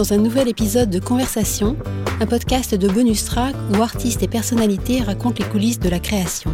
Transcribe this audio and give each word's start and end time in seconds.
dans 0.00 0.14
un 0.14 0.16
nouvel 0.16 0.48
épisode 0.48 0.88
de 0.88 0.98
Conversation, 0.98 1.76
un 2.20 2.26
podcast 2.26 2.74
de 2.74 2.88
bonus 2.88 3.26
track 3.26 3.54
où 3.70 3.82
artistes 3.82 4.22
et 4.22 4.28
personnalités 4.28 5.02
racontent 5.02 5.36
les 5.38 5.44
coulisses 5.44 5.78
de 5.78 5.90
la 5.90 5.98
création. 5.98 6.50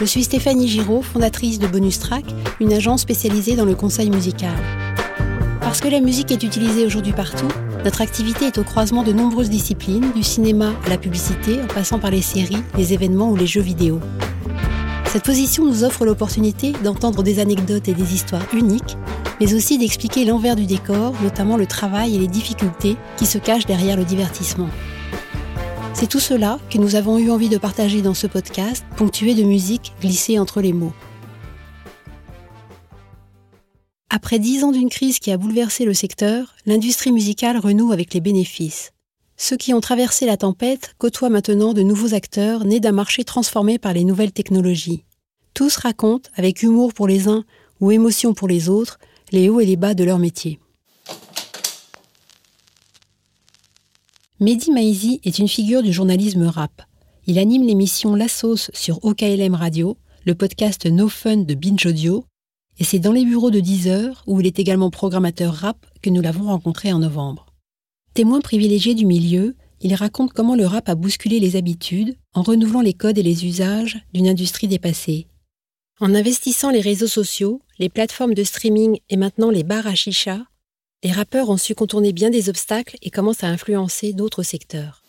Je 0.00 0.04
suis 0.04 0.24
Stéphanie 0.24 0.66
Giraud, 0.66 1.02
fondatrice 1.02 1.60
de 1.60 1.68
Bonus 1.68 2.00
Track, 2.00 2.24
une 2.58 2.72
agence 2.72 3.02
spécialisée 3.02 3.54
dans 3.54 3.64
le 3.64 3.76
conseil 3.76 4.10
musical. 4.10 4.50
Parce 5.60 5.80
que 5.80 5.86
la 5.86 6.00
musique 6.00 6.32
est 6.32 6.42
utilisée 6.42 6.84
aujourd'hui 6.84 7.12
partout, 7.12 7.46
notre 7.84 8.00
activité 8.00 8.46
est 8.46 8.58
au 8.58 8.64
croisement 8.64 9.04
de 9.04 9.12
nombreuses 9.12 9.50
disciplines, 9.50 10.10
du 10.12 10.24
cinéma 10.24 10.72
à 10.84 10.88
la 10.88 10.98
publicité, 10.98 11.62
en 11.62 11.72
passant 11.72 12.00
par 12.00 12.10
les 12.10 12.20
séries, 12.20 12.64
les 12.76 12.92
événements 12.94 13.30
ou 13.30 13.36
les 13.36 13.46
jeux 13.46 13.60
vidéo. 13.60 14.00
Cette 15.12 15.24
position 15.24 15.66
nous 15.66 15.84
offre 15.84 16.06
l'opportunité 16.06 16.72
d'entendre 16.82 17.22
des 17.22 17.38
anecdotes 17.38 17.88
et 17.88 17.94
des 17.94 18.14
histoires 18.14 18.46
uniques 18.54 18.96
mais 19.42 19.54
aussi 19.54 19.76
d'expliquer 19.76 20.24
l'envers 20.24 20.54
du 20.54 20.66
décor, 20.66 21.14
notamment 21.20 21.56
le 21.56 21.66
travail 21.66 22.14
et 22.14 22.18
les 22.20 22.28
difficultés 22.28 22.96
qui 23.16 23.26
se 23.26 23.38
cachent 23.38 23.66
derrière 23.66 23.96
le 23.96 24.04
divertissement. 24.04 24.68
C'est 25.94 26.08
tout 26.08 26.20
cela 26.20 26.60
que 26.70 26.78
nous 26.78 26.94
avons 26.94 27.18
eu 27.18 27.28
envie 27.28 27.48
de 27.48 27.58
partager 27.58 28.02
dans 28.02 28.14
ce 28.14 28.28
podcast, 28.28 28.84
ponctué 28.96 29.34
de 29.34 29.42
musique 29.42 29.94
glissée 30.00 30.38
entre 30.38 30.60
les 30.60 30.72
mots. 30.72 30.92
Après 34.10 34.38
dix 34.38 34.62
ans 34.62 34.70
d'une 34.70 34.90
crise 34.90 35.18
qui 35.18 35.32
a 35.32 35.36
bouleversé 35.36 35.84
le 35.84 35.94
secteur, 35.94 36.54
l'industrie 36.64 37.10
musicale 37.10 37.58
renoue 37.58 37.90
avec 37.90 38.14
les 38.14 38.20
bénéfices. 38.20 38.92
Ceux 39.36 39.56
qui 39.56 39.74
ont 39.74 39.80
traversé 39.80 40.26
la 40.26 40.36
tempête 40.36 40.94
côtoient 40.98 41.30
maintenant 41.30 41.72
de 41.72 41.82
nouveaux 41.82 42.14
acteurs 42.14 42.64
nés 42.64 42.80
d'un 42.80 42.92
marché 42.92 43.24
transformé 43.24 43.78
par 43.78 43.92
les 43.92 44.04
nouvelles 44.04 44.32
technologies. 44.32 45.04
Tous 45.54 45.76
racontent, 45.76 46.30
avec 46.36 46.62
humour 46.62 46.94
pour 46.94 47.08
les 47.08 47.28
uns 47.28 47.44
ou 47.80 47.90
émotion 47.90 48.34
pour 48.34 48.48
les 48.48 48.68
autres, 48.68 48.98
les 49.32 49.48
hauts 49.48 49.60
et 49.60 49.66
les 49.66 49.76
bas 49.76 49.94
de 49.94 50.04
leur 50.04 50.18
métier. 50.18 50.60
Mehdi 54.40 54.72
Maizi 54.72 55.20
est 55.24 55.38
une 55.38 55.48
figure 55.48 55.82
du 55.82 55.92
journalisme 55.92 56.46
rap. 56.46 56.82
Il 57.26 57.38
anime 57.38 57.64
l'émission 57.64 58.16
La 58.16 58.26
Sauce 58.26 58.70
sur 58.74 59.04
OKLM 59.04 59.54
Radio, 59.54 59.96
le 60.26 60.34
podcast 60.34 60.86
No 60.86 61.08
Fun 61.08 61.38
de 61.38 61.54
Binge 61.54 61.86
Audio, 61.86 62.24
et 62.78 62.84
c'est 62.84 62.98
dans 62.98 63.12
les 63.12 63.24
bureaux 63.24 63.50
de 63.50 63.60
Deezer, 63.60 64.24
où 64.26 64.40
il 64.40 64.46
est 64.46 64.58
également 64.58 64.90
programmateur 64.90 65.54
rap, 65.54 65.86
que 66.02 66.10
nous 66.10 66.22
l'avons 66.22 66.46
rencontré 66.46 66.92
en 66.92 66.98
novembre. 66.98 67.51
Témoin 68.14 68.42
privilégié 68.42 68.94
du 68.94 69.06
milieu, 69.06 69.56
il 69.80 69.94
raconte 69.94 70.34
comment 70.34 70.54
le 70.54 70.66
rap 70.66 70.90
a 70.90 70.94
bousculé 70.94 71.40
les 71.40 71.56
habitudes 71.56 72.14
en 72.34 72.42
renouvelant 72.42 72.82
les 72.82 72.92
codes 72.92 73.16
et 73.16 73.22
les 73.22 73.46
usages 73.46 73.98
d'une 74.12 74.28
industrie 74.28 74.68
dépassée. 74.68 75.28
En 75.98 76.14
investissant 76.14 76.70
les 76.70 76.82
réseaux 76.82 77.06
sociaux, 77.06 77.62
les 77.78 77.88
plateformes 77.88 78.34
de 78.34 78.44
streaming 78.44 78.98
et 79.08 79.16
maintenant 79.16 79.48
les 79.48 79.64
bars 79.64 79.86
à 79.86 79.94
chicha, 79.94 80.42
les 81.02 81.10
rappeurs 81.10 81.48
ont 81.48 81.56
su 81.56 81.74
contourner 81.74 82.12
bien 82.12 82.28
des 82.28 82.50
obstacles 82.50 82.98
et 83.00 83.08
commencent 83.08 83.44
à 83.44 83.48
influencer 83.48 84.12
d'autres 84.12 84.42
secteurs. 84.42 85.02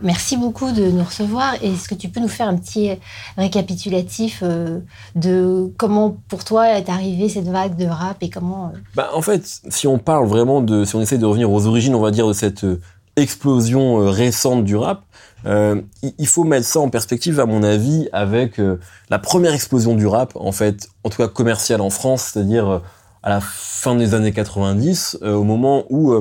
Merci 0.00 0.36
beaucoup 0.36 0.70
de 0.72 0.90
nous 0.90 1.04
recevoir. 1.04 1.54
Est-ce 1.62 1.88
que 1.88 1.94
tu 1.94 2.08
peux 2.08 2.20
nous 2.20 2.28
faire 2.28 2.48
un 2.48 2.56
petit 2.56 2.90
récapitulatif 3.36 4.40
euh, 4.42 4.80
de 5.14 5.72
comment 5.76 6.16
pour 6.28 6.44
toi 6.44 6.78
est 6.78 6.88
arrivée 6.88 7.28
cette 7.28 7.48
vague 7.48 7.76
de 7.76 7.86
rap 7.86 8.22
et 8.22 8.30
comment 8.30 8.68
euh, 8.74 8.78
bah, 8.94 9.10
En 9.14 9.22
fait, 9.22 9.44
si 9.68 9.86
on 9.86 9.98
parle 9.98 10.26
vraiment 10.26 10.60
de, 10.60 10.84
si 10.84 10.94
on 10.94 11.00
essaie 11.00 11.18
de 11.18 11.26
revenir 11.26 11.50
aux 11.50 11.66
origines, 11.66 11.94
on 11.94 12.00
va 12.00 12.10
dire, 12.10 12.28
de 12.28 12.32
cette 12.32 12.64
euh, 12.64 12.80
explosion 13.16 13.96
récente 14.10 14.64
du 14.64 14.76
rap, 14.76 15.02
euh, 15.46 15.80
il 16.02 16.26
faut 16.26 16.44
mettre 16.44 16.66
ça 16.66 16.80
en 16.80 16.90
perspective, 16.90 17.40
à 17.40 17.46
mon 17.46 17.62
avis, 17.62 18.08
avec 18.12 18.58
euh, 18.58 18.78
la 19.10 19.18
première 19.18 19.52
explosion 19.54 19.94
du 19.94 20.06
rap, 20.06 20.32
en 20.34 20.52
fait, 20.52 20.88
en 21.04 21.10
tout 21.10 21.18
cas 21.18 21.28
commercial 21.28 21.80
en 21.80 21.90
France, 21.90 22.30
c'est-à-dire 22.32 22.68
euh, 22.68 22.78
à 23.22 23.30
la 23.30 23.40
fin 23.40 23.94
des 23.94 24.14
années 24.14 24.32
90, 24.32 25.18
au 25.22 25.42
moment 25.42 25.84
où 25.90 26.14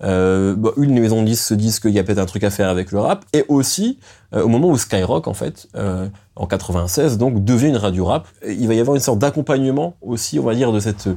bah, 0.00 0.70
une 0.76 0.98
maison 0.98 1.22
de 1.22 1.26
disques 1.26 1.44
se 1.44 1.54
disent 1.54 1.80
qu'il 1.80 1.92
y 1.92 1.98
a 1.98 2.04
peut-être 2.04 2.18
un 2.18 2.26
truc 2.26 2.44
à 2.44 2.50
faire 2.50 2.68
avec 2.68 2.92
le 2.92 3.00
rap, 3.00 3.24
et 3.32 3.44
aussi 3.48 3.98
au 4.32 4.48
moment 4.48 4.68
où 4.68 4.76
Skyrock, 4.76 5.28
en 5.28 5.34
fait, 5.34 5.68
en 6.36 6.46
96, 6.46 7.16
donc 7.16 7.44
devient 7.44 7.68
une 7.68 7.76
radio 7.76 8.04
rap. 8.04 8.28
Il 8.46 8.68
va 8.68 8.74
y 8.74 8.80
avoir 8.80 8.94
une 8.94 9.02
sorte 9.02 9.18
d'accompagnement 9.18 9.94
aussi, 10.02 10.38
on 10.38 10.42
va 10.44 10.54
dire, 10.54 10.72
de 10.72 10.80
cette 10.80 11.08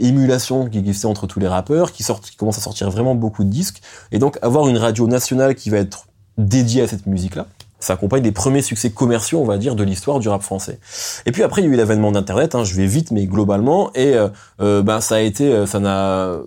émulation 0.00 0.68
qui 0.68 0.78
existait 0.78 1.06
entre 1.06 1.26
tous 1.26 1.40
les 1.40 1.48
rappeurs, 1.48 1.92
qui, 1.92 2.02
sortent, 2.02 2.28
qui 2.28 2.36
commence 2.36 2.58
à 2.58 2.60
sortir 2.60 2.90
vraiment 2.90 3.14
beaucoup 3.14 3.44
de 3.44 3.50
disques, 3.50 3.80
et 4.12 4.18
donc 4.18 4.38
avoir 4.42 4.68
une 4.68 4.78
radio 4.78 5.06
nationale 5.06 5.54
qui 5.54 5.70
va 5.70 5.78
être 5.78 6.06
dédiée 6.38 6.82
à 6.82 6.88
cette 6.88 7.06
musique-là, 7.06 7.46
ça 7.78 7.94
accompagne 7.94 8.22
les 8.22 8.32
premiers 8.32 8.62
succès 8.62 8.90
commerciaux, 8.90 9.40
on 9.40 9.44
va 9.44 9.58
dire, 9.58 9.74
de 9.74 9.84
l'histoire 9.84 10.18
du 10.18 10.28
rap 10.28 10.42
français. 10.42 10.80
Et 11.26 11.32
puis 11.32 11.42
après, 11.42 11.62
il 11.62 11.66
y 11.66 11.68
a 11.68 11.72
eu 11.72 11.76
l'avènement 11.76 12.12
d'Internet, 12.12 12.54
hein, 12.54 12.64
je 12.64 12.74
vais 12.74 12.86
vite, 12.86 13.10
mais 13.10 13.26
globalement, 13.26 13.92
et 13.94 14.14
euh, 14.14 14.28
euh 14.60 14.82
ben 14.82 15.00
ça 15.00 15.16
a 15.16 15.20
été, 15.20 15.52
euh, 15.52 15.66
ça 15.66 15.78
n'a, 15.78 16.38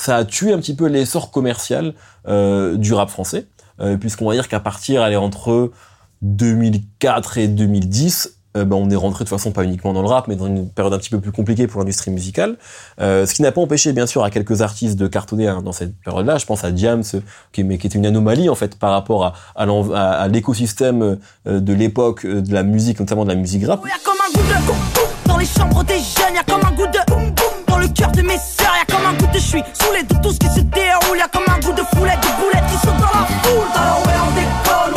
ça 0.00 0.16
a 0.16 0.24
tué 0.24 0.52
un 0.52 0.58
petit 0.58 0.74
peu 0.74 0.86
l'essor 0.86 1.30
commercial 1.30 1.94
euh, 2.26 2.76
du 2.76 2.94
rap 2.94 3.10
français, 3.10 3.46
euh, 3.80 3.96
puisqu'on 3.96 4.26
va 4.26 4.34
dire 4.34 4.48
qu'à 4.48 4.60
partir, 4.60 5.02
aller 5.02 5.16
entre 5.16 5.70
2004 6.22 7.38
et 7.38 7.48
2010, 7.48 8.36
euh, 8.56 8.64
ben, 8.64 8.76
on 8.76 8.88
est 8.88 8.96
rentré 8.96 9.24
de 9.24 9.28
façon 9.28 9.52
pas 9.52 9.62
uniquement 9.62 9.92
dans 9.92 10.00
le 10.00 10.08
rap, 10.08 10.26
mais 10.26 10.36
dans 10.36 10.46
une 10.46 10.70
période 10.70 10.94
un 10.94 10.98
petit 10.98 11.10
peu 11.10 11.20
plus 11.20 11.32
compliquée 11.32 11.66
pour 11.66 11.80
l'industrie 11.80 12.10
musicale. 12.10 12.56
Ce 12.98 13.32
qui 13.32 13.42
n'a 13.42 13.52
pas 13.52 13.60
empêché, 13.60 13.92
bien 13.92 14.06
sûr, 14.06 14.24
à 14.24 14.30
quelques 14.30 14.62
artistes 14.62 14.98
de 14.98 15.06
cartonner 15.06 15.48
hein, 15.48 15.60
dans 15.62 15.72
cette 15.72 15.94
période-là. 16.00 16.38
Je 16.38 16.46
pense 16.46 16.64
à 16.64 16.70
Diams, 16.70 17.04
qui, 17.52 17.60
était 17.60 17.88
une 17.88 18.06
anomalie 18.06 18.48
en 18.48 18.54
fait 18.54 18.78
par 18.78 18.92
rapport 18.92 19.34
à, 19.54 20.28
l'écosystème 20.28 21.18
de 21.44 21.72
l'époque 21.74 22.26
de 22.26 22.54
la 22.54 22.62
musique, 22.62 22.98
notamment 23.00 23.24
de 23.24 23.30
la 23.30 23.36
musique 23.36 23.66
rap. 23.66 23.84
Y 23.84 23.90
a 23.90 23.92
comme 24.02 24.14
un 24.26 24.32
goût 24.32 24.48
de 24.48 25.28
dans 25.28 25.36
les 25.36 25.46
chambres 25.46 25.84
des 25.84 25.98
jeunes, 25.98 26.34
y 26.34 26.38
a 26.38 26.42
comme 26.42 26.64
un 26.64 26.74
goût 26.74 26.86
de 26.86 27.12
boum 27.12 27.26
boum 27.26 27.64
dans 27.68 27.78
le 27.78 27.88
cœur 27.88 28.10
de 28.12 28.22
mes 28.22 28.38
je 29.38 29.38
suis 29.38 29.62
saoulé 29.74 30.02
de 30.02 30.14
tout 30.22 30.32
ce 30.32 30.38
qui 30.38 30.48
se 30.48 30.60
déroule, 30.60 31.18
y 31.18 31.20
a 31.20 31.28
comme 31.28 31.44
un 31.48 31.58
goût 31.60 31.72
de 31.72 31.82
foulette, 31.94 32.20
de 32.20 32.42
boulettes 32.42 32.66
qui 32.70 32.78
sont 32.86 32.94
dans 32.94 33.12
la 33.12 33.26
foule. 33.42 33.68
Alors 33.74 34.00
ouais, 34.06 34.18
on 34.26 34.30
déconne, 34.34 34.89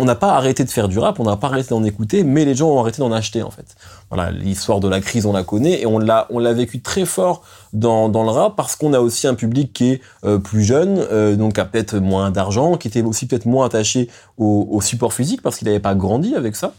on 0.00 0.04
n'a 0.04 0.14
pas 0.14 0.32
arrêté 0.32 0.64
de 0.64 0.70
faire 0.70 0.88
du 0.88 0.98
rap, 0.98 1.20
on 1.20 1.24
n'a 1.24 1.36
pas 1.36 1.48
arrêté 1.48 1.68
d'en 1.70 1.84
écouter, 1.84 2.24
mais 2.24 2.44
les 2.44 2.54
gens 2.54 2.68
ont 2.70 2.80
arrêté 2.80 2.98
d'en 2.98 3.12
acheter 3.12 3.42
en 3.42 3.50
fait. 3.50 3.76
Voilà, 4.10 4.30
l'histoire 4.30 4.80
de 4.80 4.88
la 4.88 5.00
crise, 5.00 5.26
on 5.26 5.32
la 5.32 5.44
connaît 5.44 5.82
et 5.82 5.86
on 5.86 5.98
l'a, 5.98 6.26
on 6.30 6.40
vécu 6.54 6.80
très 6.80 7.04
fort 7.04 7.42
dans, 7.72 8.08
dans 8.08 8.24
le 8.24 8.30
rap 8.30 8.56
parce 8.56 8.76
qu'on 8.76 8.94
a 8.94 9.00
aussi 9.00 9.26
un 9.26 9.34
public 9.34 9.72
qui 9.72 9.92
est 9.92 10.00
euh, 10.24 10.38
plus 10.38 10.64
jeune, 10.64 10.98
euh, 10.98 11.36
donc 11.36 11.58
a 11.58 11.64
peut-être 11.64 11.96
moins 11.96 12.30
d'argent, 12.30 12.76
qui 12.76 12.88
était 12.88 13.02
aussi 13.02 13.26
peut-être 13.26 13.46
moins 13.46 13.66
attaché 13.66 14.08
au, 14.38 14.66
au 14.70 14.80
support 14.80 15.12
physique 15.12 15.42
parce 15.42 15.58
qu'il 15.58 15.66
n'avait 15.66 15.80
pas 15.80 15.94
grandi 15.94 16.34
avec 16.34 16.56
ça 16.56 16.72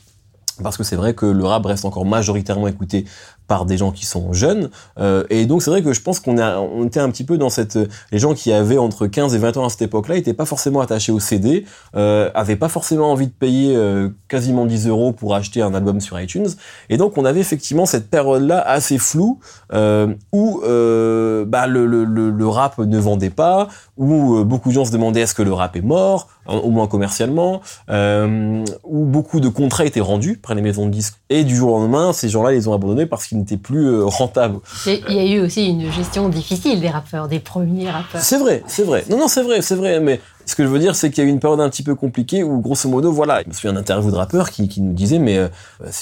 parce 0.62 0.78
que 0.78 0.84
c'est 0.84 0.96
vrai 0.96 1.14
que 1.14 1.26
le 1.26 1.44
rap 1.44 1.66
reste 1.66 1.86
encore 1.86 2.06
majoritairement 2.06 2.68
écouté 2.68 3.06
par 3.52 3.66
des 3.66 3.76
gens 3.76 3.92
qui 3.92 4.06
sont 4.06 4.32
jeunes. 4.32 4.70
Euh, 4.98 5.26
et 5.30 5.46
donc 5.46 5.62
c'est 5.62 5.70
vrai 5.70 5.84
que 5.84 5.92
je 5.92 6.02
pense 6.02 6.22
qu'on 6.22 6.40
on 6.40 6.86
était 6.86 7.02
un 7.02 7.10
petit 7.10 7.26
peu 7.26 7.38
dans 7.38 7.50
cette... 7.50 7.78
Les 8.14 8.18
gens 8.18 8.34
qui 8.34 8.54
avaient 8.54 8.78
entre 8.78 9.08
15 9.08 9.36
et 9.36 9.40
20 9.40 9.58
ans 9.58 9.66
à 9.66 9.70
cette 9.70 9.82
époque-là 9.82 10.16
n'étaient 10.16 10.34
pas 10.34 10.46
forcément 10.46 10.80
attachés 10.80 11.12
au 11.12 11.20
CD, 11.20 11.66
euh, 11.98 12.32
avaient 12.34 12.56
pas 12.56 12.70
forcément 12.70 13.12
envie 13.12 13.28
de 13.28 13.34
payer 13.34 13.76
euh, 13.76 14.08
quasiment 14.30 14.66
10 14.66 14.88
euros 14.88 15.12
pour 15.12 15.36
acheter 15.36 15.62
un 15.62 15.74
album 15.74 16.00
sur 16.00 16.18
iTunes. 16.18 16.48
Et 16.88 16.96
donc 16.96 17.18
on 17.18 17.26
avait 17.26 17.42
effectivement 17.42 17.86
cette 17.86 18.10
période-là 18.10 18.62
assez 18.62 18.98
floue 18.98 19.40
euh, 19.74 20.14
où 20.32 20.62
bah, 20.62 21.68
le, 21.68 21.86
le, 21.86 22.06
le, 22.06 22.48
rap 22.48 22.78
ne 22.78 22.98
vendait 23.00 23.32
pas, 23.32 23.68
où 23.98 24.46
beaucoup 24.46 24.70
de 24.70 24.76
gens 24.76 24.86
se 24.86 24.94
demandaient 24.94 25.22
est-ce 25.22 25.36
que 25.36 25.44
le 25.44 25.52
rap 25.52 25.76
est 25.76 25.82
mort, 25.82 26.30
au 26.48 26.70
moins 26.70 26.88
commercialement, 26.88 27.60
où 27.90 29.06
beaucoup 29.06 29.42
de 29.42 29.50
contrats 29.50 29.84
étaient 29.84 30.00
rendus 30.00 30.38
par 30.38 30.56
les 30.56 30.62
maisons 30.62 30.86
de 30.86 30.92
disques. 30.92 31.16
Et 31.30 31.44
du 31.44 31.54
jour 31.54 31.74
au 31.74 31.80
lendemain, 31.80 32.14
ces 32.14 32.30
gens-là 32.30 32.52
les 32.52 32.70
ont 32.70 32.74
abandonnés 32.74 33.02
parce 33.06 33.26
qu'ils 33.26 33.41
n'était 33.42 33.58
plus 33.58 33.88
euh, 33.88 34.06
rentable. 34.06 34.60
Il 34.86 35.14
y 35.14 35.20
a 35.20 35.26
eu 35.26 35.42
aussi 35.42 35.68
une 35.68 35.92
gestion 35.92 36.30
difficile 36.30 36.80
des 36.80 36.90
rappeurs, 36.90 37.28
des 37.28 37.40
premiers 37.40 37.90
rappeurs. 37.90 38.22
C'est 38.22 38.38
vrai, 38.38 38.64
c'est 38.68 38.84
vrai. 38.84 39.04
Non, 39.10 39.18
non, 39.18 39.28
c'est 39.28 39.44
vrai, 39.44 39.62
c'est 39.62 39.76
vrai. 39.76 40.00
Mais 40.00 40.20
ce 40.46 40.56
que 40.56 40.64
je 40.64 40.70
veux 40.70 40.80
dire, 40.80 40.96
c'est 40.96 41.10
qu'il 41.10 41.24
y 41.24 41.28
a 41.28 41.30
eu 41.30 41.34
une 41.34 41.40
période 41.40 41.60
un 41.60 41.70
petit 41.70 41.84
peu 41.84 41.96
compliquée 41.96 42.44
où, 42.44 42.60
grosso 42.60 42.90
modo, 42.90 43.12
voilà, 43.12 43.42
je 43.44 43.50
me 43.50 43.54
souviens 43.54 43.74
d'un 43.74 43.82
interview 43.82 44.12
de 44.12 44.16
rappeur 44.16 44.50
qui, 44.50 44.68
qui 44.68 44.82
nous 44.82 44.94
disait, 44.94 45.20
mais 45.20 45.38
euh, 45.38 45.48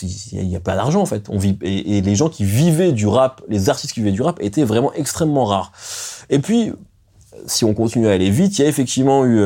il 0.01 0.47
n'y 0.47 0.55
a, 0.55 0.59
pas 0.59 0.75
d'argent 0.75 1.01
en 1.01 1.05
fait. 1.05 1.29
On 1.29 1.37
vit 1.37 1.57
et, 1.61 2.01
les 2.01 2.15
gens 2.15 2.29
qui 2.29 2.43
vivaient 2.43 2.91
du 2.91 3.07
rap, 3.07 3.41
les 3.47 3.69
artistes 3.69 3.93
qui 3.93 3.99
vivaient 4.01 4.11
du 4.11 4.21
rap, 4.21 4.37
étaient 4.41 4.63
vraiment 4.63 4.93
extrêmement 4.93 5.45
rares. 5.45 5.71
Et 6.29 6.39
puis, 6.39 6.73
si 7.45 7.65
on 7.65 7.73
continue 7.73 8.07
à 8.07 8.11
aller 8.11 8.29
vite, 8.29 8.57
il 8.59 8.61
y 8.61 8.65
a 8.65 8.67
effectivement 8.67 9.25
eu 9.25 9.39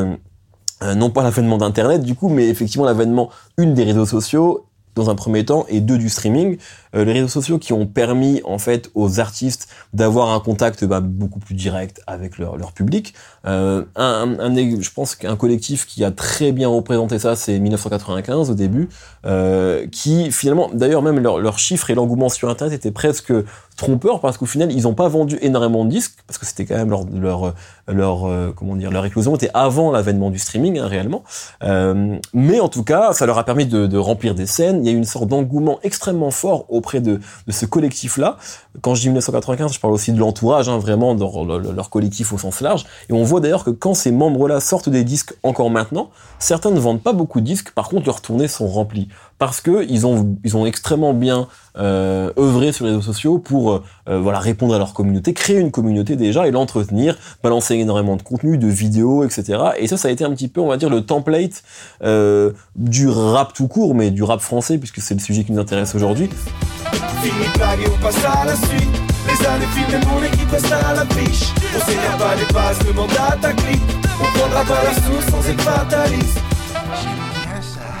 euh, 0.82 0.94
non 0.94 1.10
pas 1.10 1.22
l'avènement 1.22 1.58
d'Internet 1.58 2.02
du 2.02 2.14
coup, 2.14 2.28
mais 2.28 2.48
effectivement 2.48 2.84
l'avènement 2.84 3.30
une 3.56 3.74
des 3.74 3.84
réseaux 3.84 4.06
sociaux 4.06 4.66
dans 4.94 5.10
un 5.10 5.14
premier 5.14 5.44
temps 5.44 5.66
et 5.68 5.80
deux 5.80 5.98
du 5.98 6.08
streaming. 6.08 6.58
Euh, 6.94 7.04
les 7.04 7.12
réseaux 7.12 7.28
sociaux 7.28 7.58
qui 7.58 7.72
ont 7.72 7.86
permis 7.86 8.40
en 8.44 8.58
fait 8.58 8.90
aux 8.94 9.20
artistes 9.20 9.68
d'avoir 9.92 10.32
un 10.32 10.40
contact 10.40 10.84
bah, 10.84 11.00
beaucoup 11.00 11.40
plus 11.40 11.54
direct 11.54 12.00
avec 12.06 12.38
leur, 12.38 12.56
leur 12.56 12.72
public. 12.72 13.14
Euh, 13.46 13.84
un, 13.96 14.36
un, 14.38 14.54
je 14.54 14.90
pense 14.90 15.14
qu'un 15.14 15.36
collectif 15.36 15.86
qui 15.86 16.04
a 16.04 16.10
très 16.10 16.52
bien 16.52 16.68
représenté 16.68 17.18
ça, 17.18 17.36
c'est 17.36 17.58
1995 17.58 18.50
au 18.50 18.54
début, 18.54 18.88
euh, 19.26 19.86
qui 19.88 20.30
finalement, 20.30 20.70
d'ailleurs 20.72 21.02
même 21.02 21.18
leurs 21.18 21.38
leur 21.38 21.58
chiffres 21.58 21.90
et 21.90 21.94
l'engouement 21.94 22.28
sur 22.28 22.48
Internet 22.48 22.74
étaient 22.74 22.92
presque 22.92 23.32
trompeur 23.76 24.20
parce 24.20 24.38
qu'au 24.38 24.46
final, 24.46 24.72
ils 24.72 24.82
n'ont 24.82 24.94
pas 24.94 25.08
vendu 25.08 25.38
énormément 25.42 25.84
de 25.84 25.90
disques 25.90 26.18
parce 26.26 26.38
que 26.38 26.46
c'était 26.46 26.64
quand 26.64 26.76
même 26.76 26.90
leur 26.90 27.04
leur 27.12 27.54
leur 27.88 28.26
euh, 28.26 28.52
comment 28.54 28.76
dire 28.76 28.90
leur 28.90 29.04
éclosion 29.04 29.34
était 29.34 29.50
avant 29.54 29.90
l'avènement 29.90 30.30
du 30.30 30.38
streaming 30.38 30.78
hein, 30.78 30.86
réellement. 30.86 31.24
Euh, 31.62 32.16
mais 32.32 32.60
en 32.60 32.68
tout 32.68 32.84
cas, 32.84 33.12
ça 33.12 33.26
leur 33.26 33.38
a 33.38 33.44
permis 33.44 33.66
de, 33.66 33.86
de, 33.86 33.98
remplir 33.98 34.34
des 34.34 34.46
scènes. 34.46 34.84
Il 34.84 34.88
y 34.88 34.92
a 34.92 34.94
eu 34.94 34.96
une 34.98 35.04
sorte 35.04 35.28
d'engouement 35.28 35.78
extrêmement 35.82 36.30
fort 36.30 36.66
auprès 36.68 37.00
de, 37.00 37.20
de 37.46 37.52
ce 37.52 37.66
collectif-là. 37.66 38.38
Quand 38.80 38.94
je 38.94 39.02
dis 39.02 39.08
1995, 39.08 39.72
je 39.72 39.80
parle 39.80 39.92
aussi 39.92 40.12
de 40.12 40.18
l'entourage, 40.18 40.68
hein, 40.68 40.78
vraiment 40.78 41.14
dans 41.14 41.44
leur 41.44 41.90
collectif 41.90 42.32
au 42.32 42.38
sens 42.38 42.60
large. 42.60 42.84
Et 43.08 43.12
on 43.12 43.22
voit 43.22 43.40
d'ailleurs 43.40 43.64
que 43.64 43.70
quand 43.70 43.94
ces 43.94 44.10
membres-là 44.10 44.60
sortent 44.60 44.88
des 44.88 45.04
disques 45.04 45.34
encore 45.42 45.70
maintenant, 45.70 46.10
certains 46.38 46.70
ne 46.70 46.80
vendent 46.80 47.02
pas 47.02 47.12
beaucoup 47.12 47.40
de 47.40 47.46
disques. 47.46 47.70
Par 47.70 47.88
contre, 47.88 48.06
leurs 48.06 48.20
tournées 48.20 48.48
sont 48.48 48.66
remplies 48.66 49.08
parce 49.38 49.60
que 49.60 49.84
ils 49.88 50.06
ont 50.06 50.36
ils 50.44 50.56
ont 50.56 50.64
extrêmement 50.64 51.12
bien 51.12 51.48
euh, 51.76 52.32
œuvré 52.38 52.72
sur 52.72 52.84
les 52.84 52.92
réseaux 52.92 53.02
sociaux 53.02 53.38
pour 53.38 53.72
euh, 53.72 53.80
voilà 54.06 54.38
répondre 54.38 54.74
à 54.74 54.78
leur 54.78 54.92
communauté, 54.92 55.34
créer 55.34 55.58
une 55.58 55.70
communauté 55.70 56.16
déjà 56.16 56.46
et 56.46 56.50
l'entretenir, 56.50 57.16
balancer 57.42 57.74
énormément 57.74 58.16
de 58.16 58.22
contenu, 58.22 58.58
de 58.58 58.68
vidéos, 58.68 59.24
etc. 59.24 59.58
Et 59.78 59.86
ça, 59.86 59.96
ça 59.96 60.08
a 60.08 60.10
été 60.10 60.24
un 60.24 60.30
petit 60.30 60.48
peu, 60.48 60.60
on 60.60 60.68
va 60.68 60.76
dire, 60.76 60.90
le 60.90 61.04
template 61.04 61.62
euh, 62.02 62.52
du 62.76 63.08
rap 63.08 63.52
tout 63.52 63.68
court, 63.68 63.94
mais 63.94 64.10
du 64.10 64.22
rap 64.22 64.40
français 64.40 64.78
puisque 64.78 65.00
c'est 65.00 65.14
le 65.14 65.20
sujet 65.20 65.44
qui 65.44 65.52
nous 65.52 65.60
intéresse 65.60 65.94
aujourd'hui. 65.94 66.28
Les 68.70 69.46
années 69.46 69.66
filment 69.74 70.04
mon 70.10 70.22
équipe 70.22 70.50
reste 70.50 70.72
à 70.72 70.94
la 70.94 71.06
fiche. 71.14 71.52
On 71.74 71.80
s'énerve 71.84 72.18
pas 72.18 72.34
les 72.34 72.52
bases, 72.52 72.78
demande 72.86 73.10
à 73.12 73.36
ta 73.36 73.50
On 73.50 74.38
prendra 74.38 74.64
pas 74.64 74.84
la 74.84 74.94
source 74.94 75.26
sans 75.30 75.48
être 75.48 75.62
fataliste. 75.62 76.38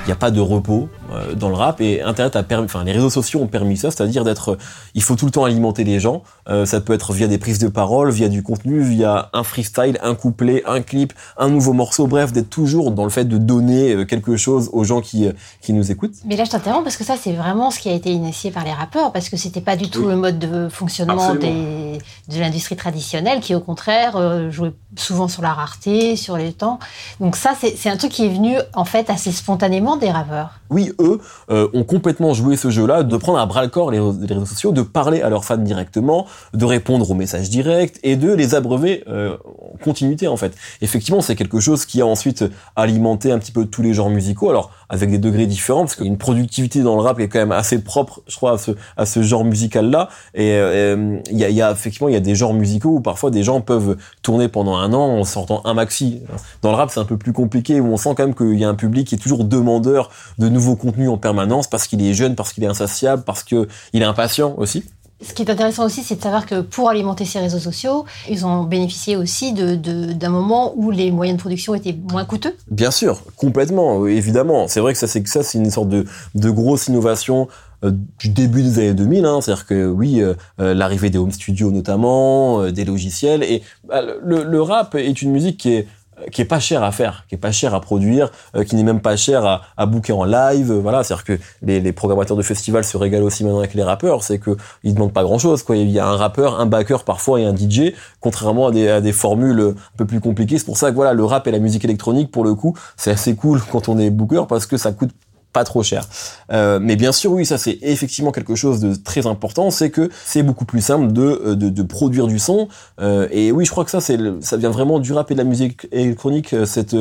Il 0.04 0.06
n'y 0.06 0.12
a 0.12 0.16
pas 0.16 0.30
de 0.30 0.40
repos 0.40 0.88
dans 1.36 1.48
le 1.48 1.54
rap 1.54 1.80
et 1.80 2.02
Internet 2.02 2.36
a 2.36 2.42
permis, 2.42 2.66
enfin 2.66 2.84
les 2.84 2.92
réseaux 2.92 3.10
sociaux 3.10 3.40
ont 3.40 3.46
permis 3.46 3.76
ça, 3.76 3.90
c'est-à-dire 3.90 4.24
d'être, 4.24 4.58
il 4.94 5.02
faut 5.02 5.16
tout 5.16 5.26
le 5.26 5.30
temps 5.30 5.44
alimenter 5.44 5.84
les 5.84 6.00
gens. 6.00 6.22
Euh, 6.48 6.66
ça 6.66 6.80
peut 6.80 6.92
être 6.92 7.12
via 7.12 7.26
des 7.26 7.38
prises 7.38 7.58
de 7.58 7.68
parole, 7.68 8.10
via 8.10 8.28
du 8.28 8.42
contenu, 8.42 8.82
via 8.82 9.30
un 9.32 9.42
freestyle, 9.42 9.98
un 10.02 10.14
couplet, 10.14 10.62
un 10.66 10.80
clip, 10.80 11.12
un 11.36 11.48
nouveau 11.48 11.72
morceau, 11.72 12.06
bref, 12.06 12.32
d'être 12.32 12.50
toujours 12.50 12.90
dans 12.90 13.04
le 13.04 13.10
fait 13.10 13.24
de 13.24 13.38
donner 13.38 13.92
euh, 13.92 14.04
quelque 14.04 14.36
chose 14.36 14.70
aux 14.72 14.84
gens 14.84 15.00
qui 15.00 15.28
qui 15.60 15.72
nous 15.72 15.90
écoutent. 15.90 16.16
Mais 16.26 16.36
là, 16.36 16.44
je 16.44 16.50
t'interromps 16.50 16.84
parce 16.84 16.96
que 16.96 17.04
ça, 17.04 17.16
c'est 17.20 17.32
vraiment 17.32 17.70
ce 17.70 17.78
qui 17.78 17.88
a 17.88 17.92
été 17.92 18.10
initié 18.10 18.50
par 18.50 18.64
les 18.64 18.72
rappeurs, 18.72 19.12
parce 19.12 19.28
que 19.28 19.36
c'était 19.36 19.60
pas 19.60 19.76
du 19.76 19.88
tout 19.88 20.06
le 20.06 20.16
mode 20.16 20.38
de 20.38 20.68
fonctionnement 20.68 21.34
des, 21.34 21.98
de 22.28 22.40
l'industrie 22.40 22.76
traditionnelle, 22.76 23.40
qui 23.40 23.54
au 23.54 23.60
contraire 23.60 24.50
jouait 24.50 24.72
souvent 24.96 25.28
sur 25.28 25.42
la 25.42 25.52
rareté, 25.52 26.16
sur 26.16 26.36
les 26.36 26.52
temps. 26.52 26.78
Donc 27.20 27.36
ça, 27.36 27.54
c'est 27.54 27.88
un 27.88 27.96
truc 27.96 28.12
qui 28.12 28.26
est 28.26 28.34
venu 28.34 28.56
en 28.74 28.84
fait 28.84 29.10
assez 29.10 29.32
spontanément 29.32 29.96
des 29.96 30.10
raveurs. 30.10 30.60
Oui, 30.70 30.92
eux 30.98 31.20
euh, 31.50 31.68
ont 31.74 31.84
complètement 31.84 32.34
joué 32.34 32.56
ce 32.56 32.70
jeu-là, 32.70 33.02
de 33.02 33.16
prendre 33.16 33.38
à 33.38 33.46
bras 33.46 33.62
le 33.62 33.68
corps 33.68 33.90
les, 33.90 34.00
réseaux 34.00 34.46
sociaux, 34.46 34.72
de 34.72 34.82
parler 34.82 35.22
à 35.22 35.28
leurs 35.28 35.44
fans 35.44 35.56
directement, 35.56 36.26
de 36.52 36.64
répondre 36.64 37.10
aux 37.10 37.14
messages 37.14 37.50
directs 37.50 37.98
et 38.02 38.16
de 38.16 38.32
les 38.32 38.54
abreuver 38.54 39.04
euh, 39.08 39.36
en 39.72 39.76
continuité 39.82 40.26
en 40.26 40.36
fait. 40.36 40.54
Effectivement, 40.80 41.20
c'est 41.20 41.36
quelque 41.36 41.60
chose 41.60 41.84
qui 41.84 42.00
a 42.00 42.06
ensuite 42.06 42.44
alimenté 42.76 43.30
un 43.30 43.38
petit 43.38 43.52
peu 43.52 43.66
tous 43.66 43.82
les 43.82 43.94
genres 43.94 44.10
musicaux, 44.10 44.50
alors 44.50 44.70
avec 44.88 45.10
des 45.10 45.18
degrés 45.18 45.46
différents, 45.46 45.80
parce 45.80 45.96
qu'il 45.96 46.16
productivité 46.16 46.82
dans 46.82 46.96
le 46.96 47.02
rap 47.02 47.20
est 47.20 47.28
quand 47.28 47.38
même 47.38 47.52
assez 47.52 47.82
propre, 47.82 48.22
je 48.26 48.36
crois, 48.36 48.52
à 48.52 48.58
ce, 48.58 48.70
à 48.96 49.06
ce 49.06 49.22
genre 49.22 49.44
musical-là. 49.44 50.08
Et 50.34 50.52
euh, 50.52 51.18
il 51.30 51.38
y, 51.38 51.44
a, 51.44 51.50
y, 51.50 51.62
a, 51.62 51.70
effectivement, 51.70 52.08
il 52.08 52.14
y 52.14 52.16
a 52.16 52.20
des 52.20 52.34
genres 52.34 52.54
musicaux 52.54 52.90
où 52.90 53.00
parfois 53.00 53.30
des 53.30 53.42
gens 53.42 53.60
peuvent 53.60 53.96
tourner 54.22 54.48
pendant 54.48 54.76
un 54.76 54.83
an 54.92 55.18
en 55.18 55.24
sortant 55.24 55.62
un 55.64 55.74
maxi. 55.74 56.22
Dans 56.62 56.70
le 56.70 56.76
rap, 56.76 56.90
c'est 56.90 57.00
un 57.00 57.04
peu 57.04 57.16
plus 57.16 57.32
compliqué, 57.32 57.80
où 57.80 57.86
on 57.86 57.96
sent 57.96 58.14
quand 58.16 58.24
même 58.24 58.34
qu'il 58.34 58.58
y 58.58 58.64
a 58.64 58.68
un 58.68 58.74
public 58.74 59.08
qui 59.08 59.14
est 59.14 59.18
toujours 59.18 59.44
demandé 59.44 60.02
de 60.38 60.48
nouveaux 60.48 60.76
contenus 60.76 61.08
en 61.08 61.18
permanence 61.18 61.66
parce 61.66 61.86
qu'il 61.86 62.04
est 62.04 62.14
jeune, 62.14 62.34
parce 62.34 62.52
qu'il 62.52 62.64
est 62.64 62.68
insatiable, 62.68 63.22
parce 63.24 63.42
qu'il 63.42 63.66
est 63.94 64.02
impatient 64.02 64.54
aussi. 64.56 64.84
Ce 65.22 65.32
qui 65.32 65.42
est 65.42 65.50
intéressant 65.50 65.86
aussi, 65.86 66.02
c'est 66.02 66.16
de 66.16 66.22
savoir 66.22 66.44
que 66.44 66.60
pour 66.60 66.90
alimenter 66.90 67.24
ces 67.24 67.38
réseaux 67.38 67.58
sociaux, 67.58 68.04
ils 68.28 68.44
ont 68.44 68.64
bénéficié 68.64 69.16
aussi 69.16 69.52
d'un 69.54 69.76
de, 69.76 70.28
moment 70.28 70.74
où 70.76 70.90
les 70.90 71.10
moyens 71.10 71.38
de 71.38 71.40
production 71.40 71.74
étaient 71.74 71.96
moins 72.10 72.24
coûteux. 72.24 72.54
Bien 72.70 72.90
sûr, 72.90 73.20
complètement, 73.36 74.06
évidemment. 74.06 74.68
C'est 74.68 74.80
vrai 74.80 74.92
que 74.92 74.98
ça, 74.98 75.06
c'est 75.06 75.26
ça, 75.26 75.42
c'est 75.42 75.58
une 75.58 75.70
sorte 75.70 75.88
de, 75.88 76.04
de 76.34 76.50
grosse 76.50 76.88
innovation 76.88 77.48
du 77.90 78.28
début 78.28 78.62
des 78.62 78.78
années 78.78 78.94
2000. 78.94 79.24
Hein. 79.24 79.40
C'est-à-dire 79.40 79.66
que 79.66 79.86
oui, 79.86 80.22
euh, 80.22 80.34
euh, 80.60 80.74
l'arrivée 80.74 81.10
des 81.10 81.18
home 81.18 81.32
studios 81.32 81.70
notamment, 81.70 82.70
des 82.70 82.84
logiciels. 82.84 83.42
Et 83.42 83.62
bah, 83.86 84.02
le, 84.02 84.44
le, 84.44 84.62
rap 84.62 84.94
est 84.94 85.22
une 85.22 85.30
musique 85.30 85.58
qui 85.58 85.74
est 85.74 85.88
qui 86.30 86.42
est 86.42 86.46
pas 86.46 86.60
cher 86.60 86.82
à 86.82 86.92
faire, 86.92 87.24
qui 87.28 87.34
est 87.34 87.38
pas 87.38 87.52
cher 87.52 87.74
à 87.74 87.80
produire, 87.80 88.30
euh, 88.54 88.64
qui 88.64 88.76
n'est 88.76 88.82
même 88.82 89.00
pas 89.00 89.16
cher 89.16 89.44
à, 89.44 89.62
à 89.76 89.86
booker 89.86 90.12
en 90.12 90.24
live. 90.24 90.72
voilà, 90.72 91.02
c'est-à-dire 91.02 91.24
que 91.24 91.38
les, 91.62 91.80
les, 91.80 91.92
programmateurs 91.92 92.36
de 92.36 92.42
festivals 92.42 92.84
se 92.84 92.96
régalent 92.96 93.24
aussi 93.24 93.44
maintenant 93.44 93.58
avec 93.58 93.74
les 93.74 93.82
rappeurs. 93.82 94.22
C'est 94.22 94.38
que 94.38 94.56
ils 94.82 94.94
demandent 94.94 95.12
pas 95.12 95.24
grand-chose. 95.24 95.62
Quoi, 95.62 95.76
il 95.76 95.90
y 95.90 95.98
a 95.98 96.06
un 96.06 96.16
rappeur, 96.16 96.60
un 96.60 96.66
backer 96.66 97.04
parfois 97.04 97.40
et 97.40 97.44
un 97.44 97.54
DJ, 97.54 97.92
contrairement 98.20 98.68
à 98.68 98.70
des, 98.70 98.88
à 98.88 99.00
des 99.00 99.12
formules 99.12 99.60
un 99.60 99.96
peu 99.96 100.04
plus 100.04 100.20
compliquées. 100.20 100.58
C'est 100.58 100.66
pour 100.66 100.76
ça 100.76 100.90
que 100.90 100.94
voilà, 100.94 101.12
le 101.14 101.24
rap 101.24 101.46
et 101.46 101.50
la 101.50 101.58
musique 101.58 101.84
électronique, 101.84 102.30
pour 102.30 102.44
le 102.44 102.54
coup, 102.54 102.76
c'est 102.96 103.10
assez 103.10 103.34
cool 103.34 103.60
quand 103.72 103.88
on 103.88 103.98
est 103.98 104.10
booker 104.10 104.46
parce 104.48 104.66
que 104.66 104.76
ça 104.76 104.92
coûte 104.92 105.10
pas 105.54 105.64
trop 105.64 105.82
cher. 105.82 106.06
Euh, 106.52 106.78
mais 106.82 106.96
bien 106.96 107.12
sûr, 107.12 107.30
oui, 107.32 107.46
ça 107.46 107.56
c'est 107.56 107.78
effectivement 107.80 108.32
quelque 108.32 108.56
chose 108.56 108.80
de 108.80 108.94
très 108.94 109.24
important, 109.26 109.70
c'est 109.70 109.90
que 109.90 110.10
c'est 110.26 110.42
beaucoup 110.42 110.66
plus 110.66 110.82
simple 110.82 111.12
de, 111.12 111.22
euh, 111.22 111.54
de, 111.54 111.70
de 111.70 111.82
produire 111.82 112.26
du 112.26 112.38
son. 112.38 112.68
Euh, 113.00 113.28
et 113.30 113.52
oui, 113.52 113.64
je 113.64 113.70
crois 113.70 113.84
que 113.86 113.90
ça, 113.90 114.02
c'est 114.02 114.18
ça 114.40 114.56
vient 114.58 114.70
vraiment 114.70 114.98
du 114.98 115.12
rap 115.14 115.30
et 115.30 115.34
de 115.34 115.38
la 115.38 115.48
musique 115.52 115.86
électronique, 115.92 116.52
euh, 116.52 116.66
cette, 116.66 116.96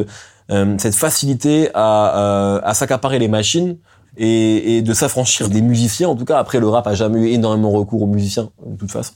euh, 0.51 0.77
cette 0.77 0.95
facilité 0.95 1.69
à, 1.73 2.61
à 2.63 2.73
s'accaparer 2.73 3.19
les 3.19 3.27
machines. 3.27 3.75
Et, 4.15 4.77
et 4.77 4.81
de 4.83 4.94
s'affranchir 4.94 5.49
des 5.49 5.63
musiciens. 5.63 6.07
En 6.07 6.15
tout 6.15 6.25
cas, 6.25 6.38
après, 6.38 6.59
le 6.59 6.69
rap 6.69 6.85
a 6.85 6.94
jamais 6.94 7.19
eu 7.19 7.29
énormément 7.29 7.71
recours 7.71 8.03
aux 8.03 8.11
musiciens, 8.17 8.51
de 8.63 8.77
toute 8.77 8.91
façon. 8.91 9.13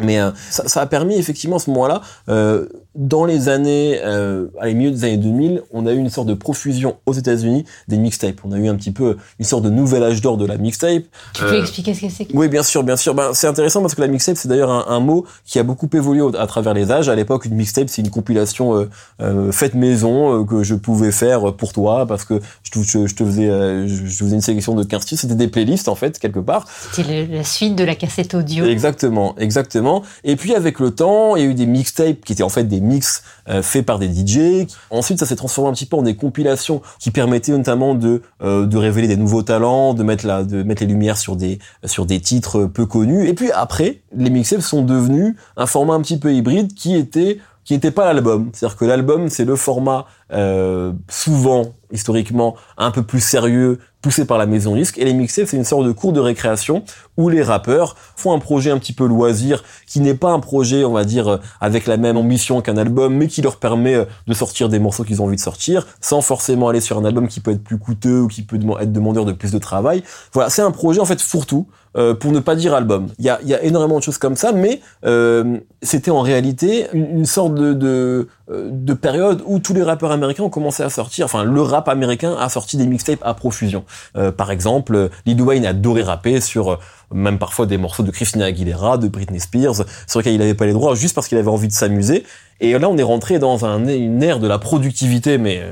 Mais 0.00 0.20
ça, 0.48 0.68
ça, 0.68 0.80
a 0.80 0.86
permis 0.86 1.16
effectivement 1.16 1.56
à 1.56 1.58
ce 1.58 1.70
moment-là 1.70 2.02
euh, 2.28 2.68
dans 2.98 3.24
les 3.24 3.48
années, 3.48 4.00
euh, 4.04 4.48
à 4.60 4.66
milieu 4.66 4.90
des 4.90 5.04
années 5.04 5.16
2000, 5.18 5.62
on 5.72 5.86
a 5.86 5.92
eu 5.92 5.98
une 5.98 6.10
sorte 6.10 6.26
de 6.26 6.34
profusion 6.34 6.96
aux 7.06 7.12
États-Unis 7.12 7.64
des 7.86 7.96
mixtapes. 7.96 8.40
On 8.44 8.50
a 8.50 8.58
eu 8.58 8.66
un 8.66 8.74
petit 8.74 8.90
peu 8.90 9.16
une 9.38 9.44
sorte 9.44 9.62
de 9.62 9.70
nouvel 9.70 10.02
âge 10.02 10.20
d'or 10.20 10.36
de 10.36 10.44
la 10.44 10.56
mixtape. 10.56 11.04
Tu 11.32 11.42
peux 11.42 11.52
euh, 11.52 11.60
expliquer 11.60 11.94
ce 11.94 12.00
que 12.00 12.08
c'est 12.10 12.26
Oui, 12.34 12.48
bien 12.48 12.64
sûr, 12.64 12.82
bien 12.82 12.96
sûr. 12.96 13.14
Ben, 13.14 13.30
c'est 13.34 13.46
intéressant 13.46 13.82
parce 13.82 13.94
que 13.94 14.00
la 14.00 14.08
mixtape, 14.08 14.36
c'est 14.36 14.48
d'ailleurs 14.48 14.90
un, 14.90 14.98
mot 14.98 15.24
qui 15.44 15.60
a 15.60 15.62
beaucoup 15.62 15.88
évolué 15.92 16.26
à 16.36 16.46
travers 16.48 16.74
les 16.74 16.90
âges. 16.90 17.08
À 17.08 17.14
l'époque, 17.14 17.44
une 17.44 17.54
mixtape, 17.54 17.88
c'est 17.88 18.02
une 18.02 18.10
compilation 18.10 18.74
euh, 18.74 18.90
euh 19.20 19.52
faite 19.52 19.74
maison 19.74 20.40
euh, 20.40 20.44
que 20.44 20.64
je 20.64 20.74
pouvais 20.74 21.12
faire 21.12 21.54
pour 21.54 21.72
toi 21.72 22.04
parce 22.04 22.24
que 22.24 22.40
je, 22.64 22.82
je, 22.82 23.06
je 23.06 23.14
te 23.14 23.24
faisais, 23.24 23.48
euh, 23.48 23.86
je, 23.86 24.06
faisais 24.06 24.34
une 24.34 24.42
sélection 24.42 24.74
de 24.74 24.82
15 24.82 25.04
titres. 25.04 25.20
C'était 25.20 25.36
des 25.36 25.46
playlists 25.46 25.88
en 25.88 25.94
fait 25.94 26.18
quelque 26.18 26.40
part. 26.40 26.66
C'était 26.92 27.28
la 27.30 27.44
suite 27.44 27.76
de 27.76 27.84
la 27.84 27.94
cassette 27.94 28.34
audio. 28.34 28.64
Exactement, 28.64 29.36
exactement. 29.38 30.02
Et 30.24 30.34
puis 30.34 30.52
avec 30.52 30.80
le 30.80 30.90
temps, 30.90 31.36
il 31.36 31.44
y 31.44 31.46
a 31.46 31.48
eu 31.48 31.54
des 31.54 31.66
mixtapes 31.66 32.24
qui 32.24 32.32
étaient 32.32 32.42
en 32.42 32.48
fait 32.48 32.64
des 32.64 32.80
mix 32.88 33.22
euh, 33.48 33.62
faits 33.62 33.86
par 33.86 33.98
des 33.98 34.08
DJ. 34.08 34.66
Ensuite, 34.90 35.18
ça 35.18 35.26
s'est 35.26 35.36
transformé 35.36 35.70
un 35.70 35.72
petit 35.72 35.86
peu 35.86 35.96
en 35.96 36.02
des 36.02 36.16
compilations 36.16 36.82
qui 36.98 37.10
permettaient 37.10 37.52
notamment 37.52 37.94
de 37.94 38.22
euh, 38.42 38.66
de 38.66 38.76
révéler 38.76 39.06
des 39.06 39.16
nouveaux 39.16 39.42
talents, 39.42 39.94
de 39.94 40.02
mettre 40.02 40.26
la 40.26 40.42
de 40.42 40.62
mettre 40.62 40.82
les 40.82 40.88
lumières 40.88 41.16
sur 41.16 41.36
des 41.36 41.58
sur 41.84 42.06
des 42.06 42.20
titres 42.20 42.64
peu 42.64 42.86
connus. 42.86 43.28
Et 43.28 43.34
puis 43.34 43.52
après, 43.52 44.00
les 44.16 44.30
mixtapes 44.30 44.62
sont 44.62 44.82
devenus 44.82 45.36
un 45.56 45.66
format 45.66 45.94
un 45.94 46.00
petit 46.00 46.18
peu 46.18 46.34
hybride 46.34 46.74
qui 46.74 46.96
était 46.96 47.38
qui 47.68 47.74
n'était 47.74 47.90
pas 47.90 48.06
l'album. 48.06 48.48
C'est-à-dire 48.54 48.78
que 48.78 48.86
l'album, 48.86 49.28
c'est 49.28 49.44
le 49.44 49.54
format 49.54 50.06
euh, 50.32 50.94
souvent, 51.10 51.74
historiquement, 51.92 52.56
un 52.76 52.90
peu 52.90 53.02
plus 53.02 53.20
sérieux, 53.20 53.78
poussé 54.02 54.24
par 54.24 54.38
la 54.38 54.46
maison 54.46 54.76
disque. 54.76 54.98
Et 54.98 55.04
les 55.04 55.12
mixtapes, 55.12 55.48
c'est 55.48 55.56
une 55.56 55.64
sorte 55.64 55.84
de 55.84 55.92
cours 55.92 56.12
de 56.12 56.20
récréation 56.20 56.84
où 57.16 57.28
les 57.28 57.42
rappeurs 57.42 57.96
font 58.16 58.32
un 58.32 58.38
projet 58.38 58.70
un 58.70 58.78
petit 58.78 58.92
peu 58.92 59.06
loisir, 59.06 59.64
qui 59.86 60.00
n'est 60.00 60.14
pas 60.14 60.30
un 60.30 60.40
projet, 60.40 60.84
on 60.84 60.92
va 60.92 61.04
dire, 61.04 61.28
euh, 61.28 61.36
avec 61.60 61.86
la 61.86 61.96
même 61.96 62.16
ambition 62.16 62.60
qu'un 62.60 62.76
album, 62.76 63.14
mais 63.14 63.26
qui 63.26 63.42
leur 63.42 63.56
permet 63.56 63.94
euh, 63.94 64.04
de 64.26 64.34
sortir 64.34 64.68
des 64.68 64.78
morceaux 64.78 65.04
qu'ils 65.04 65.20
ont 65.20 65.26
envie 65.26 65.36
de 65.36 65.40
sortir, 65.40 65.86
sans 66.00 66.20
forcément 66.20 66.68
aller 66.68 66.80
sur 66.80 66.98
un 66.98 67.04
album 67.04 67.28
qui 67.28 67.40
peut 67.40 67.50
être 67.50 67.64
plus 67.64 67.78
coûteux 67.78 68.20
ou 68.20 68.28
qui 68.28 68.42
peut 68.42 68.58
être 68.80 68.92
demandeur 68.92 69.24
de 69.24 69.32
plus 69.32 69.50
de 69.50 69.58
travail. 69.58 70.02
Voilà, 70.32 70.50
c'est 70.50 70.62
un 70.62 70.70
projet 70.70 71.00
en 71.00 71.04
fait 71.04 71.20
fourre-tout 71.20 71.66
euh, 71.98 72.14
pour 72.14 72.30
ne 72.32 72.40
pas 72.40 72.54
dire 72.54 72.74
album. 72.74 73.08
Il 73.18 73.24
y 73.24 73.28
a, 73.28 73.34
a, 73.36 73.62
énormément 73.62 73.98
de 73.98 74.04
choses 74.04 74.18
comme 74.18 74.36
ça, 74.36 74.52
mais 74.52 74.80
euh, 75.04 75.58
c'était 75.82 76.12
en 76.12 76.20
réalité 76.20 76.86
une, 76.92 77.26
sorte 77.26 77.58
euh, 77.58 78.24
de, 78.46 78.94
période 78.94 79.42
où 79.46 79.58
tous 79.58 79.74
les 79.74 79.82
rappeurs 79.82 80.12
américains 80.12 80.44
ont 80.44 80.50
commencé 80.50 80.82
à 80.82 80.90
sortir, 80.90 81.24
enfin 81.24 81.42
le 81.44 81.60
rap 81.60 81.88
américain 81.88 82.36
a 82.38 82.48
sorti 82.48 82.76
des 82.76 82.86
mixtapes 82.86 83.20
à 83.22 83.34
profusion. 83.34 83.84
Euh, 84.16 84.30
par 84.30 84.50
exemple, 84.52 85.10
Lil 85.26 85.42
Wayne 85.42 85.66
adoré 85.66 86.02
rapper 86.02 86.40
sur 86.40 86.78
même 87.12 87.38
parfois 87.38 87.66
des 87.66 87.78
morceaux 87.78 88.04
de 88.04 88.10
Christina 88.10 88.44
Aguilera, 88.44 88.96
de 88.96 89.08
Britney 89.08 89.40
Spears, 89.40 89.84
sur 90.06 90.20
lesquels 90.20 90.34
il 90.34 90.38
n'avait 90.38 90.54
pas 90.54 90.66
les 90.66 90.74
droits 90.74 90.94
juste 90.94 91.14
parce 91.14 91.26
qu'il 91.26 91.38
avait 91.38 91.48
envie 91.48 91.68
de 91.68 91.72
s'amuser. 91.72 92.24
Et 92.60 92.78
là, 92.78 92.88
on 92.88 92.96
est 92.96 93.02
rentré 93.02 93.38
dans 93.38 93.64
un, 93.64 93.86
une 93.88 94.22
ère 94.22 94.40
de 94.40 94.46
la 94.46 94.58
productivité, 94.58 95.38
mais 95.38 95.62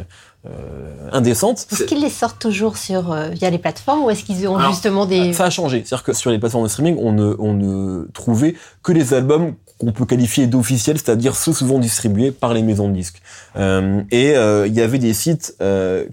indécente. 1.13 1.67
Est-ce 1.73 1.85
qu'ils 1.85 2.01
les 2.01 2.11
sortent 2.11 2.39
toujours 2.39 2.77
sur 2.77 3.13
euh, 3.13 3.29
via 3.29 3.51
les 3.51 3.59
plateformes 3.59 4.05
ou 4.05 4.11
est-ce 4.11 4.25
qu'ils 4.25 4.47
ont 4.49 4.59
justement 4.69 5.07
des 5.07 5.33
Ça 5.33 5.45
a 5.45 5.51
changé, 5.51 5.83
c'est-à-dire 5.85 6.05
que 6.05 6.13
sur 6.13 6.31
les 6.31 6.39
plateformes 6.39 6.65
de 6.65 6.69
streaming, 6.69 6.97
on 7.01 7.13
ne, 7.13 7.35
on 7.39 7.55
ne 7.55 8.05
trouvait 8.13 8.55
que 8.83 8.93
les 8.93 9.15
albums 9.15 9.55
qu'on 9.79 9.93
peut 9.93 10.07
qualifier 10.07 10.47
d'officiels, 10.47 10.97
c'est-à-dire 10.97 11.37
ceux 11.37 11.53
souvent 11.53 11.79
distribués 11.79 12.31
par 12.31 12.55
les 12.55 12.63
maisons 12.63 12.89
de 12.89 12.95
disques. 12.95 13.21
Euh, 13.57 14.03
et 14.11 14.31
il 14.31 14.75
y 14.75 14.81
avait 14.81 14.99
des 14.99 15.13
sites 15.13 15.57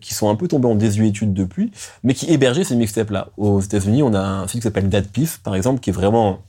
qui 0.02 0.14
sont 0.14 0.30
un 0.30 0.36
peu 0.36 0.48
tombés 0.48 0.68
en 0.68 0.76
désuétude 0.76 1.34
depuis, 1.34 1.72
mais 2.04 2.14
qui 2.14 2.32
hébergeaient 2.32 2.66
ces 2.66 2.76
mixtapes-là. 2.76 3.30
Aux 3.38 3.62
États-Unis, 3.62 4.04
on 4.04 4.14
a 4.14 4.20
un 4.20 4.48
site 4.48 4.62
qui 4.62 4.64
s'appelle 4.64 4.90
DatPiff, 4.90 5.40
par 5.44 5.56
exemple, 5.56 5.80
qui 5.80 5.92
est 5.92 5.94
vraiment 5.94 6.40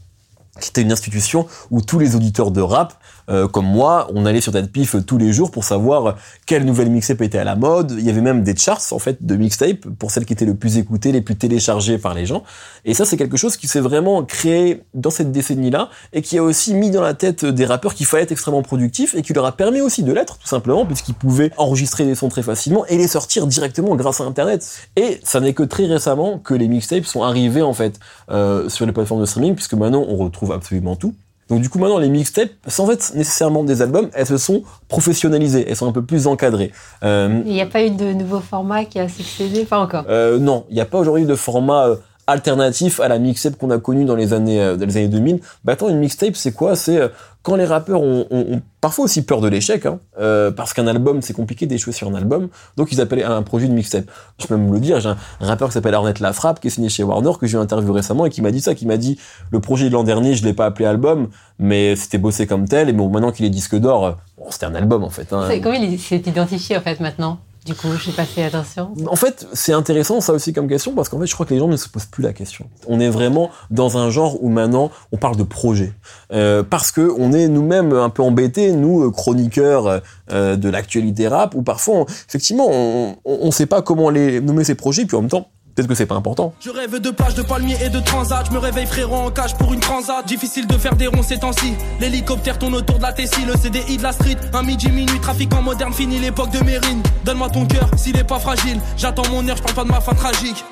qui 0.61 0.71
était 0.71 0.83
une 0.83 0.93
institution 0.93 1.47
où 1.71 1.81
tous 1.81 1.99
les 1.99 2.15
auditeurs 2.15 2.51
de 2.51 2.61
rap, 2.61 2.95
euh, 3.29 3.49
comme 3.49 3.67
moi, 3.67 4.09
on 4.15 4.27
allait 4.27 4.41
sur 4.41 4.53
pif 4.73 4.97
tous 5.07 5.19
les 5.19 5.33
jours 5.33 5.51
pour 5.51 5.65
savoir 5.65 6.17
quelle 6.47 6.65
nouvelle 6.65 6.91
mixtape 6.91 7.23
était 7.23 7.39
à 7.39 7.45
la 7.45 7.57
mode. 7.57 7.95
Il 7.99 8.05
y 8.05 8.11
avait 8.11 8.21
même 8.21 8.43
des 8.43 8.57
charts 8.57 8.81
en 8.93 8.99
fait 8.99 9.25
de 9.25 9.37
mixtape 9.37 9.87
pour 9.99 10.11
celles 10.11 10.25
qui 10.25 10.33
étaient 10.33 10.45
le 10.45 10.55
plus 10.55 10.79
écoutées, 10.79 11.13
les 11.13 11.21
plus 11.21 11.37
téléchargées 11.37 11.99
par 11.99 12.15
les 12.15 12.27
gens. 12.27 12.43
Et 12.85 12.95
ça, 12.95 13.05
c'est 13.05 13.17
quelque 13.17 13.37
chose 13.37 13.57
qui 13.57 13.69
s'est 13.69 13.81
vraiment 13.81 14.25
créé 14.25 14.83
dans 14.95 15.11
cette 15.11 15.33
décennie-là 15.33 15.91
et 16.13 16.23
qui 16.23 16.39
a 16.39 16.43
aussi 16.43 16.75
mis 16.75 16.91
dans 16.91 17.03
la 17.03 17.15
tête 17.15 17.45
des 17.45 17.65
rappeurs 17.65 17.95
qu'il 17.95 18.07
fallait 18.07 18.25
être 18.25 18.33
extrêmement 18.33 18.63
productif 18.63 19.15
et 19.15 19.23
qui 19.23 19.33
leur 19.33 19.45
a 19.45 19.53
permis 19.53 19.81
aussi 19.81 20.03
de 20.03 20.13
l'être 20.13 20.39
tout 20.39 20.49
simplement 20.49 20.85
puisqu'ils 20.87 21.15
pouvaient 21.15 21.51
enregistrer 21.57 22.05
des 22.05 22.15
sons 22.15 22.29
très 22.29 22.43
facilement 22.43 22.85
et 22.87 22.97
les 22.97 23.09
sortir 23.09 23.47
directement 23.47 23.97
grâce 23.97 24.21
à 24.21 24.25
Internet. 24.25 24.67
Et 24.97 25.21
ça 25.23 25.41
n'est 25.41 25.55
que 25.55 25.63
très 25.63 25.87
récemment 25.87 26.39
que 26.39 26.55
les 26.55 26.69
mixtapes 26.69 27.07
sont 27.07 27.23
arrivés 27.23 27.63
en 27.63 27.75
fait 27.75 27.99
euh, 28.31 28.69
sur 28.69 28.87
les 28.87 28.93
plateformes 28.93 29.21
de 29.21 29.27
streaming 29.27 29.55
puisque 29.55 29.75
maintenant 29.75 30.05
on 30.09 30.17
retrouve 30.17 30.53
absolument 30.53 30.97
tout. 30.97 31.15
Donc 31.49 31.61
du 31.61 31.69
coup 31.69 31.79
maintenant 31.79 31.99
les 31.99 32.09
mixtapes, 32.09 32.51
sans 32.67 32.91
être 32.91 33.15
nécessairement 33.15 33.65
des 33.65 33.83
albums, 33.83 34.09
elles 34.15 34.27
se 34.27 34.39
sont 34.39 34.63
professionnalisées, 34.89 35.67
elles 35.69 35.77
sont 35.77 35.89
un 35.89 35.93
peu 35.93 36.03
plus 36.03 36.27
encadrées. 36.27 36.73
Euh, 37.03 37.43
il 37.45 37.53
n'y 37.53 37.61
a 37.61 37.67
pas 37.67 37.85
eu 37.85 37.91
de 37.91 38.13
nouveau 38.13 38.41
format 38.41 38.85
qui 38.85 38.99
a 38.99 39.09
succédé, 39.09 39.65
pas 39.65 39.79
encore. 39.79 40.05
Euh, 40.09 40.39
non, 40.39 40.65
il 40.71 40.75
n'y 40.75 40.81
a 40.81 40.87
pas 40.87 40.99
aujourd'hui 40.99 41.27
de 41.27 41.35
format 41.35 41.89
euh, 41.89 41.97
alternatif 42.27 43.01
à 43.01 43.09
la 43.09 43.19
mixtape 43.19 43.57
qu'on 43.57 43.71
a 43.71 43.79
connue 43.79 44.05
dans 44.05 44.17
les 44.17 44.33
années 44.33 44.61
euh, 44.61 44.77
dans 44.77 44.87
les 44.87 44.97
années 44.97 45.09
2000. 45.09 45.41
Bah 45.65 45.75
attends, 45.75 45.89
une 45.89 45.99
mixtape 45.99 46.37
c'est 46.37 46.53
quoi? 46.53 46.77
C'est 46.77 46.99
euh, 46.99 47.09
quand 47.43 47.57
les 47.57 47.67
rappeurs 47.67 48.01
ont, 48.01 48.27
ont, 48.31 48.63
parfois 48.81 49.05
aussi 49.05 49.23
peur 49.23 49.43
de 49.43 49.49
l'échec, 49.49 49.85
hein, 49.85 50.01
euh, 50.19 50.51
parce 50.51 50.73
qu'un 50.73 50.87
album 50.87 51.21
c'est 51.21 51.35
compliqué 51.35 51.67
d'échouer 51.67 51.93
sur 51.93 52.09
un 52.09 52.15
album, 52.15 52.49
donc 52.79 52.91
ils 52.91 53.01
appelaient 53.03 53.23
un 53.23 53.43
projet 53.43 53.69
de 53.69 53.75
mixtape. 53.75 54.07
Je 54.39 54.47
peux 54.47 54.57
même 54.57 54.73
le 54.73 54.81
dire, 54.81 54.99
j'ai 55.01 55.11
un, 55.11 55.17
rappeur 55.41 55.69
qui 55.69 55.75
s'appelle 55.75 55.95
Arnett 55.95 56.21
Lafrappe 56.21 56.61
qui 56.61 56.69
est 56.69 56.71
signé 56.71 56.89
chez 56.89 57.03
Warner 57.03 57.33
que 57.39 57.47
j'ai 57.47 57.59
interviewé 57.59 57.97
récemment 57.97 58.25
et 58.25 58.31
qui 58.31 58.41
m'a 58.41 58.51
dit 58.51 58.63
ça, 58.63 58.75
qui 58.75 58.87
m'a 58.87 58.97
dit 58.97 59.19
le 59.51 59.61
projet 59.61 59.89
de 59.89 59.93
l'an 59.93 60.05
dernier 60.05 60.35
je 60.35 60.45
l'ai 60.45 60.55
pas 60.55 60.65
appelé 60.67 60.87
album, 60.87 61.29
mais 61.59 61.97
c'était 61.97 62.19
bossé 62.19 62.47
comme 62.47 62.67
tel 62.67 62.89
et 62.89 62.95
bon 62.95 63.11
maintenant 63.11 63.31
qu'il 63.31 63.45
est 63.45 63.51
disque 63.51 63.77
d'or, 63.77 64.17
bon, 64.39 64.47
c'était 64.49 64.67
un 64.67 64.75
album 64.75 65.05
en 65.05 65.11
fait. 65.11 65.31
Hein. 65.33 65.49
Comment 65.63 65.75
il 65.75 65.99
s'est 65.99 66.23
identifié 66.25 66.79
en 66.79 66.81
fait 66.81 66.99
maintenant? 67.01 67.39
Du 67.65 67.75
coup, 67.75 67.89
j'ai 67.99 68.13
pas 68.13 68.27
fait 68.27 68.45
attention. 68.45 68.93
En 69.07 69.17
fait, 69.17 69.47
c'est 69.55 69.73
intéressant 69.73 70.21
ça 70.21 70.35
aussi 70.35 70.53
comme 70.53 70.69
question 70.69 70.93
parce 70.95 71.09
qu'en 71.09 71.19
fait, 71.19 71.27
je 71.27 71.33
crois 71.33 71.47
que 71.47 71.55
les 71.55 71.61
gens 71.61 71.69
ne 71.69 71.79
se 71.79 71.89
posent 71.89 72.05
plus 72.05 72.23
la 72.23 72.35
question. 72.35 72.69
On 72.87 73.01
est 73.01 73.09
vraiment 73.09 73.51
dans 73.71 73.97
un 73.97 74.11
genre 74.11 74.43
où 74.43 74.51
maintenant 74.51 74.91
on 75.13 75.17
parle 75.17 75.37
de 75.37 75.45
projet 75.45 75.95
euh, 76.33 76.63
parce 76.63 76.93
que 76.93 77.11
on 77.19 77.33
est 77.33 77.49
nous-mêmes 77.49 77.95
un 77.95 78.11
peu 78.11 78.23
embêtés, 78.23 78.73
nous 78.73 79.05
euh, 79.05 79.11
chroniqueurs 79.11 80.03
euh, 80.31 80.57
de 80.57 80.69
l'actualité 80.69 81.27
rap, 81.27 81.55
où 81.55 81.63
parfois, 81.63 82.05
effectivement, 82.29 82.69
on, 82.71 83.17
on, 83.25 83.51
sait 83.51 83.67
pas 83.67 83.81
comment 83.81 84.11
les 84.11 84.43
nommer 84.43 84.65
ces 84.65 84.75
projets, 84.75 85.07
puis 85.07 85.17
en 85.17 85.23
même 85.23 85.31
temps, 85.31 85.49
Peut-être 85.75 85.89
que 85.89 85.95
c'est 85.95 86.07
pas 86.07 86.15
important. 86.15 86.55
Je 86.61 86.71
rêve 86.71 87.01
de 87.01 87.11
plages, 87.11 87.35
de 87.35 87.43
palmiers 87.43 87.77
et 87.85 87.89
de 87.89 87.99
transat. 87.99 88.47
Je 88.47 88.53
me 88.53 88.59
réveille 88.59 88.87
frérot 88.87 89.17
en 89.17 89.31
cage 89.31 89.57
pour 89.57 89.73
une 89.73 89.81
transat. 89.81 90.25
Difficile 90.25 90.69
de 90.69 90.79
faire 90.79 90.95
des 90.95 91.09
ronds 91.09 91.25
ces 91.25 91.39
temps-ci. 91.39 91.75
L'hélicoptère 91.99 92.61
tourne 92.61 92.77
autour 92.77 92.99
de 92.99 93.03
la 93.03 93.13
Tessie, 93.13 93.45
le 93.45 93.55
CDI 93.55 93.97
de 93.97 94.03
la 94.05 94.13
street. 94.13 94.37
Un 94.53 94.63
midi, 94.63 94.89
minuit, 94.91 95.19
trafiquant 95.19 95.63
moderne, 95.63 95.93
fini 95.93 96.21
l'époque 96.21 96.51
de 96.51 96.63
Mérine. 96.63 97.03
Donne-moi 97.25 97.51
ton 97.51 97.67
cœur 97.67 97.91
s'il 97.97 98.17
est 98.17 98.25
pas 98.25 98.39
fragile. 98.39 98.81
J'attends 98.97 99.29
mon 99.31 99.47
heure, 99.49 99.57
je 99.57 99.63
parle 99.63 99.75
pas 99.75 99.85
de 99.85 99.91
ma 99.91 100.01
fin 100.01 100.15
tragique. 100.15 100.65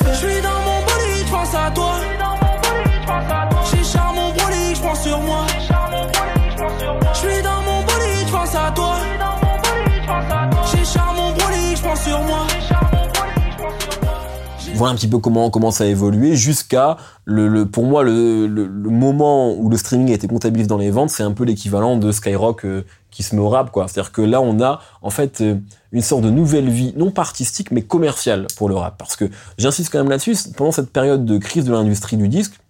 Je 0.00 0.14
suis 0.14 0.40
dans 0.42 0.48
mon 0.48 0.80
bolide, 0.80 1.26
je 1.26 1.30
pense 1.30 1.54
à 1.54 1.70
toi. 1.70 1.94
J'ai 3.70 3.84
charme 3.84 4.16
mon 4.16 4.30
bolide, 4.30 4.74
je 4.74 4.80
pense 4.80 5.02
sur 5.02 5.20
moi. 5.20 5.46
Je 7.12 7.18
suis 7.18 7.42
dans 7.42 7.62
mon 7.62 7.82
bolide, 7.82 8.26
je 8.26 8.32
pense 8.32 8.54
à 8.56 8.72
toi. 8.72 8.96
J'ai 10.72 10.84
charme 10.84 11.16
mon 11.16 11.30
bolide, 11.30 11.76
je 11.76 11.82
pense 11.82 12.02
sur 12.02 12.20
moi 12.22 12.46
voilà 14.78 14.92
un 14.92 14.96
petit 14.96 15.08
peu 15.08 15.18
comment 15.18 15.50
comment 15.50 15.70
ça 15.70 15.84
a 15.84 15.86
évolué 15.88 16.36
jusqu'à 16.36 16.96
le, 17.24 17.48
le, 17.48 17.66
pour 17.66 17.84
moi 17.84 18.04
le, 18.04 18.46
le, 18.46 18.68
moment 18.90 19.54
où 19.54 19.68
le 19.68 19.76
streaming 19.76 20.10
a 20.10 20.14
été 20.14 20.28
comptabilisé 20.28 20.68
dans 20.68 20.78
les 20.78 20.90
ventes 20.90 21.10
c'est 21.10 21.24
un 21.24 21.32
peu 21.32 21.44
l'équivalent 21.44 21.96
de 21.96 22.12
Skyrock 22.12 22.64
euh, 22.64 22.84
qui 23.10 23.22
se 23.22 23.34
met 23.34 23.40
au 23.40 23.48
rap 23.48 23.70
quoi. 23.72 23.88
C'est 23.88 23.98
à 23.98 24.02
dire 24.02 24.12
que 24.12 24.22
là 24.22 24.40
on 24.40 24.60
a 24.62 24.80
en 25.02 25.10
fait 25.10 25.40
euh, 25.40 25.56
une 25.92 26.02
sorte 26.02 26.22
de 26.22 26.30
nouvelle 26.30 26.68
vie 26.68 26.94
non 26.96 27.10
pas 27.10 27.22
artistique 27.22 27.70
mais 27.72 27.82
commerciale 27.82 28.46
pour 28.56 28.68
le 28.68 28.76
rap. 28.76 28.96
Parce 28.98 29.16
que 29.16 29.24
j'insiste 29.58 29.90
quand 29.90 29.98
même 29.98 30.10
là-dessus 30.10 30.36
pendant 30.56 30.72
cette 30.72 30.92
période 30.92 31.24
de 31.24 31.38
crise 31.38 31.64
de 31.64 31.72
l'industrie 31.72 32.16
du 32.16 32.28
disque 32.28 32.60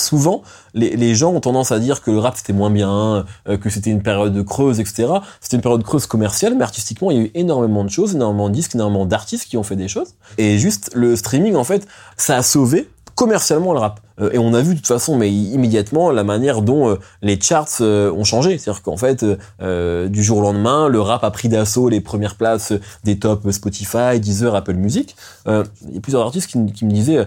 souvent, 0.00 0.42
les, 0.74 0.96
les, 0.96 1.14
gens 1.14 1.32
ont 1.32 1.40
tendance 1.40 1.72
à 1.72 1.78
dire 1.78 2.02
que 2.02 2.10
le 2.10 2.18
rap 2.18 2.36
c'était 2.36 2.52
moins 2.52 2.70
bien, 2.70 3.24
euh, 3.48 3.56
que 3.56 3.70
c'était 3.70 3.90
une 3.90 4.02
période 4.02 4.32
de 4.32 4.42
creuse, 4.42 4.80
etc. 4.80 5.08
C'était 5.40 5.56
une 5.56 5.62
période 5.62 5.82
creuse 5.82 6.06
commerciale, 6.06 6.54
mais 6.56 6.64
artistiquement, 6.64 7.10
il 7.10 7.16
y 7.16 7.20
a 7.20 7.22
eu 7.24 7.30
énormément 7.34 7.84
de 7.84 7.90
choses, 7.90 8.14
énormément 8.14 8.48
de 8.48 8.54
disques, 8.54 8.74
énormément 8.74 9.06
d'artistes 9.06 9.46
qui 9.46 9.56
ont 9.56 9.62
fait 9.62 9.76
des 9.76 9.88
choses. 9.88 10.14
Et 10.36 10.58
juste, 10.58 10.90
le 10.94 11.16
streaming, 11.16 11.54
en 11.56 11.64
fait, 11.64 11.86
ça 12.16 12.36
a 12.36 12.42
sauvé 12.42 12.88
commercialement 13.14 13.72
le 13.72 13.80
rap. 13.80 14.00
Euh, 14.20 14.30
et 14.32 14.38
on 14.38 14.54
a 14.54 14.62
vu 14.62 14.74
de 14.74 14.78
toute 14.78 14.86
façon, 14.86 15.16
mais 15.16 15.32
immédiatement, 15.32 16.12
la 16.12 16.22
manière 16.22 16.62
dont 16.62 16.88
euh, 16.88 16.96
les 17.20 17.40
charts 17.40 17.80
ont 17.80 18.24
changé. 18.24 18.58
C'est-à-dire 18.58 18.82
qu'en 18.82 18.96
fait, 18.96 19.24
du 19.24 20.22
jour 20.22 20.38
au 20.38 20.42
lendemain, 20.42 20.88
le 20.88 21.00
rap 21.00 21.24
a 21.24 21.30
pris 21.30 21.48
d'assaut 21.48 21.88
les 21.88 22.00
premières 22.00 22.36
places 22.36 22.72
des 23.04 23.18
tops 23.18 23.50
Spotify, 23.50 24.20
Deezer, 24.20 24.54
Apple 24.54 24.74
Music. 24.74 25.16
il 25.46 25.94
y 25.94 25.98
a 25.98 26.00
plusieurs 26.00 26.22
artistes 26.22 26.48
qui, 26.48 26.72
qui 26.72 26.84
me 26.84 26.92
disaient 26.92 27.26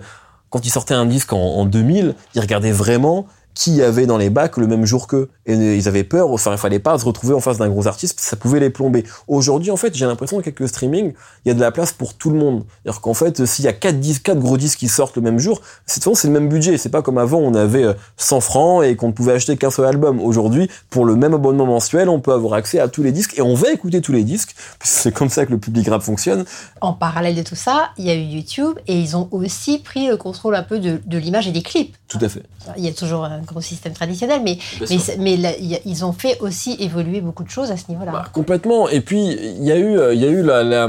quand 0.52 0.66
ils 0.66 0.70
sortaient 0.70 0.94
un 0.94 1.08
disque 1.08 1.34
en, 1.34 1.40
en 1.40 1.66
2000, 1.66 2.14
ils 2.36 2.42
regardaient 2.42 2.72
vraiment 2.72 3.26
qui 3.54 3.76
y 3.76 3.84
avait 3.84 4.06
dans 4.06 4.18
les 4.18 4.30
bacs 4.30 4.58
le 4.58 4.68
même 4.68 4.86
jour 4.86 5.08
qu'eux. 5.08 5.30
Et 5.46 5.54
ils 5.54 5.88
avaient 5.88 6.04
peur, 6.04 6.32
enfin, 6.32 6.52
il 6.52 6.58
fallait 6.58 6.80
pas 6.80 6.98
se 6.98 7.06
retrouver 7.06 7.34
en 7.34 7.40
face 7.40 7.58
d'un 7.58 7.70
gros 7.70 7.88
artiste, 7.88 8.20
ça 8.20 8.36
pouvait 8.36 8.60
les 8.60 8.70
plomber. 8.70 9.04
Aujourd'hui, 9.28 9.72
en 9.72 9.78
fait, 9.78 9.96
j'ai 9.96 10.06
l'impression 10.06 10.38
qu'avec 10.38 10.60
le 10.60 10.68
streaming, 10.68 11.14
il 11.46 11.48
y 11.50 11.52
a 11.52 11.56
de 11.56 11.60
la 11.60 11.72
place 11.72 11.92
pour 11.92 12.14
tout 12.14 12.30
le 12.30 12.38
monde. 12.38 12.64
C'est-à-dire 12.84 13.02
qu'en 13.02 13.14
fait, 13.14 13.46
s'il 13.46 13.66
y 13.66 13.68
a 13.68 13.74
quatre 13.74 14.00
disques, 14.00 14.24
quatre 14.24 14.40
gros 14.40 14.58
disques 14.58 14.80
qui 14.80 14.88
sortent 14.88 15.16
le 15.16 15.22
même 15.22 15.40
jour, 15.40 15.62
c'est 15.86 16.02
c'est 16.14 16.28
le 16.28 16.34
même 16.34 16.50
budget. 16.50 16.78
C'est 16.78 16.90
pas 16.90 17.02
comme 17.02 17.18
avant, 17.18 17.40
on 17.40 17.54
avait 17.54 17.86
100 18.18 18.38
euh, 18.38 18.40
francs 18.40 18.84
et 18.84 18.96
qu'on 18.96 19.08
ne 19.08 19.14
pouvait 19.14 19.34
acheter 19.34 19.58
qu'un 19.58 19.72
seul 19.72 19.86
album. 19.86 20.20
Aujourd'hui, 20.20 20.70
pour 20.90 21.06
le 21.06 21.16
même 21.16 21.34
abonnement 21.34 21.66
mensuel, 21.66 22.10
on 22.10 22.20
peut 22.20 22.34
avoir 22.34 22.54
accès 22.54 22.80
à 22.80 22.88
tous 22.88 23.04
les 23.04 23.12
disques 23.12 23.38
et 23.38 23.42
on 23.42 23.54
va 23.54 23.72
écouter 23.72 24.02
tous 24.02 24.12
les 24.12 24.24
disques. 24.24 24.56
C'est 24.84 25.14
comme 25.14 25.30
ça 25.30 25.46
que 25.46 25.52
le 25.52 25.58
public 25.58 25.88
rap 25.88 26.02
fonctionne. 26.02 26.46
En 26.82 26.94
parallèle 26.94 27.36
de 27.36 27.44
tout 27.44 27.56
ça, 27.56 27.92
il 27.98 28.06
y 28.06 28.10
a 28.10 28.16
eu 28.16 28.24
YouTube 28.24 28.78
et 28.88 29.00
ils 29.00 29.16
ont 29.16 29.28
aussi 29.32 29.80
pris 29.80 30.08
le 30.08 30.18
contrôle 30.18 30.56
un 30.56 30.64
peu 30.64 30.80
de, 30.80 31.00
de 31.06 31.18
l'image 31.18 31.48
et 31.48 31.52
des 31.52 31.62
clips. 31.62 31.96
Tout 32.08 32.20
à 32.22 32.30
fait. 32.30 32.44
Il 32.78 32.86
y 32.86 32.90
a 32.90 32.94
toujours 32.94 33.26
un 33.26 33.41
gros 33.46 33.62
système 33.62 33.94
traditionnel, 33.94 34.42
mais, 34.44 34.58
mais, 34.90 35.38
mais 35.38 35.82
ils 35.86 36.06
ont 36.06 36.14
fait 36.14 36.40
aussi 36.40 36.76
évoluer 36.80 37.22
beaucoup 37.22 37.44
de 37.44 37.50
choses 37.50 37.72
à 37.72 37.78
ce 37.78 37.86
niveau-là. 37.90 38.12
Bah, 38.12 38.26
complètement. 38.34 38.90
Et 38.90 39.02
puis, 39.02 39.20
il 39.20 39.64
y 39.64 39.72
a 39.72 39.78
eu, 39.78 40.00
il 40.14 40.20
y 40.20 40.26
a 40.26 40.30
eu 40.30 40.44
la, 40.44 40.64
la, 40.64 40.88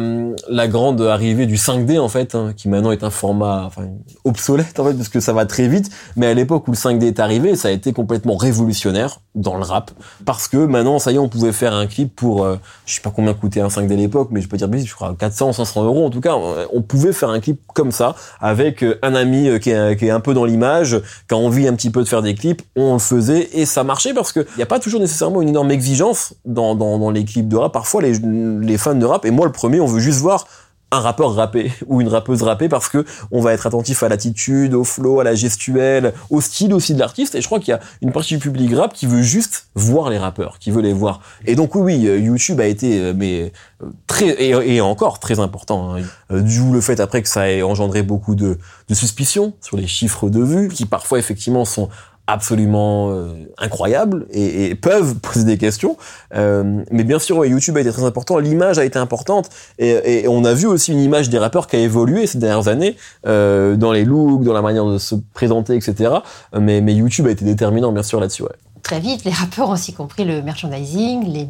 la 0.49 0.68
grande 0.68 1.00
arrivée 1.02 1.47
du 1.47 1.56
5D, 1.56 1.99
en 1.99 2.09
fait, 2.09 2.35
hein, 2.35 2.52
qui 2.56 2.68
maintenant 2.68 2.92
est 2.92 3.04
un 3.04 3.11
format 3.11 3.64
enfin, 3.66 3.88
obsolète, 4.25 4.78
en 4.78 4.85
fait, 4.85 4.94
parce 4.94 5.09
que 5.09 5.21
ça 5.21 5.32
va 5.32 5.47
très 5.47 5.68
vite. 5.68 5.90
Mais 6.16 6.26
à 6.26 6.35
l'époque 6.35 6.68
où 6.68 6.71
le 6.71 6.76
5D 6.76 7.04
est 7.04 7.21
arrivé, 7.21 7.56
ça 7.56 7.68
a 7.68 7.71
été 7.71 7.92
complètement 7.92 8.37
révolutionnaire 8.37 9.21
dans 9.34 9.56
le 9.56 9.62
rap. 9.62 9.90
Parce 10.26 10.46
que 10.48 10.58
maintenant, 10.58 10.98
ça 10.98 11.10
y 11.10 11.14
est, 11.14 11.18
on 11.18 11.28
pouvait 11.28 11.52
faire 11.52 11.72
un 11.72 11.86
clip 11.86 12.14
pour, 12.14 12.44
euh, 12.44 12.56
je 12.84 12.94
sais 12.94 13.00
pas 13.00 13.10
combien 13.10 13.32
coûtait 13.32 13.60
un 13.60 13.68
5D 13.68 13.92
à 13.92 13.96
l'époque, 13.96 14.28
mais 14.30 14.40
je 14.40 14.48
peux 14.48 14.56
dire, 14.56 14.68
je 14.84 14.94
crois 14.94 15.14
400, 15.18 15.54
500 15.54 15.84
euros. 15.84 16.06
En 16.06 16.10
tout 16.10 16.20
cas, 16.20 16.34
on 16.72 16.82
pouvait 16.82 17.12
faire 17.12 17.30
un 17.30 17.40
clip 17.40 17.60
comme 17.74 17.92
ça, 17.92 18.14
avec 18.40 18.82
euh, 18.82 18.98
un 19.02 19.14
ami 19.14 19.48
euh, 19.48 19.58
qui 19.58 19.70
est, 19.70 20.10
un 20.10 20.20
peu 20.20 20.34
dans 20.34 20.44
l'image, 20.44 21.00
qui 21.28 21.34
a 21.34 21.38
envie 21.38 21.66
un 21.66 21.74
petit 21.74 21.90
peu 21.90 22.02
de 22.02 22.08
faire 22.08 22.22
des 22.22 22.34
clips, 22.34 22.62
on 22.76 22.94
le 22.94 22.98
faisait 22.98 23.48
et 23.52 23.64
ça 23.64 23.84
marchait 23.84 24.12
parce 24.12 24.32
qu'il 24.32 24.46
n'y 24.56 24.62
a 24.62 24.66
pas 24.66 24.78
toujours 24.78 25.00
nécessairement 25.00 25.40
une 25.40 25.48
énorme 25.48 25.70
exigence 25.70 26.34
dans, 26.44 26.74
dans, 26.74 26.98
dans 26.98 27.10
les 27.10 27.24
clips 27.24 27.48
de 27.48 27.56
rap. 27.56 27.72
Parfois, 27.72 28.02
les, 28.02 28.18
les 28.18 28.78
fans 28.78 28.94
de 28.94 29.06
rap, 29.06 29.24
et 29.24 29.30
moi 29.30 29.46
le 29.46 29.52
premier, 29.52 29.80
on 29.80 29.86
veut 29.86 30.00
juste 30.00 30.20
voir 30.20 30.46
un 30.92 31.00
rappeur 31.00 31.34
rappé 31.34 31.72
ou 31.87 32.00
une 32.00 32.08
rappeuse 32.08 32.42
rappée 32.42 32.68
parce 32.68 32.88
que 32.88 33.04
on 33.30 33.40
va 33.40 33.52
être 33.52 33.66
attentif 33.66 34.02
à 34.02 34.08
l'attitude, 34.08 34.75
au 34.75 34.84
flow, 34.84 35.20
à 35.20 35.25
la 35.25 35.34
gestuelle, 35.34 36.12
au 36.30 36.40
style 36.40 36.75
aussi 36.75 36.94
de 36.94 37.00
l'artiste. 37.00 37.34
Et 37.34 37.40
je 37.40 37.46
crois 37.46 37.58
qu'il 37.58 37.70
y 37.70 37.75
a 37.75 37.80
une 38.02 38.12
partie 38.12 38.34
du 38.34 38.40
public 38.40 38.75
rap 38.75 38.92
qui 38.92 39.06
veut 39.06 39.22
juste 39.22 39.68
voir 39.75 40.11
les 40.11 40.18
rappeurs, 40.18 40.58
qui 40.58 40.70
veut 40.70 40.82
les 40.82 40.92
voir. 40.92 41.20
Et 41.46 41.56
donc 41.56 41.75
oui, 41.75 42.06
euh, 42.06 42.18
YouTube 42.18 42.61
a 42.61 42.66
été 42.66 43.00
euh, 43.00 43.14
mais 43.16 43.52
euh, 43.82 43.87
très 44.06 44.37
et, 44.38 44.80
encore 44.82 45.18
très 45.18 45.40
important. 45.40 45.96
Hein. 45.96 46.02
D'où 46.30 46.72
le 46.72 46.80
fait 46.80 47.00
après 47.00 47.22
que 47.22 47.28
ça 47.28 47.50
ait 47.50 47.62
engendré 47.62 48.02
beaucoup 48.02 48.34
de, 48.34 48.58
de 48.88 48.94
suspicions 48.94 49.54
sur 49.62 49.78
les 49.78 49.87
chiffres 49.87 50.28
de 50.28 50.42
vues 50.42 50.68
qui 50.68 50.84
parfois 50.84 51.18
effectivement 51.18 51.64
sont 51.64 51.88
absolument 52.26 53.11
euh, 53.11 53.50
incroyables 53.59 54.26
et, 54.31 54.75
peuvent 54.75 55.17
poser 55.17 55.45
des 55.45 55.59
questions. 55.59 55.97
Euh, 56.35 56.83
mais 56.91 57.05
bien 57.05 57.19
sûr, 57.19 57.45
YouTube 57.45 57.76
a 57.76 57.81
été 57.81 57.91
très 57.91 58.05
important, 58.05 58.38
l'image 58.38 58.79
a 58.79 58.85
été 58.85 58.99
importante 58.99 59.50
et, 59.79 60.26
on 60.29 60.45
a 60.45 60.55
vu 60.55 60.67
aussi 60.67 60.93
une 60.93 61.00
image 61.00 61.31
des 61.31 61.38
rappeurs 61.38 61.67
qui 61.67 61.76
a 61.76 61.81
évolué 61.81 62.26
ces 62.26 62.38
dernières 62.38 62.69
années 62.69 62.97
euh, 63.26 63.76
dans 63.76 63.93
les 63.93 64.05
looks, 64.05 64.45
dans 64.45 64.52
la 64.52 64.62
manière 64.62 64.87
de 64.87 64.99
se 64.99 65.14
présenter, 65.35 65.75
etc. 65.76 66.14
Mais, 66.59 66.81
YouTube 66.93 67.26
a 67.26 67.31
été 67.31 67.45
déterminant, 67.45 67.91
bien 67.91 68.02
sûr, 68.02 68.21
là-dessus. 68.21 68.45
Très 68.83 69.00
vite, 69.00 69.25
les 69.25 69.31
rappeurs 69.31 69.69
ont 69.69 69.73
aussi 69.73 69.93
compris 69.93 70.25
le 70.25 70.43
merchandising, 70.43 71.25
les 71.26 71.49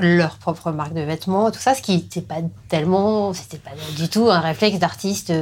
leurs 0.00 0.36
propres 0.36 0.72
marques 0.72 0.94
de 0.94 1.02
vêtements, 1.02 1.50
tout 1.50 1.58
ça, 1.58 1.74
ce 1.74 1.82
qui 1.82 1.96
n'était 1.96 2.20
pas 2.20 2.36
tellement, 2.68 3.32
c'était 3.32 3.58
pas 3.58 3.70
du 3.96 4.08
tout 4.08 4.30
un 4.30 4.40
réflexe 4.40 4.78
d'artiste. 4.78 5.32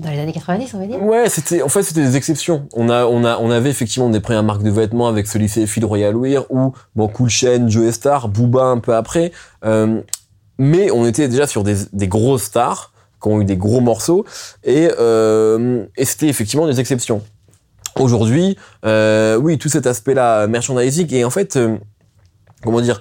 Dans 0.00 0.10
les 0.10 0.18
années 0.18 0.32
90, 0.32 0.74
on 0.74 0.78
va 0.78 0.86
dire 0.86 1.02
Ouais, 1.02 1.28
c'était, 1.28 1.62
en 1.62 1.68
fait, 1.68 1.82
c'était 1.82 2.02
des 2.02 2.16
exceptions. 2.16 2.68
On 2.72 2.88
a, 2.88 3.04
on 3.06 3.24
a, 3.24 3.38
on 3.38 3.50
avait 3.50 3.70
effectivement 3.70 4.10
des 4.10 4.20
premières 4.20 4.42
marques 4.42 4.62
de 4.62 4.70
vêtements 4.70 5.06
avec 5.06 5.26
ce 5.26 5.38
lycée 5.38 5.66
Phil 5.66 5.84
Royal 5.84 6.16
Wear 6.16 6.44
ou, 6.50 6.72
bon, 6.96 7.08
Cool 7.08 7.30
Chain, 7.30 7.68
Joe 7.68 7.92
Star, 7.92 8.28
Booba 8.28 8.64
un 8.64 8.78
peu 8.78 8.94
après. 8.94 9.30
Euh, 9.64 10.02
mais 10.58 10.90
on 10.90 11.06
était 11.06 11.28
déjà 11.28 11.46
sur 11.46 11.64
des, 11.64 11.76
des 11.92 12.08
grosses 12.08 12.44
stars 12.44 12.92
qui 13.20 13.28
ont 13.28 13.40
eu 13.40 13.44
des 13.44 13.56
gros 13.56 13.80
morceaux 13.80 14.24
et, 14.62 14.90
euh, 14.98 15.86
et 15.96 16.04
c'était 16.04 16.28
effectivement 16.28 16.66
des 16.66 16.80
exceptions. 16.80 17.22
aujourd'hui, 17.98 18.56
euh, 18.84 19.36
oui, 19.36 19.58
tout 19.58 19.68
cet 19.68 19.86
aspect-là 19.86 20.46
merchandising 20.46 21.12
et 21.14 21.24
en 21.24 21.30
fait, 21.30 21.56
euh, 21.56 21.76
comment 22.62 22.80
dire, 22.80 23.00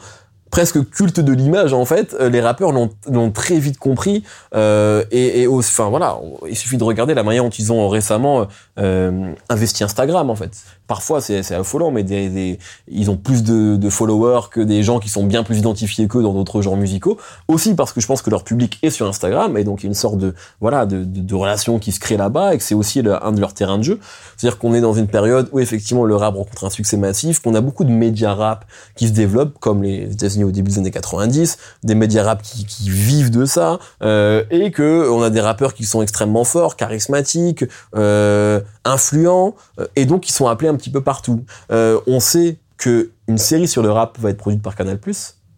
presque 0.53 0.87
culte 0.91 1.19
de 1.19 1.33
l'image 1.33 1.73
en 1.73 1.83
fait. 1.83 2.15
Euh, 2.19 2.29
les 2.29 2.39
rappeurs 2.39 2.71
l'ont 2.71 3.31
très 3.31 3.57
vite 3.57 3.79
compris 3.79 4.23
euh, 4.53 5.03
et, 5.09 5.41
et 5.41 5.47
enfin 5.47 5.89
voilà, 5.89 6.19
il 6.47 6.55
suffit 6.55 6.77
de 6.77 6.83
regarder 6.83 7.15
la 7.15 7.23
manière 7.23 7.43
dont 7.43 7.49
ils 7.49 7.73
ont 7.73 7.89
récemment 7.89 8.47
euh, 8.77 9.33
investi 9.49 9.83
Instagram 9.83 10.29
en 10.29 10.35
fait. 10.35 10.51
Parfois 10.93 11.21
c'est 11.21 11.55
affolant, 11.55 11.89
mais 11.89 12.03
des, 12.03 12.59
ils 12.87 13.09
ont 13.09 13.17
plus 13.17 13.41
de, 13.41 13.89
followers 13.89 14.41
que 14.51 14.61
des 14.61 14.83
gens 14.83 14.99
qui 14.99 15.09
sont 15.09 15.23
bien 15.23 15.41
plus 15.41 15.57
identifiés 15.57 16.07
qu'eux 16.07 16.21
dans 16.21 16.33
d'autres 16.33 16.61
genres 16.61 16.77
musicaux. 16.77 17.17
Aussi 17.47 17.73
parce 17.73 17.93
que 17.93 17.99
je 17.99 18.05
pense 18.05 18.21
que 18.21 18.29
leur 18.29 18.43
public 18.43 18.77
est 18.83 18.91
sur 18.91 19.07
Instagram 19.07 19.57
et 19.57 19.63
donc 19.63 19.81
il 19.81 19.85
y 19.85 19.87
a 19.87 19.89
une 19.89 19.95
sorte 19.95 20.19
de 20.19 20.35
voilà 20.61 20.85
de, 20.85 21.03
de, 21.03 21.33
relation 21.33 21.79
qui 21.79 21.91
se 21.91 21.99
crée 21.99 22.15
là-bas 22.15 22.53
et 22.53 22.59
que 22.59 22.63
c'est 22.63 22.75
aussi 22.75 22.99
un 22.99 23.31
de 23.31 23.39
leurs 23.39 23.55
terrains 23.55 23.79
de 23.79 23.83
jeu. 23.83 23.99
C'est-à-dire 24.37 24.59
qu'on 24.59 24.75
est 24.75 24.81
dans 24.81 24.93
une 24.93 25.07
période 25.07 25.49
où 25.51 25.59
effectivement 25.59 26.05
le 26.05 26.15
rap 26.15 26.35
rencontre 26.35 26.65
un 26.65 26.69
succès 26.69 26.95
massif, 26.95 27.39
qu'on 27.39 27.55
a 27.55 27.61
beaucoup 27.61 27.85
de 27.85 27.91
médias 27.91 28.35
rap 28.35 28.65
qui 28.95 29.07
se 29.07 29.13
développent 29.13 29.57
comme 29.57 29.81
les 29.81 30.11
États-Unis 30.11 30.43
au 30.43 30.51
début 30.51 30.69
des 30.69 30.77
années 30.77 30.91
90, 30.91 31.57
des 31.83 31.95
médias 31.95 32.23
rap 32.23 32.43
qui, 32.43 32.65
qui 32.65 32.91
vivent 32.91 33.31
de 33.31 33.45
ça, 33.45 33.79
euh, 34.03 34.43
et 34.51 34.69
que 34.69 35.09
on 35.09 35.23
a 35.23 35.31
des 35.31 35.41
rappeurs 35.41 35.73
qui 35.73 35.85
sont 35.85 36.03
extrêmement 36.03 36.43
forts, 36.43 36.75
charismatiques, 36.75 37.65
euh, 37.95 38.61
influents, 38.85 39.55
euh, 39.79 39.87
et 39.95 40.05
donc 40.05 40.21
qui 40.21 40.33
sont 40.33 40.47
appelés 40.47 40.69
un 40.69 40.75
petit 40.75 40.82
peu 40.89 41.01
partout. 41.01 41.43
Euh, 41.71 41.99
on 42.07 42.19
sait 42.19 42.57
que 42.77 43.11
une 43.27 43.37
série 43.37 43.67
sur 43.67 43.81
le 43.81 43.91
rap 43.91 44.17
va 44.19 44.29
être 44.29 44.37
produite 44.37 44.61
par 44.61 44.75
Canal+, 44.75 44.99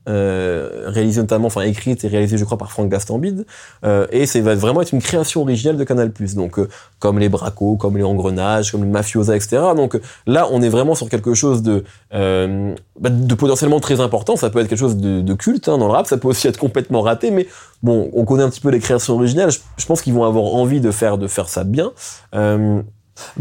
euh, 0.07 0.83
réalisée 0.85 1.21
notamment, 1.21 1.47
enfin 1.47 1.61
écrite 1.61 2.03
et 2.03 2.07
réalisée, 2.07 2.37
je 2.37 2.45
crois, 2.45 2.59
par 2.59 2.71
Franck 2.71 2.89
Gastambide, 2.89 3.45
euh, 3.83 4.05
et 4.11 4.27
ça 4.27 4.39
va 4.41 4.53
vraiment 4.53 4.81
être 4.81 4.91
une 4.91 5.01
création 5.01 5.41
originale 5.41 5.77
de 5.77 5.83
Canal+. 5.83 6.11
Donc, 6.35 6.59
euh, 6.59 6.69
comme 6.99 7.17
les 7.17 7.29
bracos, 7.29 7.75
comme 7.77 7.97
les 7.97 8.03
engrenages, 8.03 8.71
comme 8.71 8.83
les 8.83 8.89
mafiosa, 8.89 9.35
etc. 9.35 9.57
Donc 9.75 9.99
là, 10.27 10.47
on 10.51 10.61
est 10.61 10.69
vraiment 10.69 10.93
sur 10.93 11.09
quelque 11.09 11.33
chose 11.33 11.63
de 11.63 11.83
euh, 12.13 12.75
bah, 12.99 13.09
de 13.09 13.33
potentiellement 13.33 13.79
très 13.79 13.99
important. 13.99 14.35
Ça 14.35 14.51
peut 14.51 14.59
être 14.59 14.67
quelque 14.67 14.77
chose 14.77 14.97
de, 14.97 15.21
de 15.21 15.33
culte 15.33 15.67
hein, 15.69 15.79
dans 15.79 15.87
le 15.87 15.93
rap, 15.93 16.05
ça 16.05 16.17
peut 16.17 16.27
aussi 16.27 16.47
être 16.47 16.59
complètement 16.59 17.01
raté, 17.01 17.31
mais 17.31 17.47
bon, 17.81 18.11
on 18.13 18.25
connaît 18.25 18.43
un 18.43 18.49
petit 18.49 18.61
peu 18.61 18.69
les 18.69 18.79
créations 18.79 19.15
originales. 19.15 19.51
Je, 19.51 19.59
je 19.77 19.85
pense 19.87 20.03
qu'ils 20.03 20.13
vont 20.13 20.23
avoir 20.23 20.45
envie 20.53 20.81
de 20.81 20.91
faire 20.91 21.17
de 21.17 21.27
faire 21.27 21.49
ça 21.49 21.63
bien. 21.63 21.91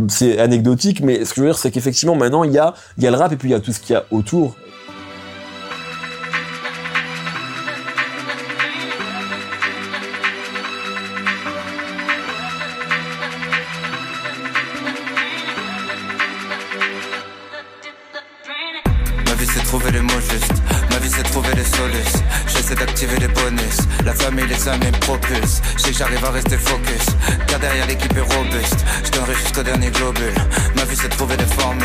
C'est 0.09 0.39
anecdotique, 0.39 1.01
mais 1.01 1.25
ce 1.25 1.31
que 1.31 1.37
je 1.37 1.41
veux 1.43 1.49
dire, 1.49 1.59
c'est 1.59 1.71
qu'effectivement, 1.71 2.15
maintenant, 2.15 2.45
il 2.45 2.53
y 2.53 2.59
a, 2.59 2.75
il 2.97 3.05
y 3.05 3.07
a 3.07 3.11
le 3.11 3.17
rap 3.17 3.33
et 3.33 3.37
puis 3.37 3.49
il 3.49 3.53
y 3.53 3.55
a 3.55 3.61
tout 3.61 3.73
ce 3.73 3.81
qu'il 3.81 3.95
y 3.95 3.97
a 3.97 4.05
autour. 4.11 4.57
Ma 19.27 19.35
vie 19.35 19.47
c'est 19.47 19.63
trouver 19.65 19.91
les 19.91 20.01
mots 20.01 20.11
justes, 20.21 20.63
ma 20.91 20.99
vie 20.99 21.11
c'est 21.11 21.23
trouver 21.25 21.55
les 21.57 21.65
solutions. 21.65 22.25
J'essaie 22.47 22.75
d'activer 22.75 23.17
les 23.19 23.29
bonus, 23.29 23.79
la 24.05 24.13
famille, 24.13 24.47
les 24.47 24.69
amis 24.69 24.87
me 24.87 25.01
propulsent. 25.01 25.61
Sais 25.85 25.91
que 25.91 25.99
j'arrive 25.99 26.25
à 26.25 26.31
rester 26.31 26.57
focus, 26.57 27.07
car 27.47 27.61
derrière 27.61 27.87
l'équipe 27.87 28.17
est 28.17 28.35
robuste. 28.35 28.83
Je 29.05 29.11
donnerai 29.11 29.35
jusqu'au 29.35 29.63
dernier 29.63 29.91
globule. 29.91 30.33
Ma 30.77 30.85
vie 30.87 30.97
c'est 30.97 31.11
trouver 31.11 31.37
des 31.37 31.45
formules, 31.45 31.85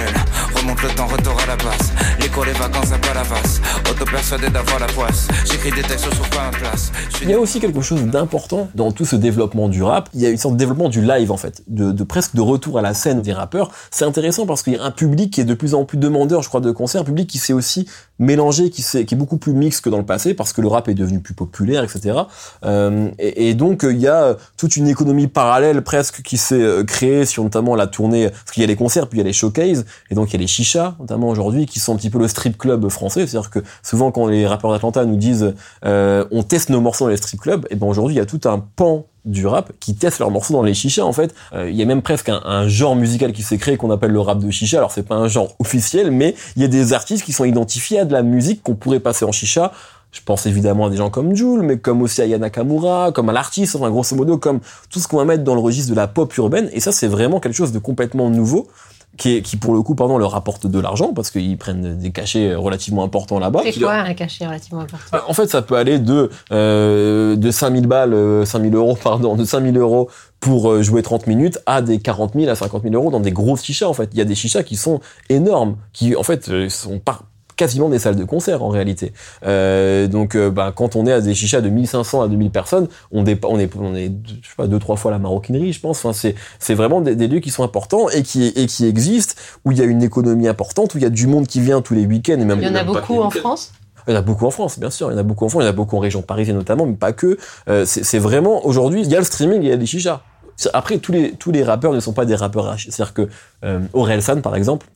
remonte 0.55 0.81
le 0.81 0.87
temps, 0.91 1.07
retour 1.07 1.37
à 1.43 1.45
la 1.45 1.57
base. 1.57 1.91
L'école, 2.21 2.47
les 2.47 2.53
vacances 2.53 2.93
à 2.93 2.97
Palavas, 2.97 3.59
auto-persuadé 3.91 4.49
d'avoir 4.51 4.79
la 4.79 4.87
poisse. 4.87 5.27
J'écris 5.43 5.71
des 5.71 5.81
textes, 5.81 6.09
trouve 6.11 6.29
pas 6.29 6.49
place. 6.57 6.93
Il 7.21 7.29
y 7.29 7.33
a 7.33 7.39
aussi 7.39 7.59
quelque 7.59 7.81
chose 7.81 8.01
d'important 8.05 8.69
dans 8.73 8.93
tout 8.93 9.03
ce 9.03 9.17
développement 9.17 9.67
du 9.67 9.83
rap. 9.83 10.07
Il 10.13 10.21
y 10.21 10.25
a 10.25 10.29
une 10.29 10.37
sorte 10.37 10.53
de 10.53 10.59
développement 10.59 10.87
du 10.87 11.01
live 11.01 11.29
en 11.29 11.37
fait, 11.37 11.61
de, 11.67 11.91
de 11.91 12.03
presque 12.05 12.35
de 12.35 12.41
retour 12.41 12.79
à 12.79 12.81
la 12.81 12.93
scène 12.93 13.21
des 13.21 13.33
rappeurs. 13.33 13.69
C'est 13.91 14.05
intéressant 14.05 14.45
parce 14.45 14.63
qu'il 14.63 14.73
y 14.73 14.77
a 14.77 14.83
un 14.83 14.91
public 14.91 15.33
qui 15.33 15.41
est 15.41 15.45
de 15.45 15.53
plus 15.53 15.73
en 15.73 15.83
plus 15.83 15.97
demandeur, 15.97 16.41
je 16.41 16.47
crois, 16.47 16.61
de 16.61 16.71
concerts, 16.71 17.01
un 17.01 17.03
public 17.03 17.29
qui 17.29 17.37
s'est 17.37 17.51
aussi 17.51 17.85
mélangé, 18.19 18.69
qui, 18.69 18.83
qui 18.83 18.97
est 18.97 19.17
beaucoup 19.17 19.37
plus 19.37 19.53
mixte 19.53 19.83
que 19.83 19.89
dans 19.89 19.97
le 19.97 20.05
passé 20.05 20.33
parce 20.33 20.53
que 20.53 20.61
le 20.61 20.67
rap 20.67 20.87
est 20.89 20.93
devenu 20.93 21.19
plus 21.19 21.33
populaire, 21.33 21.83
etc. 21.83 22.19
Euh, 22.65 23.09
et, 23.17 23.53
donc 23.53 23.85
il 23.89 23.97
y 23.97 24.07
a 24.07 24.35
toute 24.57 24.77
une 24.77 24.87
économie 24.87 25.27
parallèle 25.27 25.81
presque 25.81 26.21
qui 26.21 26.37
s'est 26.37 26.61
euh, 26.61 26.83
créée 26.83 27.25
sur 27.25 27.43
notamment 27.43 27.75
la 27.75 27.87
tournée, 27.87 28.29
parce 28.29 28.51
qu'il 28.51 28.61
y 28.61 28.63
a 28.63 28.67
les 28.67 28.75
concerts, 28.75 29.07
puis 29.07 29.17
il 29.17 29.21
y 29.21 29.23
a 29.23 29.27
les 29.27 29.33
showcases, 29.33 29.85
et 30.09 30.15
donc 30.15 30.29
il 30.29 30.33
y 30.33 30.37
a 30.37 30.39
les 30.39 30.47
chichas 30.47 30.95
notamment 30.99 31.29
aujourd'hui 31.29 31.65
qui 31.65 31.79
sont 31.79 31.93
un 31.93 31.97
petit 31.97 32.09
peu 32.09 32.19
le 32.19 32.27
strip 32.27 32.57
club 32.57 32.89
français. 32.89 33.25
C'est-à-dire 33.25 33.49
que 33.49 33.59
souvent 33.83 34.11
quand 34.11 34.27
les 34.27 34.45
rappeurs 34.45 34.71
d'Atlanta 34.71 35.05
nous 35.05 35.17
disent 35.17 35.53
euh, 35.85 36.25
on 36.31 36.43
teste 36.43 36.69
nos 36.69 36.81
morceaux 36.81 37.05
dans 37.05 37.11
les 37.11 37.17
strip 37.17 37.39
clubs, 37.39 37.65
et 37.69 37.75
ben 37.75 37.87
aujourd'hui 37.87 38.15
il 38.15 38.19
y 38.19 38.21
a 38.21 38.25
tout 38.25 38.41
un 38.45 38.59
pan 38.59 39.05
du 39.25 39.45
rap 39.45 39.71
qui 39.79 39.95
testent 39.95 40.19
leurs 40.19 40.31
morceaux 40.31 40.53
dans 40.53 40.63
les 40.63 40.73
chichas 40.73 41.03
en 41.03 41.13
fait. 41.13 41.33
Euh, 41.53 41.69
Il 41.69 41.75
y 41.75 41.81
a 41.81 41.85
même 41.85 42.01
presque 42.01 42.29
un, 42.29 42.41
un 42.45 42.67
genre 42.67 42.95
musical 42.95 43.33
qui 43.33 43.43
s'est 43.43 43.57
créé 43.57 43.77
qu'on 43.77 43.91
appelle 43.91 44.11
le 44.11 44.21
rap 44.21 44.39
de 44.39 44.49
chicha. 44.49 44.77
Alors 44.77 44.91
c'est 44.91 45.03
pas 45.03 45.15
un 45.15 45.27
genre 45.27 45.55
officiel, 45.59 46.11
mais 46.11 46.35
il 46.55 46.61
y 46.61 46.65
a 46.65 46.67
des 46.67 46.93
artistes 46.93 47.23
qui 47.25 47.33
sont 47.33 47.45
identifiés 47.45 47.99
à 47.99 48.05
de 48.05 48.13
la 48.13 48.23
musique 48.23 48.63
qu'on 48.63 48.75
pourrait 48.75 48.99
passer 48.99 49.25
en 49.25 49.31
chicha. 49.31 49.71
Je 50.11 50.21
pense 50.25 50.47
évidemment 50.47 50.87
à 50.87 50.89
des 50.89 50.97
gens 50.97 51.11
comme 51.11 51.35
Jules, 51.35 51.61
mais 51.61 51.77
comme 51.77 52.01
aussi 52.01 52.21
à 52.21 52.25
Yana 52.25 52.49
Kamura, 52.49 53.11
comme 53.11 53.29
à 53.29 53.33
l'artiste, 53.33 53.75
enfin 53.75 53.91
grosso 53.91 54.15
modo 54.15 54.37
comme 54.39 54.59
tout 54.89 54.99
ce 54.99 55.07
qu'on 55.07 55.17
va 55.17 55.25
mettre 55.25 55.43
dans 55.43 55.53
le 55.53 55.61
registre 55.61 55.91
de 55.91 55.95
la 55.95 56.07
pop 56.07 56.35
urbaine. 56.37 56.69
Et 56.73 56.79
ça 56.79 56.91
c'est 56.91 57.07
vraiment 57.07 57.39
quelque 57.39 57.55
chose 57.55 57.71
de 57.71 57.79
complètement 57.79 58.29
nouveau. 58.31 58.67
Qui, 59.19 59.35
est, 59.35 59.41
qui 59.41 59.57
pour 59.57 59.73
le 59.73 59.81
coup 59.81 59.95
pardon 59.95 60.17
leur 60.17 60.31
rapporte 60.31 60.65
de 60.65 60.79
l'argent 60.79 61.11
parce 61.13 61.29
qu'ils 61.29 61.57
prennent 61.57 61.97
des 61.99 62.11
cachets 62.11 62.55
relativement 62.55 63.03
importants 63.03 63.37
là-bas. 63.37 63.59
C'est 63.65 63.77
leur- 63.79 63.89
quoi 63.91 63.99
un 63.99 64.13
cachet 64.13 64.45
relativement 64.47 64.79
important 64.79 65.17
euh, 65.17 65.19
En 65.27 65.33
fait, 65.33 65.47
ça 65.47 65.61
peut 65.61 65.75
aller 65.75 65.99
de 65.99 66.29
euh, 66.53 67.35
de 67.35 67.51
5000 67.51 67.85
balles, 67.85 68.13
euh, 68.13 68.45
5000 68.45 68.73
euros, 68.75 68.97
pardon, 69.03 69.35
de 69.35 69.43
5000 69.43 69.77
euros 69.77 70.09
pour 70.39 70.71
euh, 70.71 70.81
jouer 70.81 71.01
30 71.03 71.27
minutes 71.27 71.59
à 71.65 71.81
des 71.81 71.99
40 71.99 72.33
000 72.33 72.49
à 72.49 72.55
50 72.55 72.83
000 72.83 72.95
euros 72.95 73.11
dans 73.11 73.19
des 73.19 73.31
grosses 73.31 73.63
chichas. 73.63 73.87
En 73.87 73.93
fait, 73.93 74.09
il 74.13 74.17
y 74.17 74.21
a 74.21 74.25
des 74.25 74.35
chichas 74.35 74.63
qui 74.63 74.77
sont 74.77 75.01
énormes, 75.27 75.75
qui 75.91 76.15
en 76.15 76.23
fait 76.23 76.47
euh, 76.49 76.69
sont 76.69 76.99
pas 76.99 77.23
quasiment 77.59 77.89
des 77.89 77.99
salles 77.99 78.15
de 78.15 78.23
concert 78.23 78.63
en 78.63 78.69
réalité. 78.69 79.11
Euh, 79.45 80.07
donc, 80.07 80.35
euh, 80.35 80.49
bah, 80.49 80.71
quand 80.75 80.95
on 80.95 81.05
est 81.05 81.11
à 81.11 81.21
des 81.21 81.35
chichas 81.35 81.61
de 81.61 81.69
1500 81.69 82.21
à 82.21 82.27
2000 82.27 82.49
personnes, 82.51 82.87
on, 83.11 83.25
est, 83.25 83.43
on 83.45 83.59
est, 83.59 83.69
je 83.73 84.47
sais 84.47 84.55
pas, 84.57 84.67
deux 84.67 84.79
trois 84.79 84.95
fois 84.95 85.11
la 85.11 85.19
maroquinerie, 85.19 85.73
je 85.73 85.79
pense. 85.81 85.99
Enfin, 85.99 86.13
c'est, 86.13 86.35
c'est 86.59 86.73
vraiment 86.73 87.01
des, 87.01 87.15
des 87.15 87.27
lieux 87.27 87.39
qui 87.41 87.49
sont 87.51 87.63
importants 87.63 88.09
et 88.09 88.23
qui, 88.23 88.47
et 88.55 88.65
qui 88.65 88.87
existent 88.87 89.33
où 89.65 89.71
il 89.73 89.77
y 89.77 89.81
a 89.81 89.85
une 89.85 90.01
économie 90.01 90.47
importante, 90.47 90.95
où 90.95 90.97
il 90.97 91.03
y 91.03 91.07
a 91.07 91.09
du 91.11 91.27
monde 91.27 91.45
qui 91.47 91.59
vient 91.59 91.81
tous 91.81 91.93
les 91.93 92.05
week-ends 92.05 92.39
et 92.39 92.45
même 92.45 92.59
Il 92.61 92.67
y 92.67 92.71
en 92.71 92.75
a 92.75 92.83
beaucoup 92.83 93.19
en. 93.19 93.29
France? 93.29 93.73
Il 94.07 94.13
y 94.13 94.15
en 94.15 94.19
a 94.19 94.21
beaucoup 94.23 94.45
en 94.47 94.51
France, 94.51 94.79
bien 94.79 94.89
sûr. 94.89 95.11
Il 95.11 95.13
y 95.13 95.17
en 95.17 95.19
a 95.19 95.23
beaucoup 95.23 95.45
en 95.45 95.49
France, 95.49 95.61
il 95.61 95.65
y 95.65 95.67
en 95.67 95.71
a 95.71 95.75
beaucoup 95.75 95.97
en 95.97 95.99
région 95.99 96.21
parisienne 96.21 96.55
notamment, 96.55 96.85
mais 96.85 96.93
pas 96.95 97.11
que. 97.11 97.37
Euh, 97.69 97.83
c'est 97.85 98.17
vraiment 98.19 98.65
aujourd'hui, 98.65 99.01
il 99.01 99.07
y 99.11 99.15
a 99.15 99.19
le 99.19 99.25
streaming, 99.25 99.61
il 99.61 99.67
y 99.67 99.71
a 99.71 99.75
les 99.75 99.85
chichas. 99.85 100.21
Après, 100.73 100.97
tous 100.97 101.11
les 101.11 101.31
tous 101.33 101.51
les 101.51 101.63
rappeurs 101.63 101.93
ne 101.93 101.99
sont 101.99 102.13
pas 102.13 102.25
des 102.25 102.35
rappeurs. 102.35 102.67
à 102.67 102.75
chi- 102.77 102.91
C'est-à-dire 102.91 103.13
que 103.13 103.29
euh, 103.63 103.79
Orelsan, 103.93 104.41
par 104.41 104.55
exemple, 104.55 104.87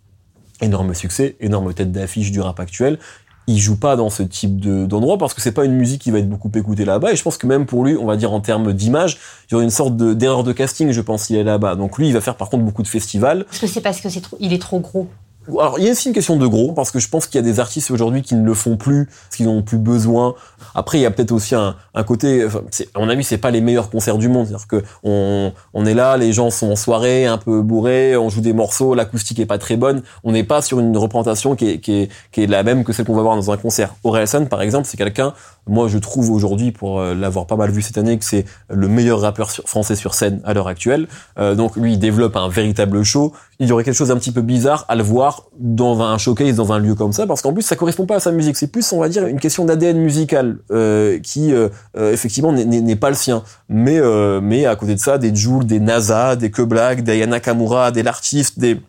énorme 0.62 0.94
succès, 0.94 1.36
énorme 1.40 1.74
tête 1.74 1.92
d'affiche 1.92 2.32
du 2.32 2.40
rap 2.42 2.60
actuel. 2.60 3.00
Il 3.46 3.58
joue 3.60 3.76
pas 3.78 3.98
dans 3.98 4.10
ce 4.10 4.24
type 4.24 4.62
de- 4.62 4.86
d'endroit 4.86 5.18
parce 5.18 5.34
que 5.34 5.42
c'est 5.42 5.52
pas 5.52 5.66
une 5.66 5.74
musique 5.74 6.02
qui 6.02 6.12
va 6.12 6.20
être 6.20 6.30
beaucoup 6.30 6.50
écoutée 6.56 6.86
là-bas. 6.86 7.12
Et 7.12 7.18
je 7.18 7.24
pense 7.24 7.38
que 7.38 7.46
même 7.46 7.66
pour 7.66 7.84
lui, 7.84 7.98
on 7.98 8.06
va 8.06 8.16
dire 8.16 8.32
en 8.32 8.40
termes 8.40 8.72
d'image, 8.72 9.18
il 9.50 9.52
y 9.52 9.56
aurait 9.56 9.66
une 9.66 9.70
sorte 9.70 9.98
de- 9.98 10.14
d'erreur 10.14 10.46
de, 10.46 10.54
casting, 10.54 10.92
je 10.92 11.02
pense, 11.02 11.24
s'il 11.24 11.36
est 11.36 11.44
là-bas. 11.44 11.76
Donc 11.76 11.98
lui, 11.98 12.08
il 12.08 12.14
va 12.14 12.22
faire 12.22 12.36
par 12.36 12.50
contre 12.50 12.64
beaucoup 12.64 12.84
de 12.84 12.88
festivals. 12.88 13.46
Est-ce 13.52 13.60
que 13.60 13.68
c'est 13.68 13.82
parce 13.82 14.00
que 14.00 14.08
c'est 14.08 14.22
trop, 14.22 14.38
il 14.40 14.54
est 14.54 14.62
trop 14.62 14.80
gros 14.80 15.10
Alors, 15.48 15.78
il 15.78 15.86
y 15.86 15.90
a 15.90 15.92
aussi 15.92 16.08
une 16.08 16.14
question 16.14 16.38
de 16.38 16.48
gros, 16.48 16.72
parce 16.72 16.92
que 16.92 17.00
je 17.00 17.10
pense 17.10 17.28
qu'il 17.28 17.36
y 17.36 17.44
a 17.44 17.46
des 17.46 17.60
artistes 17.60 17.92
aujourd'hui 17.92 18.22
qui 18.22 18.36
ne 18.36 18.46
le 18.46 18.54
font 18.54 18.78
plus, 18.78 19.06
parce 19.06 19.38
qu'ils 19.38 19.46
n'en 19.46 19.58
ont 19.58 19.62
plus 19.62 19.78
besoin. 19.78 20.36
Après, 20.76 20.98
il 20.98 21.02
y 21.02 21.06
a 21.06 21.12
peut-être 21.12 21.32
aussi 21.32 21.56
un, 21.56 21.76
côté, 22.06 22.46
enfin, 22.46 22.62
à 22.94 23.00
mon 23.00 23.10
avis, 23.10 23.24
c'est 23.24 23.38
pas 23.38 23.52
les 23.52 23.62
meilleurs 23.62 23.90
concerts 23.90 24.18
du 24.18 24.30
monde. 24.30 24.48
C'est-à-dire 24.48 24.68
que 24.68 24.84
on, 25.04 25.52
on 25.74 25.86
est 25.86 25.94
là, 25.94 26.18
les 26.18 26.34
gens 26.34 26.50
sont 26.50 26.72
en 26.72 26.76
soirée, 26.76 27.26
un 27.26 27.38
peu 27.38 27.62
bourrés, 27.62 28.16
on 28.16 28.30
joue 28.30 28.42
des 28.42 28.54
morceaux, 28.54 28.96
l'acoustique 28.96 29.40
est 29.40 29.46
pas 29.46 29.58
très 29.58 29.78
bonne. 29.78 30.02
On 30.24 30.32
n'est 30.32 30.44
pas 30.44 30.62
sur 30.62 30.80
une 30.80 30.96
représentation 30.98 31.56
qui 31.56 31.70
est, 31.70 31.80
qui 31.80 31.94
est, 31.94 32.10
qui 32.32 32.44
est 32.44 32.48
la 32.48 32.64
même 32.64 32.84
que 32.84 32.94
celle 32.94 33.06
qu'on 33.06 33.16
va 33.16 33.22
voir 33.22 33.36
dans 33.36 33.52
un 33.52 33.58
concert. 33.58 33.96
Orelsan, 34.04 34.46
par 34.46 34.62
exemple, 34.62 34.88
c'est 34.88 34.98
quelqu'un, 34.98 35.34
moi, 35.68 35.88
je 35.88 35.98
trouve 35.98 36.30
aujourd'hui, 36.32 36.72
pour 36.72 37.00
euh, 37.00 37.14
l'avoir 37.16 37.48
pas 37.48 37.56
mal 37.56 37.72
vu 37.72 37.82
cette 37.82 37.98
année, 37.98 38.18
que 38.20 38.26
c'est 38.26 38.46
le 38.70 38.88
meilleur 38.88 39.22
rappeur 39.22 39.50
français 39.52 39.96
sur 39.96 40.14
scène 40.14 40.42
à 40.44 40.54
l'heure 40.54 40.68
actuelle. 40.68 41.08
Euh, 41.40 41.56
donc, 41.56 41.76
lui, 41.78 41.94
il 41.94 42.00
développe 42.00 42.36
un 42.36 42.50
véritable 42.50 43.04
show. 43.04 43.34
Il 43.60 43.68
y 43.68 43.72
aurait 43.72 43.84
quelque 43.84 43.96
chose 43.96 44.10
d'un 44.10 44.18
petit 44.18 44.32
peu 44.34 44.42
bizarre 44.42 44.84
à 44.90 44.96
le 44.96 45.04
voir 45.04 45.46
dans 45.58 46.02
un 46.02 46.18
showcase, 46.18 46.56
dans 46.56 46.74
un 46.74 46.80
lieu 46.80 46.96
comme 46.96 47.14
ça, 47.14 47.26
parce 47.28 47.42
qu'en 47.42 47.54
plus, 47.54 47.62
ça 47.62 47.76
correspond 47.76 48.06
pas 48.06 48.16
à 48.16 48.20
sa 48.20 48.32
musique. 48.32 48.58
C'est 48.58 48.68
plus, 48.68 48.92
on 48.92 49.00
va 49.00 49.08
dire, 49.10 49.26
une 49.26 49.40
question 49.40 49.64
d'ADN 49.64 49.98
musical 50.00 50.58
euh, 50.72 51.20
qui, 51.20 51.54
euh, 51.54 51.70
euh, 51.98 52.12
effectivement, 52.12 52.52
n'est- 52.52 52.96
pas 52.98 53.10
le 53.10 53.16
sien. 53.16 53.44
Mais, 53.70 54.00
euh, 54.00 54.42
mais 54.42 54.66
à 54.66 54.76
côté 54.76 54.96
de 54.96 55.00
ça, 55.00 55.18
des 55.18 55.34
Jules, 55.34 55.66
des 55.66 55.80
NASA, 55.80 56.36
des 56.36 56.52
Que 56.52 56.62
Black, 56.62 57.04
des 57.04 57.18
Yana 57.18 57.40
Kamura, 57.40 57.92
des 57.92 58.04
l'artiste, 58.04 58.60
des 58.60 58.80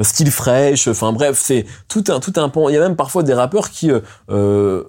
style 0.00 0.30
fraîche. 0.30 0.88
Enfin 0.88 1.12
bref, 1.12 1.38
c'est 1.42 1.64
tout 1.88 2.04
un 2.08 2.20
tout 2.20 2.32
un 2.36 2.48
pan. 2.48 2.68
Il 2.68 2.74
y 2.74 2.76
a 2.76 2.80
même 2.80 2.96
parfois 2.96 3.22
des 3.22 3.34
rappeurs 3.34 3.70
qui 3.70 3.90
euh, 4.30 4.82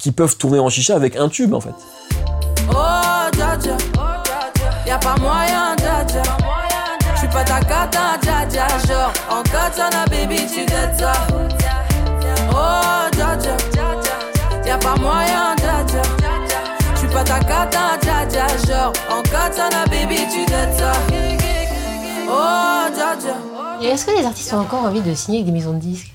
qui 0.00 0.12
peuvent 0.12 0.36
tourner 0.36 0.58
en 0.58 0.68
chicha 0.68 0.96
avec 0.96 1.14
un 1.14 1.28
tube 1.28 1.54
en 1.54 1.60
fait. 1.60 1.74
Oh, 2.70 3.20
dja 3.34 4.98
pas 4.98 5.16
moyen, 5.20 5.76
dja 5.76 6.04
dja. 6.04 6.22
J'suis 7.14 7.28
pas 7.28 7.44
ta 7.44 7.60
cata, 7.60 8.18
dja 8.20 8.46
dja. 8.48 8.66
Genre, 8.88 9.12
en 9.30 9.42
katana, 9.42 10.04
baby, 10.06 10.46
tu 10.52 10.64
dettes 10.66 10.98
ça. 10.98 11.12
Oh, 12.50 13.08
dja 13.12 13.36
dja. 13.36 13.56
Y'a 14.66 14.78
pas 14.78 14.96
moyen, 14.96 15.54
dja 15.58 15.84
dja. 15.86 16.02
J'suis 16.96 17.08
pas 17.08 17.24
ta 17.24 17.38
cata, 17.40 17.98
dja 18.00 18.26
dja. 18.26 18.46
Genre, 18.66 18.92
en 19.10 19.22
katana, 19.22 19.84
baby, 19.86 20.16
tu 20.32 20.44
dettes 20.46 20.78
ça. 20.78 20.92
Oh, 22.28 22.88
dja 22.94 23.16
dja. 23.20 23.36
Et 23.82 23.86
est-ce 23.92 24.06
que 24.06 24.18
les 24.18 24.24
artistes 24.24 24.52
ont 24.52 24.60
encore 24.60 24.84
envie 24.84 25.02
de 25.02 25.14
signer 25.14 25.38
avec 25.38 25.46
des 25.46 25.52
maisons 25.52 25.74
de 25.74 25.78
disques? 25.78 26.14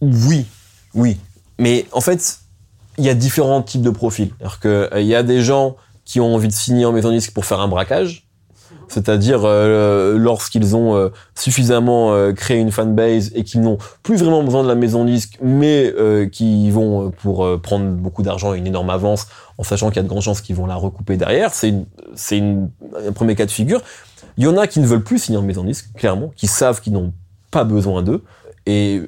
Oui, 0.00 0.46
oui. 0.94 1.20
Mais 1.58 1.86
en 1.92 2.00
fait, 2.00 2.40
il 2.98 3.04
y 3.04 3.08
a 3.08 3.14
différents 3.14 3.62
types 3.62 3.82
de 3.82 3.90
profils. 3.90 4.32
C'est-à-dire 4.38 4.60
qu'il 4.60 5.06
y 5.06 5.14
a 5.14 5.22
des 5.22 5.42
gens 5.42 5.76
qui 6.04 6.20
ont 6.20 6.34
envie 6.34 6.48
de 6.48 6.52
signer 6.52 6.84
en 6.84 6.92
maison 6.92 7.08
de 7.08 7.14
disque 7.14 7.32
pour 7.32 7.44
faire 7.44 7.60
un 7.60 7.68
braquage. 7.68 8.24
C'est-à-dire 8.88 9.40
euh, 9.44 10.16
lorsqu'ils 10.18 10.76
ont 10.76 10.96
euh, 10.96 11.08
suffisamment 11.34 12.12
euh, 12.12 12.32
créé 12.32 12.58
une 12.58 12.70
fanbase 12.70 13.32
et 13.34 13.42
qu'ils 13.42 13.62
n'ont 13.62 13.78
plus 14.02 14.16
vraiment 14.16 14.42
besoin 14.42 14.62
de 14.62 14.68
la 14.68 14.74
maison 14.74 15.04
de 15.04 15.10
disque, 15.10 15.38
mais 15.42 15.92
qui 16.30 16.70
vont 16.70 17.10
pour 17.10 17.60
prendre 17.60 17.86
beaucoup 17.90 18.22
d'argent 18.22 18.54
et 18.54 18.58
une 18.58 18.66
énorme 18.66 18.90
avance, 18.90 19.26
en 19.58 19.62
sachant 19.62 19.88
qu'il 19.88 19.96
y 19.96 20.00
a 20.00 20.02
de 20.02 20.08
grandes 20.08 20.22
chances 20.22 20.40
qu'ils 20.40 20.56
vont 20.56 20.66
la 20.66 20.76
recouper 20.76 21.16
derrière. 21.16 21.54
C'est 21.54 21.74
c'est 22.14 22.40
un 22.40 23.12
premier 23.12 23.34
cas 23.34 23.46
de 23.46 23.50
figure. 23.50 23.80
Il 24.36 24.44
y 24.44 24.46
en 24.46 24.56
a 24.56 24.66
qui 24.66 24.80
ne 24.80 24.86
veulent 24.86 25.04
plus 25.04 25.18
signer 25.18 25.38
en 25.38 25.42
maison 25.42 25.62
de 25.62 25.68
disque, 25.68 25.92
clairement, 25.96 26.32
qui 26.36 26.46
savent 26.46 26.80
qu'ils 26.80 26.92
n'ont 26.92 27.12
pas 27.50 27.64
besoin 27.64 28.02
d'eux. 28.02 28.24
Et 28.66 29.02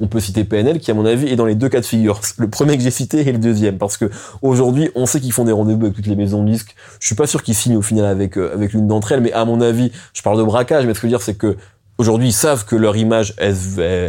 on 0.00 0.08
peut 0.08 0.20
citer 0.20 0.44
PNL 0.44 0.80
qui 0.80 0.90
à 0.90 0.94
mon 0.94 1.04
avis 1.04 1.28
est 1.28 1.36
dans 1.36 1.46
les 1.46 1.54
deux 1.54 1.68
cas 1.68 1.80
de 1.80 1.86
figure. 1.86 2.20
Le 2.38 2.48
premier 2.48 2.76
que 2.76 2.82
j'ai 2.82 2.90
cité 2.90 3.20
et 3.20 3.32
le 3.32 3.38
deuxième 3.38 3.78
parce 3.78 3.96
que 3.96 4.10
aujourd'hui 4.42 4.90
on 4.94 5.06
sait 5.06 5.20
qu'ils 5.20 5.32
font 5.32 5.44
des 5.44 5.52
rendez-vous 5.52 5.82
avec 5.82 5.94
toutes 5.94 6.06
les 6.06 6.16
maisons 6.16 6.42
de 6.42 6.50
disques. 6.50 6.74
Je 6.98 7.06
suis 7.06 7.14
pas 7.14 7.26
sûr 7.26 7.42
qu'ils 7.42 7.54
signent 7.54 7.76
au 7.76 7.82
final 7.82 8.06
avec 8.06 8.36
euh, 8.36 8.52
avec 8.54 8.72
l'une 8.72 8.86
d'entre 8.86 9.12
elles, 9.12 9.20
mais 9.20 9.32
à 9.32 9.44
mon 9.44 9.60
avis, 9.60 9.92
je 10.14 10.22
parle 10.22 10.38
de 10.38 10.42
braquage, 10.42 10.86
mais 10.86 10.94
ce 10.94 11.00
que 11.00 11.02
je 11.02 11.12
veux 11.12 11.18
dire 11.18 11.22
c'est 11.22 11.34
que 11.34 11.56
aujourd'hui 11.98 12.28
ils 12.28 12.32
savent 12.32 12.64
que 12.64 12.76
leur 12.76 12.96
image 12.96 13.34
elle, 13.36 13.54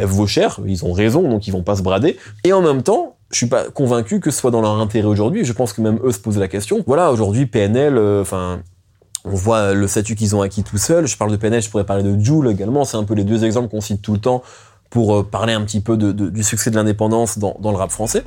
vaut 0.06 0.27
cher, 0.27 0.60
ils 0.65 0.86
ont 0.86 0.93
raison 0.93 1.30
donc 1.30 1.47
ils 1.47 1.51
vont 1.51 1.63
pas 1.63 1.75
se 1.75 1.84
brader. 1.84 2.17
Et 2.43 2.54
en 2.54 2.62
même 2.62 2.84
temps, 2.84 3.17
je 3.32 3.38
suis 3.38 3.47
pas 3.47 3.69
convaincu 3.69 4.19
que 4.19 4.32
ce 4.32 4.39
soit 4.39 4.51
dans 4.51 4.62
leur 4.62 4.80
intérêt 4.80 5.08
aujourd'hui. 5.08 5.45
Je 5.45 5.54
pense 5.54 5.73
que 5.73 5.82
même 5.82 5.99
eux 6.04 6.12
se 6.12 6.19
posent 6.19 6.39
la 6.39 6.47
question. 6.47 6.84
Voilà, 6.88 7.12
aujourd'hui 7.12 7.45
PNL, 7.45 7.97
euh, 7.97 8.21
enfin. 8.21 8.62
on 9.25 9.36
voit 9.36 9.73
le 9.73 9.88
statut 9.88 10.15
qu'ils 10.15 10.36
ont 10.36 10.41
acquis 10.41 10.63
tout 10.63 10.77
seul. 10.77 11.08
Je 11.08 11.17
parle 11.17 11.32
de 11.32 11.38
PNL, 11.38 11.62
je 11.62 11.69
pourrais 11.69 11.86
parler 11.86 12.04
de 12.04 12.19
Joule 12.19 12.49
également. 12.49 12.86
C'est 12.86 12.97
un 12.97 13.04
peu 13.04 13.13
les 13.13 13.23
deux 13.23 13.45
exemples 13.45 13.69
qu'on 13.69 13.82
cite 13.82 14.01
tout 14.01 14.13
le 14.13 14.19
temps 14.19 14.41
pour 14.91 15.15
euh, 15.15 15.23
parler 15.23 15.54
un 15.54 15.63
petit 15.63 15.80
peu 15.80 15.97
du 15.97 16.43
succès 16.43 16.69
de 16.69 16.75
l'indépendance 16.75 17.39
dans, 17.39 17.56
le 17.60 17.77
rap 17.77 17.89
français. 17.89 18.23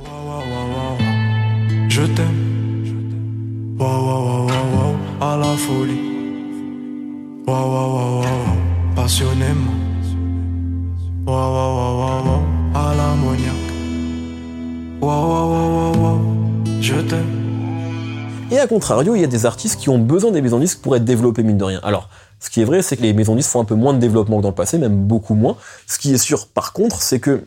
Et 18.51 18.59
à 18.59 18.67
contrario, 18.67 19.15
il 19.15 19.21
y 19.21 19.23
a 19.23 19.27
des 19.27 19.47
artistes 19.47 19.79
qui 19.79 19.89
ont 19.89 19.97
besoin 19.97 20.31
des 20.31 20.41
maisons 20.41 20.59
disques 20.59 20.79
pour 20.79 20.95
être 20.95 21.03
développés, 21.03 21.41
mine 21.41 21.57
de 21.57 21.63
rien. 21.63 21.79
Alors, 21.83 22.09
ce 22.39 22.49
qui 22.51 22.61
est 22.61 22.65
vrai, 22.65 22.83
c'est 22.83 22.95
que 22.95 23.01
les 23.01 23.13
maisons 23.13 23.35
disques 23.35 23.49
font 23.49 23.59
un 23.59 23.65
peu 23.65 23.75
moins 23.75 23.93
de 23.93 23.99
développement 23.99 24.37
que 24.37 24.43
dans 24.43 24.49
le 24.49 24.55
passé, 24.55 24.77
même 24.77 24.95
beaucoup 25.07 25.33
moins. 25.33 25.57
Ce 25.87 25.97
qui 25.97 26.13
est 26.13 26.17
sûr, 26.17 26.47
par 26.47 26.71
contre, 26.71 27.01
c'est 27.01 27.19
que 27.19 27.43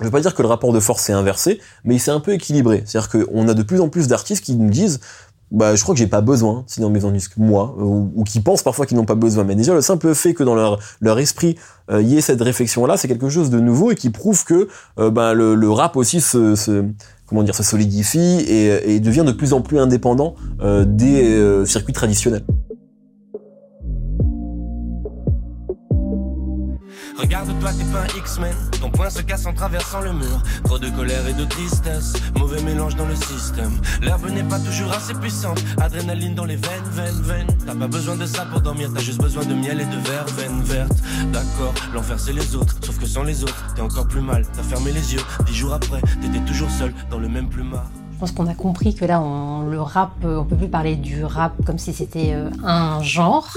je 0.00 0.04
veux 0.04 0.10
pas 0.10 0.20
dire 0.20 0.34
que 0.34 0.42
le 0.42 0.48
rapport 0.48 0.72
de 0.72 0.80
force 0.80 1.02
s'est 1.02 1.12
inversé, 1.12 1.60
mais 1.84 1.94
il 1.94 2.00
s'est 2.00 2.10
un 2.10 2.18
peu 2.18 2.32
équilibré. 2.32 2.82
C'est-à-dire 2.84 3.08
qu'on 3.08 3.46
a 3.46 3.54
de 3.54 3.62
plus 3.62 3.80
en 3.80 3.88
plus 3.88 4.08
d'artistes 4.08 4.44
qui 4.44 4.56
nous 4.56 4.68
disent 4.68 4.98
bah, 5.52 5.76
je 5.76 5.82
crois 5.82 5.94
que 5.94 5.98
j'ai 5.98 6.06
pas 6.06 6.22
besoin, 6.22 6.64
sinon 6.66 6.88
maison 6.88 7.10
disque, 7.10 7.36
moi, 7.36 7.76
ou, 7.78 8.24
qui 8.24 8.40
pensent 8.40 8.62
parfois 8.62 8.86
qu'ils 8.86 8.96
n'ont 8.96 9.04
pas 9.04 9.14
besoin. 9.14 9.44
Mais 9.44 9.54
déjà, 9.54 9.74
le 9.74 9.82
simple 9.82 10.14
fait 10.14 10.32
que 10.32 10.42
dans 10.42 10.54
leur, 10.54 10.78
leur 11.00 11.18
esprit, 11.18 11.56
il 11.90 11.94
euh, 11.94 12.02
y 12.02 12.16
ait 12.16 12.22
cette 12.22 12.40
réflexion-là, 12.40 12.96
c'est 12.96 13.06
quelque 13.06 13.28
chose 13.28 13.50
de 13.50 13.60
nouveau 13.60 13.90
et 13.90 13.94
qui 13.94 14.08
prouve 14.08 14.44
que 14.44 14.68
euh, 14.98 15.10
bah, 15.10 15.34
le, 15.34 15.54
le, 15.54 15.70
rap 15.70 15.96
aussi 15.96 16.22
se, 16.22 16.56
se, 16.56 16.86
comment 17.32 17.44
dire, 17.44 17.54
se 17.54 17.62
solidifie 17.62 18.44
et, 18.46 18.94
et, 18.94 19.00
devient 19.00 19.24
de 19.26 19.32
plus 19.32 19.54
en 19.54 19.62
plus 19.62 19.78
indépendant 19.78 20.34
euh, 20.60 20.84
des 20.84 21.66
circuits 21.66 21.94
traditionnels. 21.94 22.44
Regarde-toi, 27.18 27.70
t'es 27.72 27.84
pas 27.84 28.00
un 28.00 28.18
X-Men. 28.18 28.54
Ton 28.80 28.90
poing 28.90 29.10
se 29.10 29.22
casse 29.22 29.46
en 29.46 29.52
traversant 29.52 30.00
le 30.00 30.12
mur. 30.12 30.42
Trop 30.64 30.78
de 30.78 30.88
colère 30.90 31.26
et 31.26 31.32
de 31.34 31.44
tristesse. 31.44 32.14
Mauvais 32.36 32.62
mélange 32.62 32.96
dans 32.96 33.06
le 33.06 33.16
système. 33.16 33.72
L'herbe 34.00 34.28
n'est 34.30 34.42
pas 34.44 34.58
toujours 34.58 34.92
assez 34.92 35.14
puissante. 35.14 35.62
Adrénaline 35.80 36.34
dans 36.34 36.44
les 36.44 36.56
veines, 36.56 36.84
veines, 36.92 37.22
veines. 37.22 37.46
T'as 37.66 37.74
pas 37.74 37.88
besoin 37.88 38.16
de 38.16 38.26
ça 38.26 38.44
pour 38.46 38.60
dormir. 38.60 38.90
T'as 38.94 39.00
juste 39.00 39.20
besoin 39.20 39.44
de 39.44 39.54
miel 39.54 39.80
et 39.80 39.86
de 39.86 39.96
veines 40.36 40.62
vertes. 40.62 41.02
D'accord, 41.32 41.74
l'enfer 41.94 42.18
c'est 42.18 42.32
les 42.32 42.56
autres. 42.56 42.76
Sauf 42.84 42.98
que 42.98 43.06
sans 43.06 43.22
les 43.22 43.42
autres, 43.42 43.74
t'es 43.74 43.82
encore 43.82 44.08
plus 44.08 44.22
mal. 44.22 44.44
T'as 44.54 44.62
fermé 44.62 44.92
les 44.92 45.14
yeux. 45.14 45.22
Dix 45.46 45.54
jours 45.54 45.74
après, 45.74 46.00
t'étais 46.20 46.44
toujours 46.46 46.70
seul 46.70 46.92
dans 47.10 47.18
le 47.18 47.28
même 47.28 47.48
plumard. 47.48 47.90
Je 48.22 48.28
pense 48.28 48.36
qu'on 48.36 48.46
a 48.46 48.54
compris 48.54 48.94
que 48.94 49.04
là, 49.04 49.20
on, 49.20 49.62
le 49.62 49.80
rap, 49.80 50.12
euh, 50.24 50.36
on 50.36 50.44
peut 50.44 50.54
plus 50.54 50.68
parler 50.68 50.94
du 50.94 51.24
rap 51.24 51.54
comme 51.66 51.76
si 51.76 51.92
c'était 51.92 52.34
euh, 52.34 52.50
un 52.62 53.02
genre. 53.02 53.48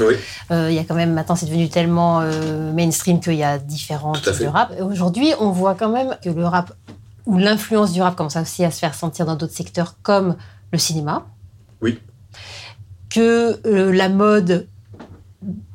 Euh, 0.50 0.72
il 0.72 0.76
y 0.76 0.80
a 0.80 0.84
quand 0.84 0.96
même, 0.96 1.14
maintenant, 1.14 1.36
c'est 1.36 1.46
devenu 1.46 1.70
tellement 1.70 2.22
mainstream 2.74 3.20
qu'il 3.20 3.36
y 3.36 3.44
a 3.44 3.60
différents 3.60 4.14
types 4.14 4.42
de 4.42 4.48
rap. 4.48 4.74
Aujourd'hui, 4.82 5.34
on 5.40 5.52
voit 5.52 5.76
quand 5.76 5.90
même 5.90 6.18
que 6.24 6.32
le 6.32 6.48
rap, 6.48 6.74
ou 7.28 7.38
l'influence 7.38 7.94
du 7.94 8.02
rap 8.02 8.16
commence 8.16 8.38
aussi 8.38 8.66
à 8.66 8.72
se 8.72 8.80
faire 8.80 8.96
sentir 8.96 9.28
dans 9.28 9.36
d'autres 9.36 9.54
secteurs 9.54 9.98
comme 10.02 10.36
le 10.72 10.80
cinéma. 10.80 11.28
Oui. 11.84 12.00
Que 13.12 13.60
la 13.92 14.10
mode 14.10 14.66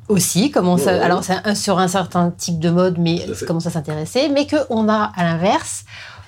aussi 0.08 0.50
commence 0.50 0.88
à, 0.88 1.04
alors 1.04 1.22
c'est 1.22 1.54
sur 1.54 1.78
un 1.78 1.86
certain 1.86 2.32
type 2.32 2.58
de 2.58 2.70
mode 2.70 2.98
mais 2.98 3.24
commence 3.46 3.68
à 3.68 3.70
s'intéresser 3.70 4.28
mais 4.28 4.48
que 4.48 4.56
on 4.68 4.88
a 4.88 5.12
à 5.14 5.22
l'inverse 5.22 5.84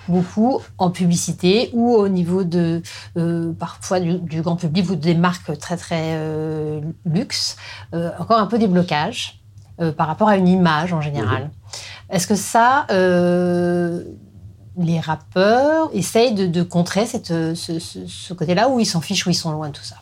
beaucoup 0.08 0.60
en 0.78 0.90
publicité 0.90 1.70
ou 1.72 1.94
au 1.94 2.08
niveau 2.08 2.44
de 2.44 2.82
euh, 3.16 3.52
parfois 3.52 4.00
du, 4.00 4.42
grand 4.42 4.56
public 4.56 4.90
ou 4.90 4.96
des 4.96 5.14
marques 5.14 5.56
très 5.58 5.76
très 5.76 6.14
euh, 6.14 6.80
luxe, 7.04 7.56
euh, 7.94 8.10
encore 8.18 8.38
un 8.38 8.46
peu 8.46 8.58
des 8.58 8.68
blocages 8.68 9.38
par 9.96 10.06
rapport 10.06 10.28
à 10.28 10.36
une 10.36 10.46
image 10.46 10.92
en 10.92 11.00
général. 11.00 11.50
Est-ce 12.08 12.28
que 12.28 12.36
ça, 12.36 12.86
les 14.76 15.00
rappeurs 15.00 15.90
essayent 15.92 16.34
de, 16.34 16.62
contrer 16.62 17.04
cette, 17.04 17.28
ce, 17.28 17.78
ce 17.80 18.32
côté-là 18.32 18.68
ou 18.68 18.78
ils 18.78 18.86
s'en 18.86 19.00
fichent 19.00 19.26
ou 19.26 19.30
ils 19.30 19.34
sont 19.34 19.50
loin 19.50 19.68
de 19.68 19.72
tout 19.72 19.82
ça? 19.82 19.96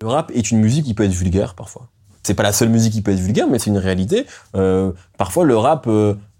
Le 0.00 0.06
rap 0.08 0.30
est 0.32 0.52
une 0.52 0.60
musique 0.60 0.84
qui 0.84 0.94
peut 0.94 1.04
être 1.04 1.12
vulgaire 1.12 1.54
parfois 1.54 1.88
c'est 2.22 2.34
pas 2.34 2.42
la 2.42 2.52
seule 2.52 2.70
musique 2.70 2.92
qui 2.92 3.02
peut 3.02 3.12
être 3.12 3.20
vulgaire, 3.20 3.46
mais 3.48 3.60
c'est 3.60 3.70
une 3.70 3.78
réalité. 3.78 4.26
parfois, 5.16 5.44
le 5.44 5.56
rap 5.56 5.88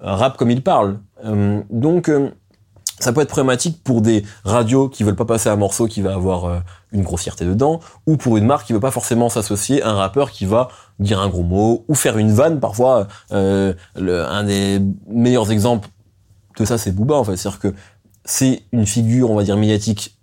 rap 0.01 0.37
comme 0.37 0.51
il 0.51 0.63
parle. 0.63 0.99
donc, 1.71 2.11
ça 2.99 3.13
peut 3.13 3.21
être 3.21 3.29
problématique 3.29 3.83
pour 3.85 4.01
des 4.01 4.25
radios 4.45 4.89
qui 4.89 5.05
veulent 5.05 5.17
pas 5.17 5.25
passer 5.25 5.49
un 5.49 5.57
morceau 5.57 5.87
qui 5.87 6.01
va 6.01 6.15
avoir 6.15 6.45
euh, 6.47 6.59
une 6.93 7.03
grossièreté 7.03 7.45
dedans, 7.45 7.81
ou 8.07 8.17
pour 8.17 8.37
une 8.37 8.47
marque 8.47 8.67
qui 8.67 8.73
veut 8.73 8.81
pas 8.81 8.91
forcément 8.91 9.29
s'associer 9.29 9.83
à 9.83 9.91
un 9.91 9.95
rappeur 9.95 10.31
qui 10.31 10.47
va 10.47 10.69
dire 10.99 11.21
un 11.21 11.29
gros 11.29 11.43
mot 11.43 11.85
ou 11.89 11.95
faire 11.95 12.17
une 12.17 12.33
vanne. 12.33 12.59
Parfois, 12.59 13.07
euh, 13.33 13.75
un 13.97 14.45
des 14.45 14.81
meilleurs 15.09 15.51
exemples 15.51 15.89
de 16.59 16.65
ça, 16.65 16.79
c'est 16.79 16.93
Booba 16.93 17.17
en. 17.17 17.25
C'est-à-dire 17.25 17.59
que 17.59 17.75
c'est 18.25 18.63
une 18.73 18.87
figure, 18.87 19.31
on 19.31 19.37
va 19.37 19.43
dire 19.43 19.57
médiatique, 19.57 20.17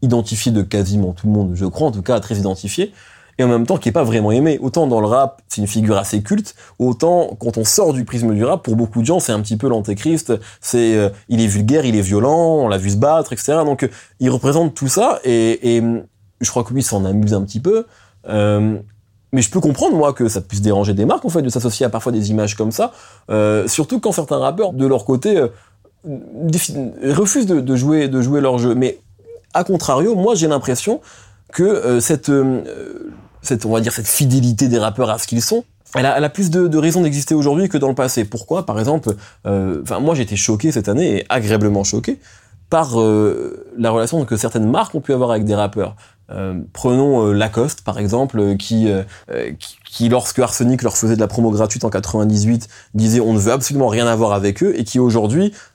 identifiée 0.00 0.52
de 0.52 0.62
quasiment 0.62 1.12
tout 1.12 1.26
le 1.26 1.32
monde, 1.32 1.52
je 1.54 1.64
crois, 1.64 1.88
en 1.88 1.92
tout 1.92 2.02
cas 2.02 2.18
très 2.20 2.36
identifiée, 2.36 2.92
et 3.38 3.44
en 3.44 3.48
même 3.48 3.66
temps 3.66 3.76
qui 3.76 3.88
est 3.88 3.92
pas 3.92 4.04
vraiment 4.04 4.32
aimé. 4.32 4.58
Autant 4.60 4.86
dans 4.86 5.00
le 5.00 5.06
rap, 5.06 5.42
c'est 5.48 5.60
une 5.60 5.66
figure 5.66 5.96
assez 5.96 6.22
culte, 6.22 6.54
autant 6.78 7.36
quand 7.40 7.58
on 7.58 7.64
sort 7.64 7.92
du 7.92 8.04
prisme 8.04 8.34
du 8.34 8.44
rap, 8.44 8.62
pour 8.62 8.76
beaucoup 8.76 9.00
de 9.00 9.06
gens, 9.06 9.20
c'est 9.20 9.32
un 9.32 9.40
petit 9.40 9.56
peu 9.56 9.68
l'antéchrist. 9.68 10.32
C'est, 10.60 10.96
euh, 10.96 11.08
il 11.28 11.40
est 11.40 11.46
vulgaire, 11.46 11.84
il 11.84 11.96
est 11.96 12.02
violent, 12.02 12.58
on 12.58 12.68
l'a 12.68 12.78
vu 12.78 12.90
se 12.90 12.96
battre, 12.96 13.32
etc. 13.32 13.58
Donc, 13.64 13.84
euh, 13.84 13.88
il 14.20 14.30
représente 14.30 14.74
tout 14.74 14.88
ça, 14.88 15.20
et, 15.24 15.76
et 15.76 15.82
je 16.40 16.50
crois 16.50 16.64
que 16.64 16.74
lui 16.74 16.82
s'en 16.82 17.04
amuse 17.04 17.34
un 17.34 17.42
petit 17.42 17.60
peu. 17.60 17.86
Euh, 18.28 18.78
mais 19.32 19.40
je 19.40 19.50
peux 19.50 19.60
comprendre 19.60 19.96
moi 19.96 20.12
que 20.12 20.28
ça 20.28 20.40
puisse 20.40 20.60
déranger 20.60 20.92
des 20.92 21.06
marques 21.06 21.24
en 21.24 21.30
fait 21.30 21.42
de 21.42 21.48
s'associer 21.48 21.86
à 21.86 21.88
parfois 21.88 22.12
des 22.12 22.30
images 22.30 22.54
comme 22.54 22.70
ça, 22.70 22.92
euh, 23.30 23.66
surtout 23.66 23.98
quand 23.98 24.12
certains 24.12 24.38
rappeurs 24.38 24.72
de 24.74 24.86
leur 24.86 25.04
côté 25.04 25.38
euh, 25.38 25.48
refusent 27.14 27.46
de, 27.46 27.60
de, 27.60 27.76
jouer 27.76 28.08
de 28.08 28.20
jouer 28.20 28.40
leur 28.40 28.58
jeu. 28.58 28.74
Mais 28.74 28.98
à 29.54 29.64
contrario, 29.64 30.14
moi 30.14 30.34
j'ai 30.34 30.48
l'impression 30.48 31.00
que 31.52 31.62
euh, 31.62 32.00
cette 32.00 32.30
cette, 33.42 33.66
on 33.66 33.72
va 33.72 33.80
dire, 33.80 33.92
cette 33.92 34.08
fidélité 34.08 34.68
des 34.68 34.78
rappeurs 34.78 35.10
à 35.10 35.18
ce 35.18 35.26
qu'ils 35.26 35.42
sont, 35.42 35.64
elle 35.94 36.06
a, 36.06 36.16
elle 36.16 36.24
a, 36.24 36.30
plus 36.30 36.50
de, 36.50 36.68
de 36.68 36.78
raisons 36.78 37.02
d'exister 37.02 37.34
aujourd'hui 37.34 37.68
que 37.68 37.76
dans 37.76 37.88
le 37.88 37.94
passé. 37.94 38.24
Pourquoi? 38.24 38.64
Par 38.64 38.78
exemple, 38.78 39.14
euh, 39.46 39.82
enfin 39.82 40.00
moi 40.00 40.14
j'ai 40.14 40.22
été 40.22 40.36
choqué 40.36 40.72
cette 40.72 40.88
année 40.88 41.18
et 41.18 41.26
agréablement 41.28 41.84
choqué 41.84 42.18
par 42.70 42.98
euh, 42.98 43.66
la 43.76 43.90
relation 43.90 44.24
que 44.24 44.36
certaines 44.36 44.70
marques 44.70 44.94
ont 44.94 45.02
pu 45.02 45.12
avoir 45.12 45.30
avec 45.30 45.44
des 45.44 45.54
rappeurs. 45.54 45.94
Euh, 46.30 46.54
prenons 46.72 47.26
euh, 47.26 47.32
Lacoste 47.32 47.82
par 47.82 47.98
exemple, 47.98 48.38
euh, 48.38 48.56
qui, 48.56 48.88
qui, 49.58 49.76
qui, 49.84 50.08
lorsque 50.08 50.38
Arsenic 50.38 50.82
leur 50.82 50.96
faisait 50.96 51.16
de 51.16 51.20
la 51.20 51.28
promo 51.28 51.50
gratuite 51.50 51.84
en 51.84 51.90
98, 51.90 52.68
disait 52.94 53.20
on 53.20 53.34
ne 53.34 53.38
veut 53.38 53.52
absolument 53.52 53.88
rien 53.88 54.06
avoir 54.06 54.32
avec 54.32 54.62
eux, 54.62 54.72
et 54.78 54.84
qui 54.84 54.98
aujourd'hui 54.98 55.52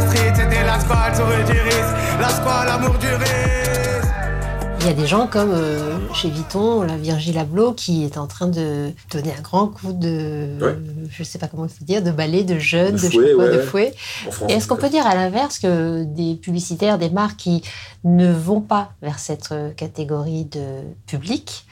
street, 0.00 0.34
sur 1.14 1.26
du. 1.26 1.60
Il 4.80 4.86
y 4.86 4.88
a 4.88 4.94
des 4.94 5.06
gens 5.06 5.26
comme 5.26 5.52
euh, 5.52 5.98
chez 6.14 6.30
Viton, 6.30 6.82
la 6.82 6.96
Virgil 6.96 7.36
Abloh, 7.36 7.74
qui 7.74 8.02
est 8.02 8.16
en 8.16 8.26
train 8.26 8.46
de 8.46 8.92
donner 9.12 9.34
un 9.38 9.42
grand 9.42 9.66
coup 9.66 9.92
de, 9.92 10.56
ouais. 10.58 10.76
je 11.10 11.22
sais 11.22 11.38
pas 11.38 11.48
comment 11.48 11.66
il 11.66 11.68
faut 11.68 11.84
dire, 11.84 12.02
de 12.02 12.10
balai, 12.10 12.44
de 12.44 12.58
jeûne, 12.58 12.94
de, 12.94 12.98
fouet. 13.60 13.92
De 13.92 14.50
est-ce 14.50 14.66
qu'on 14.66 14.76
peut 14.76 14.88
dire 14.88 15.06
à 15.06 15.14
l'inverse 15.14 15.58
que 15.58 16.04
des 16.04 16.34
publicitaires, 16.34 16.96
des 16.96 17.10
marques 17.10 17.36
qui 17.36 17.62
ne 18.04 18.32
vont 18.32 18.62
pas 18.62 18.92
vers 19.02 19.18
cette 19.18 19.52
euh, 19.52 19.70
catégorie 19.70 20.46
de 20.46 20.80
public, 21.06 21.66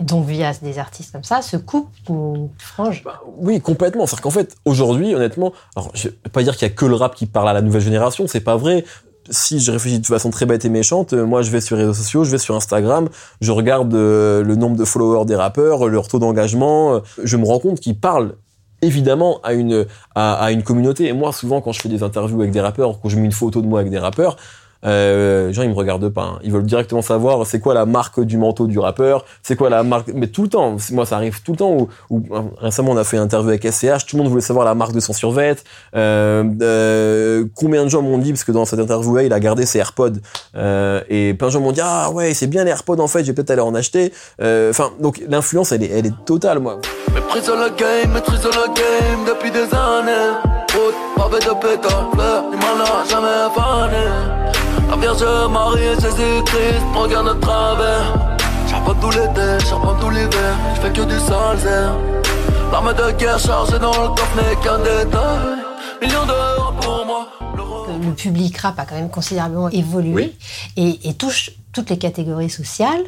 donc 0.00 0.26
via 0.26 0.52
des 0.62 0.78
artistes 0.78 1.12
comme 1.12 1.24
ça, 1.24 1.42
se 1.42 1.56
coupent 1.56 1.90
une 2.08 2.48
frange 2.58 3.02
Bah, 3.04 3.20
oui, 3.38 3.60
complètement. 3.60 4.06
C'est-à-dire 4.06 4.22
qu'en 4.22 4.30
fait, 4.30 4.56
aujourd'hui, 4.64 5.14
honnêtement, 5.14 5.52
alors 5.76 5.90
je 5.94 6.08
vais 6.08 6.14
pas 6.32 6.42
dire 6.42 6.56
qu'il 6.56 6.68
y 6.68 6.70
a 6.70 6.74
que 6.74 6.86
le 6.86 6.94
rap 6.94 7.14
qui 7.14 7.26
parle 7.26 7.48
à 7.48 7.52
la 7.52 7.62
nouvelle 7.62 7.82
génération, 7.82 8.26
c'est 8.26 8.40
pas 8.40 8.56
vrai. 8.56 8.84
Si 9.30 9.60
je 9.60 9.70
réfléchis 9.70 10.00
de 10.00 10.06
façon 10.06 10.30
très 10.30 10.46
bête 10.46 10.64
et 10.64 10.68
méchante, 10.68 11.12
euh, 11.12 11.24
moi 11.24 11.42
je 11.42 11.50
vais 11.50 11.60
sur 11.60 11.76
les 11.76 11.82
réseaux 11.82 11.94
sociaux, 11.94 12.24
je 12.24 12.30
vais 12.32 12.38
sur 12.38 12.56
Instagram, 12.56 13.08
je 13.40 13.52
regarde 13.52 13.94
euh, 13.94 14.42
le 14.42 14.56
nombre 14.56 14.76
de 14.76 14.84
followers 14.84 15.26
des 15.26 15.36
rappeurs, 15.36 15.86
leur 15.86 16.08
taux 16.08 16.18
d'engagement, 16.18 16.94
euh, 16.94 17.00
je 17.22 17.36
me 17.36 17.46
rends 17.46 17.60
compte 17.60 17.78
qu'ils 17.78 17.98
parlent 17.98 18.34
évidemment 18.82 19.40
à 19.44 19.52
une 19.52 19.86
à 20.16 20.50
une 20.50 20.64
communauté. 20.64 21.06
Et 21.06 21.12
moi, 21.12 21.32
souvent, 21.32 21.60
quand 21.60 21.70
je 21.70 21.80
fais 21.80 21.88
des 21.88 22.02
interviews 22.02 22.40
avec 22.40 22.50
des 22.50 22.60
rappeurs, 22.60 22.98
quand 23.00 23.08
je 23.08 23.16
mets 23.16 23.26
une 23.26 23.30
photo 23.30 23.62
de 23.62 23.68
moi 23.68 23.78
avec 23.78 23.92
des 23.92 23.98
rappeurs, 24.00 24.36
euh, 24.84 25.52
les 25.52 25.62
ils 25.62 25.68
me 25.68 25.74
regardent 25.74 26.08
pas. 26.08 26.22
hein. 26.22 26.38
Ils 26.42 26.52
veulent 26.52 26.64
directement 26.64 27.02
savoir 27.02 27.46
c'est 27.46 27.60
quoi 27.60 27.74
la 27.74 27.86
marque 27.86 28.20
du 28.20 28.36
manteau 28.36 28.66
du 28.66 28.78
rappeur, 28.78 29.24
c'est 29.42 29.56
quoi 29.56 29.70
la 29.70 29.82
marque. 29.82 30.08
Mais 30.14 30.26
tout 30.26 30.42
le 30.42 30.48
temps, 30.48 30.76
moi 30.92 31.06
ça 31.06 31.16
arrive 31.16 31.42
tout 31.42 31.52
le 31.52 31.58
temps. 31.58 31.88
Où, 32.10 32.22
récemment 32.58 32.92
on 32.92 32.96
a 32.96 33.04
fait 33.04 33.16
une 33.16 33.22
interview 33.22 33.50
avec 33.50 33.64
SCH, 33.64 34.06
tout 34.06 34.16
le 34.16 34.22
monde 34.22 34.30
voulait 34.30 34.42
savoir 34.42 34.64
la 34.64 34.74
marque 34.74 34.92
de 34.92 35.00
son 35.00 35.12
survêt. 35.12 35.56
Euh, 35.96 36.44
euh, 36.62 37.44
combien 37.54 37.84
de 37.84 37.88
gens 37.88 38.02
m'ont 38.02 38.18
dit 38.18 38.32
parce 38.32 38.44
que 38.44 38.52
dans 38.52 38.64
cette 38.64 38.80
interview 38.80 39.18
il 39.20 39.32
a 39.32 39.40
gardé 39.40 39.66
ses 39.66 39.78
AirPods 39.78 40.12
euh, 40.56 41.00
et 41.08 41.34
plein 41.34 41.48
de 41.48 41.52
gens 41.52 41.60
m'ont 41.60 41.72
dit 41.72 41.80
ah 41.82 42.10
ouais 42.10 42.34
c'est 42.34 42.46
bien 42.46 42.64
les 42.64 42.70
AirPods 42.70 43.00
en 43.00 43.08
fait, 43.08 43.20
je 43.20 43.26
vais 43.28 43.34
peut-être 43.34 43.50
aller 43.50 43.60
en 43.60 43.74
acheter. 43.74 44.12
Enfin 44.40 44.90
donc 45.00 45.22
l'influence 45.28 45.72
elle 45.72 45.82
est 45.84 45.90
elle 45.90 46.06
est 46.06 46.24
totale 46.24 46.58
moi. 46.58 46.80
La 54.92 54.98
Vierge 54.98 55.24
Marie 55.50 55.82
et 55.84 55.94
Jésus-Christ 55.94 56.82
me 56.92 56.98
regardent 56.98 57.34
de 57.34 57.40
travers. 57.40 58.36
Charbonne 58.68 59.00
tout 59.00 59.10
l'été, 59.10 59.64
charbonne 59.66 59.98
tout 59.98 60.10
l'hiver, 60.10 60.54
je 60.76 60.80
fais 60.82 60.92
que 60.92 61.02
du 61.02 61.18
sale 61.18 61.58
zère. 61.58 61.94
L'arme 62.70 62.92
de 62.92 63.10
guerre 63.18 63.38
chargée 63.38 63.78
dans 63.78 63.90
le 63.92 64.08
coffre 64.08 64.36
n'est 64.36 64.56
qu'un 64.62 64.78
détail. 64.78 65.58
Millions 66.02 66.26
d'euros 66.26 66.72
pour 66.80 67.06
moi. 67.06 67.28
l'euro- 67.56 67.84
que 67.86 68.04
le 68.06 68.12
public 68.14 68.56
rap 68.58 68.78
a 68.78 68.84
quand 68.84 68.94
même 68.94 69.08
considérablement 69.10 69.68
évolué 69.70 70.12
Oui. 70.14 70.36
et, 70.76 71.08
et 71.08 71.14
touche 71.14 71.50
toutes 71.72 71.88
les 71.90 71.98
catégories 71.98 72.50
sociales, 72.50 73.02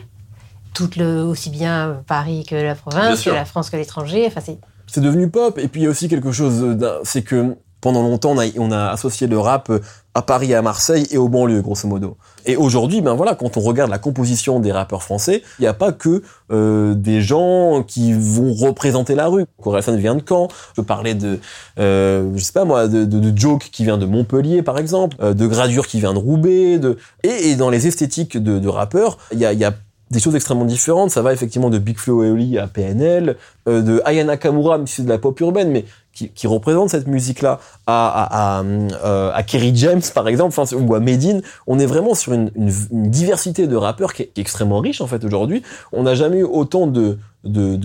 toutes 0.72 0.96
le, 0.96 1.22
aussi 1.22 1.50
bien 1.50 2.02
Paris 2.06 2.44
que 2.48 2.54
la 2.56 2.74
province, 2.74 3.22
que 3.22 3.30
la 3.30 3.44
France 3.44 3.68
que 3.70 3.76
l'étranger. 3.76 4.24
Enfin, 4.26 4.40
c'est 4.44 4.58
c'est 4.86 5.00
devenu 5.00 5.28
pop. 5.30 5.58
Et 5.58 5.68
puis 5.68 5.80
il 5.82 5.84
y 5.84 5.86
a 5.86 5.90
aussi 5.90 6.08
quelque 6.08 6.30
chose, 6.32 6.60
d'un- 6.76 6.98
c'est 7.04 7.22
que 7.22 7.56
pendant 7.84 8.02
longtemps, 8.02 8.34
on 8.56 8.72
a, 8.72 8.86
associé 8.86 9.26
le 9.26 9.38
rap 9.38 9.70
à 10.14 10.22
Paris, 10.22 10.54
à 10.54 10.62
Marseille 10.62 11.06
et 11.10 11.18
aux 11.18 11.28
banlieues, 11.28 11.60
grosso 11.60 11.86
modo. 11.86 12.16
Et 12.46 12.56
aujourd'hui, 12.56 13.02
ben 13.02 13.12
voilà, 13.12 13.34
quand 13.34 13.58
on 13.58 13.60
regarde 13.60 13.90
la 13.90 13.98
composition 13.98 14.58
des 14.58 14.72
rappeurs 14.72 15.02
français, 15.02 15.42
il 15.58 15.62
n'y 15.62 15.68
a 15.68 15.74
pas 15.74 15.92
que 15.92 16.22
euh, 16.50 16.94
des 16.94 17.20
gens 17.20 17.82
qui 17.86 18.14
vont 18.14 18.54
représenter 18.54 19.14
la 19.14 19.26
rue. 19.26 19.44
Corelsan 19.62 19.96
vient 19.96 20.14
de 20.14 20.22
Caen. 20.26 20.48
Je 20.74 20.80
parler 20.80 21.12
de, 21.12 21.40
euh, 21.78 22.30
je 22.34 22.42
sais 22.42 22.54
pas 22.54 22.64
moi, 22.64 22.88
de, 22.88 23.36
Joke 23.36 23.68
qui 23.70 23.84
vient 23.84 23.98
de 23.98 24.06
Montpellier, 24.06 24.62
par 24.62 24.78
exemple, 24.78 25.18
euh, 25.20 25.34
de 25.34 25.46
Gradure 25.46 25.86
qui 25.86 26.00
vient 26.00 26.14
de 26.14 26.18
Roubaix. 26.18 26.78
De... 26.78 26.96
Et, 27.22 27.54
dans 27.56 27.68
les 27.68 27.86
esthétiques 27.86 28.38
de, 28.38 28.68
rappeurs, 28.68 29.18
il 29.30 29.40
y 29.40 29.44
a, 29.44 29.74
des 30.10 30.20
choses 30.20 30.36
extrêmement 30.36 30.64
différentes. 30.64 31.10
Ça 31.10 31.20
va 31.20 31.34
effectivement 31.34 31.68
de 31.68 31.78
Big 31.78 31.98
Flo 31.98 32.24
et 32.24 32.30
Oli 32.30 32.58
à 32.58 32.66
PNL, 32.66 33.36
euh, 33.68 33.82
de 33.82 34.00
Aya 34.06 34.24
Nakamura, 34.24 34.78
même 34.78 34.86
si 34.86 34.96
c'est 34.96 35.02
de 35.02 35.08
la 35.08 35.18
pop 35.18 35.38
urbaine, 35.40 35.70
mais 35.70 35.84
qui, 36.14 36.46
représente 36.46 36.90
cette 36.90 37.06
musique-là, 37.06 37.60
euh, 37.88 39.30
à 39.34 39.42
Kerry 39.46 39.72
James, 39.74 40.02
par 40.14 40.28
exemple, 40.28 40.54
enfin, 40.56 40.76
ou 40.76 40.94
à 40.94 41.00
Medine. 41.00 41.42
On 41.66 41.78
est 41.78 41.86
vraiment 41.86 42.14
sur 42.14 42.32
une, 42.32 42.50
diversité 42.54 43.66
de 43.66 43.76
rappeurs 43.76 44.14
qui 44.14 44.22
est, 44.22 44.30
extrêmement 44.36 44.78
riche, 44.78 45.00
en 45.00 45.06
fait, 45.06 45.24
aujourd'hui. 45.24 45.62
On 45.92 46.04
n'a 46.04 46.14
jamais 46.14 46.38
eu 46.38 46.44
autant 46.44 46.86
de 46.86 47.18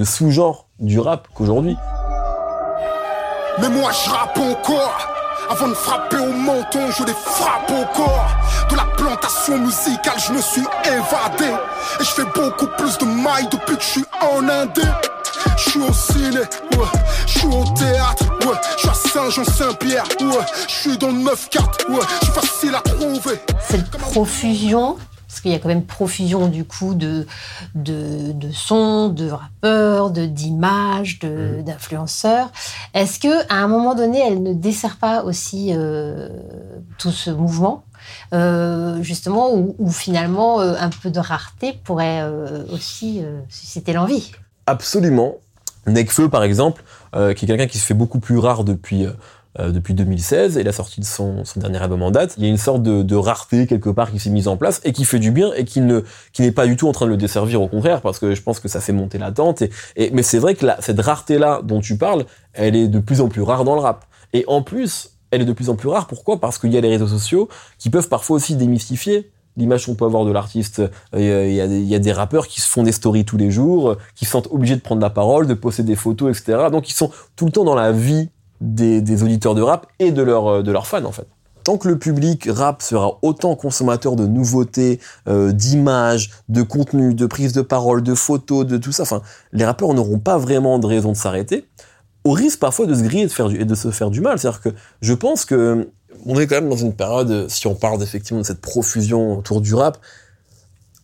sous-genres 0.03 0.67
du 0.79 0.99
rap 0.99 1.27
qu'aujourd'hui. 1.33 1.75
Mais 3.61 3.69
moi 3.69 3.91
je 3.91 4.09
rappe 4.09 4.37
encore 4.37 5.07
Avant 5.49 5.67
de 5.67 5.73
frapper 5.73 6.17
au 6.17 6.31
menton, 6.31 6.91
je 6.97 7.03
les 7.03 7.13
frappe 7.13 7.69
au 7.69 7.97
corps 7.97 8.29
De 8.69 8.75
la 8.75 8.85
plantation 8.95 9.57
musicale, 9.57 10.17
je 10.17 10.31
me 10.31 10.41
suis 10.41 10.63
évadé 10.85 11.51
Et 11.99 12.03
je 12.03 12.09
fais 12.09 12.25
beaucoup 12.35 12.67
plus 12.77 12.97
de 12.99 13.05
mailles 13.05 13.49
depuis 13.51 13.75
que 13.75 13.83
je 13.83 13.87
suis 13.87 14.05
en 14.21 14.47
Indé 14.47 14.83
Je 15.61 15.71
suis 15.71 15.81
au 15.81 15.91
ciné, 15.93 16.39
ouais, 16.39 16.87
je 17.27 17.39
suis 17.39 17.47
au 17.47 17.63
théâtre, 17.75 18.25
ouais, 18.47 18.55
je 18.75 18.79
suis 18.79 18.89
à 18.89 18.93
Saint-Jean-Saint-Pierre, 18.93 20.05
ouais, 20.21 20.45
je 20.67 20.73
suis 20.73 20.97
dans 20.97 21.07
le 21.11 21.19
9-4, 21.19 21.91
ouais, 21.91 21.99
je 22.21 22.25
suis 22.25 22.33
facile 22.33 22.75
à 22.75 22.81
trouver. 22.81 23.39
Cette 23.67 23.89
profusion, 23.91 24.97
parce 25.27 25.41
qu'il 25.41 25.51
y 25.51 25.55
a 25.55 25.59
quand 25.59 25.67
même 25.67 25.85
profusion 25.85 26.47
du 26.47 26.63
coup 26.63 26.93
de, 26.95 27.27
de, 27.75 28.31
de 28.31 28.51
sons, 28.51 29.09
de 29.09 29.29
rappeurs, 29.29 30.11
de 30.11 30.25
d'images, 30.25 31.19
de, 31.19 31.61
d'influenceurs. 31.61 32.51
Est-ce 32.93 33.19
que 33.19 33.45
à 33.51 33.57
un 33.57 33.67
moment 33.67 33.95
donné, 33.95 34.19
elle 34.25 34.41
ne 34.41 34.53
dessert 34.53 34.97
pas 34.97 35.23
aussi 35.23 35.71
euh, 35.73 36.29
tout 36.97 37.11
ce 37.11 37.29
mouvement? 37.29 37.83
Euh, 38.33 39.03
justement 39.03 39.53
où, 39.53 39.75
où 39.77 39.91
finalement 39.91 40.61
euh, 40.61 40.73
un 40.79 40.89
peu 40.89 41.11
de 41.11 41.19
rareté 41.19 41.73
pourrait 41.83 42.21
euh, 42.21 42.63
aussi 42.73 43.21
euh, 43.21 43.41
susciter 43.49 43.93
l'envie? 43.93 44.31
Absolument. 44.65 45.35
Nekfeu, 45.89 46.29
par 46.29 46.43
exemple, 46.43 46.83
euh, 47.15 47.33
qui 47.33 47.45
est 47.45 47.47
quelqu'un 47.47 47.67
qui 47.67 47.77
se 47.77 47.85
fait 47.85 47.93
beaucoup 47.93 48.19
plus 48.19 48.37
rare 48.37 48.63
depuis 48.63 49.05
euh, 49.05 49.11
euh, 49.57 49.71
depuis 49.71 49.95
2016 49.95 50.59
et 50.59 50.63
la 50.63 50.71
sortie 50.71 51.01
de 51.01 51.05
son, 51.05 51.43
dernier 51.55 51.79
album 51.79 52.03
en 52.03 52.11
date. 52.11 52.35
Il 52.37 52.43
y 52.43 52.45
a 52.45 52.49
une 52.49 52.57
sorte 52.57 52.83
de, 52.83 53.15
rareté 53.15 53.65
quelque 53.65 53.89
part 53.89 54.11
qui 54.11 54.19
s'est 54.19 54.29
mise 54.29 54.47
en 54.47 54.57
place 54.57 54.79
et 54.83 54.93
qui 54.93 55.05
fait 55.05 55.17
du 55.17 55.31
bien 55.31 55.51
et 55.53 55.65
qui 55.65 55.81
ne 55.81 56.01
qui 56.33 56.43
n'est 56.43 56.51
pas 56.51 56.67
du 56.67 56.77
tout 56.77 56.87
en 56.87 56.91
train 56.91 57.07
de 57.07 57.11
le 57.11 57.17
desservir 57.17 57.59
au 57.59 57.67
contraire 57.67 58.01
parce 58.01 58.19
que 58.19 58.35
je 58.35 58.41
pense 58.43 58.59
que 58.59 58.67
ça 58.67 58.79
fait 58.79 58.93
monter 58.93 59.17
l'attente. 59.17 59.63
Et, 59.63 59.71
et 59.95 60.11
mais 60.11 60.21
c'est 60.21 60.37
vrai 60.37 60.53
que 60.53 60.67
cette 60.81 61.01
rareté 61.01 61.39
là 61.39 61.61
dont 61.63 61.81
tu 61.81 61.97
parles, 61.97 62.25
elle 62.53 62.75
est 62.75 62.87
de 62.87 62.99
plus 62.99 63.21
en 63.21 63.27
plus 63.27 63.41
rare 63.41 63.63
dans 63.63 63.73
le 63.73 63.81
rap. 63.81 64.05
Et 64.33 64.43
en 64.47 64.61
plus, 64.61 65.13
elle 65.31 65.41
est 65.41 65.45
de 65.45 65.53
plus 65.53 65.71
en 65.71 65.75
plus 65.75 65.89
rare. 65.89 66.05
Pourquoi? 66.05 66.39
Parce 66.39 66.59
qu'il 66.59 66.71
y 66.71 66.77
a 66.77 66.81
les 66.81 66.89
réseaux 66.89 67.07
sociaux 67.07 67.49
qui 67.79 67.89
peuvent 67.89 68.07
parfois 68.07 68.35
aussi 68.35 68.55
démystifier 68.55 69.31
l'image 69.57 69.85
qu'on 69.85 69.95
peut 69.95 70.05
avoir 70.05 70.25
de 70.25 70.31
l'artiste. 70.31 70.81
Il 71.13 71.23
y, 71.23 71.31
a, 71.31 71.45
il 71.45 71.87
y 71.87 71.95
a 71.95 71.99
des- 71.99 72.11
rappeurs 72.11 72.47
qui 72.47 72.61
se 72.61 72.67
font 72.67 72.83
des 72.83 72.91
stories 72.91 73.25
tous 73.25 73.37
les 73.37 73.51
jours, 73.51 73.97
qui 74.15 74.25
se 74.25 74.31
sentent 74.31 74.47
obligés 74.51 74.75
de 74.75 74.81
prendre 74.81 75.01
la 75.01 75.09
parole, 75.09 75.47
de 75.47 75.53
poster 75.53 75.83
des 75.83 75.95
photos, 75.95 76.37
etc. 76.37 76.69
Donc 76.71 76.89
ils 76.89 76.93
sont 76.93 77.11
tout 77.35 77.45
le 77.45 77.51
temps 77.51 77.63
dans 77.63 77.75
la 77.75 77.91
vie 77.91 78.29
des, 78.61 79.23
auditeurs 79.23 79.55
de 79.55 79.61
rap 79.61 79.87
et 79.99 80.11
de, 80.11 80.21
leurs 80.21 80.63
de 80.63 80.71
leurs 80.71 80.87
fans 80.87 81.05
en 81.05 81.11
fait. 81.11 81.27
Tant 81.63 81.77
que 81.77 81.87
le 81.87 81.99
public 81.99 82.47
rap 82.49 82.81
sera 82.81 83.19
autant 83.21 83.55
consommateur 83.55 84.15
de 84.15 84.25
nouveautés, 84.25 84.99
euh, 85.27 85.51
d'images, 85.51 86.31
de 86.47 86.61
contenu, 86.61 87.13
de 87.13 87.25
prise 87.25 87.53
de 87.53 87.61
parole, 87.61 88.01
de 88.01 88.15
photos, 88.15 88.65
de 88.65 88.77
tout 88.77 88.91
ça, 88.91 89.03
enfin, 89.03 89.21
les 89.51 89.65
rappeurs 89.65 89.93
n'auront 89.93 90.19
pas 90.19 90.37
vraiment 90.37 90.79
de 90.79 90.87
raison 90.87 91.11
de 91.11 91.17
s'arrêter, 91.17 91.67
au 92.23 92.31
risque 92.31 92.59
parfois 92.59 92.85
de 92.85 92.95
se 92.95 93.03
griller 93.03 93.23
et 93.23 93.27
de, 93.27 93.31
faire 93.31 93.51
et 93.51 93.65
de 93.65 93.75
se 93.75 93.91
faire 93.91 94.09
du 94.09 94.21
mal. 94.21 94.39
C'est-à-dire 94.39 94.61
que 94.61 94.69
je 95.01 95.13
pense 95.13 95.45
que 95.45 95.89
on 96.25 96.39
est 96.39 96.47
quand 96.47 96.55
même 96.55 96.69
dans 96.69 96.75
une 96.75 96.93
période, 96.93 97.49
si 97.49 97.67
on 97.67 97.75
parle 97.75 98.01
effectivement 98.03 98.41
de 98.41 98.45
cette 98.45 98.61
profusion 98.61 99.37
autour 99.37 99.61
du 99.61 99.73
rap, 99.73 99.97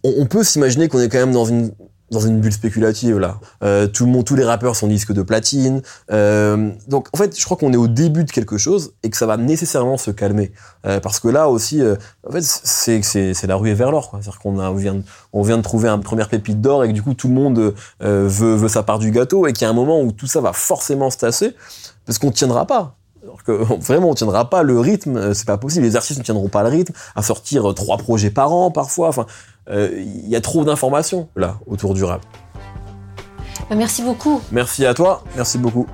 on, 0.03 0.25
peut 0.25 0.43
s'imaginer 0.43 0.87
qu'on 0.87 0.99
est 0.99 1.09
quand 1.09 1.17
même 1.17 1.31
dans 1.31 1.45
une 1.45 2.39
bulle 2.39 2.53
spéculative 2.53 3.17
là. 3.17 3.39
Euh, 3.63 3.87
tout 3.87 4.05
le 4.05 4.11
monde, 4.11 4.23
tous 4.23 4.35
les 4.35 4.43
rappeurs 4.43 4.75
sont 4.75 4.87
disques 4.87 5.13
de 5.13 5.23
platine. 5.23 5.81
Euh, 6.11 6.71
donc 6.87 7.07
en 7.13 7.17
fait, 7.17 7.37
je 7.37 7.43
crois 7.43 7.57
qu'on 7.57 7.73
est 7.73 7.77
au 7.77 7.87
début 7.87 8.23
de 8.23 8.31
quelque 8.31 8.57
chose 8.57 8.93
et 9.03 9.09
que 9.09 9.17
ça 9.17 9.25
va 9.25 9.37
nécessairement 9.37 9.97
se 9.97 10.11
calmer 10.11 10.51
Euh, 10.85 10.99
parce 10.99 11.19
que 11.19 11.27
là 11.27 11.49
aussi, 11.49 11.81
c'est 12.31 13.47
la 13.47 13.55
ruée 13.55 13.73
vers 13.73 13.91
l'or. 13.91 14.09
C'est-à-dire 14.11 14.37
qu'on 14.39 14.59
on 14.59 14.73
vient 14.75 15.57
de, 15.57 15.63
trouver 15.63 15.89
une 15.89 16.03
première 16.03 16.29
pépite 16.29 16.61
d'or 16.61 16.83
et 16.83 16.89
que 16.89 16.93
du 16.93 17.01
coup 17.01 17.15
tout 17.15 17.27
le 17.27 17.33
monde 17.33 17.73
veut 17.99 18.67
sa 18.67 18.83
part 18.83 18.99
du 18.99 19.09
gâteau 19.09 19.47
et 19.47 19.53
qu'il 19.53 19.63
y 19.63 19.65
a 19.65 19.69
un 19.69 19.73
moment 19.73 20.01
où 20.01 20.11
tout 20.11 20.27
ça 20.27 20.41
va 20.41 20.53
forcément 20.53 21.09
se 21.09 21.17
tasser 21.17 21.55
parce 22.05 22.19
qu'on 22.19 22.31
tiendra 22.31 22.67
pas. 22.67 22.95
Que 23.45 23.51
vraiment, 23.81 24.09
on 24.09 24.15
tiendra 24.15 24.49
pas 24.49 24.63
le 24.63 24.79
rythme, 24.79 25.17
euh, 25.17 25.33
c'est 25.33 25.47
pas 25.47 25.57
possible. 25.57 25.85
Les 25.85 25.95
artistes 25.95 26.19
ne 26.19 26.23
tiendront 26.23 26.49
pas 26.49 26.63
le 26.63 26.69
rythme 26.69 26.93
à 27.15 27.21
sortir 27.21 27.69
euh, 27.69 27.73
trois 27.73 27.97
projets 27.97 28.31
par 28.31 28.53
an 28.53 28.71
parfois. 28.71 29.09
Enfin, 29.09 29.25
euh, 29.69 29.89
il 29.93 30.29
y 30.29 30.35
a 30.35 30.41
trop 30.41 30.63
d'informations 30.63 31.29
là 31.35 31.59
autour 31.67 31.93
du 31.93 32.03
rap. 32.03 32.21
Bah, 33.69 33.75
Merci 33.75 34.03
beaucoup. 34.03 34.41
Merci 34.51 34.85
à 34.85 34.93
toi, 34.93 35.23
merci 35.35 35.57
beaucoup. 35.57 35.87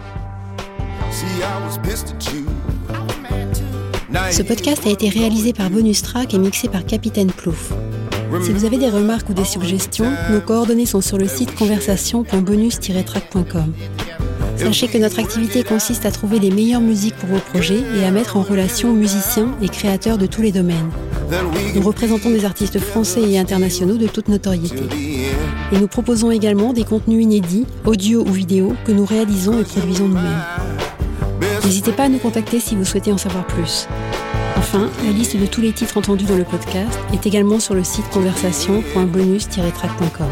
Ce 4.32 4.42
podcast 4.42 4.86
a 4.86 4.90
été 4.90 5.08
réalisé 5.10 5.54
par 5.54 5.70
Bonus 5.70 6.02
Track 6.02 6.34
et 6.34 6.38
mixé 6.38 6.68
par 6.68 6.86
Capitaine 6.86 7.32
Plouf. 7.32 7.72
Si 8.44 8.52
vous 8.52 8.66
avez 8.66 8.78
des 8.78 8.90
remarques 8.90 9.30
ou 9.30 9.34
des 9.34 9.46
suggestions, 9.46 10.12
nos 10.30 10.42
coordonnées 10.42 10.86
sont 10.86 11.02
sur 11.02 11.18
le 11.18 11.28
site 11.28 11.56
conversation.bonus-track.com. 11.56 13.74
Sachez 14.62 14.88
que 14.88 14.98
notre 14.98 15.20
activité 15.20 15.64
consiste 15.64 16.06
à 16.06 16.12
trouver 16.12 16.40
les 16.40 16.52
meilleures 16.52 16.82
musiques 16.82 17.16
pour 17.16 17.30
vos 17.30 17.40
projets 17.40 17.82
et 17.98 18.06
à 18.06 18.12
mettre 18.12 18.38
en 18.38 18.44
relation 18.44 18.94
musiciens 18.94 19.56
et 19.62 19.70
créateurs 19.70 20.18
de 20.18 20.28
tous 20.28 20.42
les 20.42 20.52
domaines. 20.52 20.90
Nous 21.74 21.82
représentons 21.82 22.30
des 22.30 22.46
artistes 22.46 22.80
français 22.80 23.22
et 23.22 23.40
internationaux 23.40 23.98
de 23.98 24.08
toute 24.08 24.28
notoriété. 24.28 24.84
Et 25.72 25.80
nous 25.80 25.88
proposons 25.88 26.32
également 26.32 26.74
des 26.74 26.84
contenus 26.84 27.24
inédits, 27.24 27.66
audio 27.86 28.22
ou 28.22 28.32
vidéo, 28.32 28.76
que 28.86 28.92
nous 28.92 29.06
réalisons 29.06 29.60
et 29.60 29.64
produisons 29.64 30.08
nous-mêmes. 30.08 30.44
N'hésitez 31.64 31.92
pas 31.92 32.04
à 32.04 32.10
nous 32.10 32.20
contacter 32.20 32.60
si 32.60 32.76
vous 32.76 32.86
souhaitez 32.86 33.12
en 33.12 33.18
savoir 33.18 33.48
plus. 33.48 33.88
Enfin, 34.58 34.90
la 35.04 35.12
liste 35.12 35.38
de 35.38 35.46
tous 35.46 35.62
les 35.62 35.72
titres 35.72 35.98
entendus 35.98 36.26
dans 36.26 36.38
le 36.38 36.44
podcast 36.44 37.00
est 37.14 37.26
également 37.26 37.60
sur 37.60 37.74
le 37.74 37.84
site 37.84 38.08
conversation.bonus-track.com. 38.10 40.28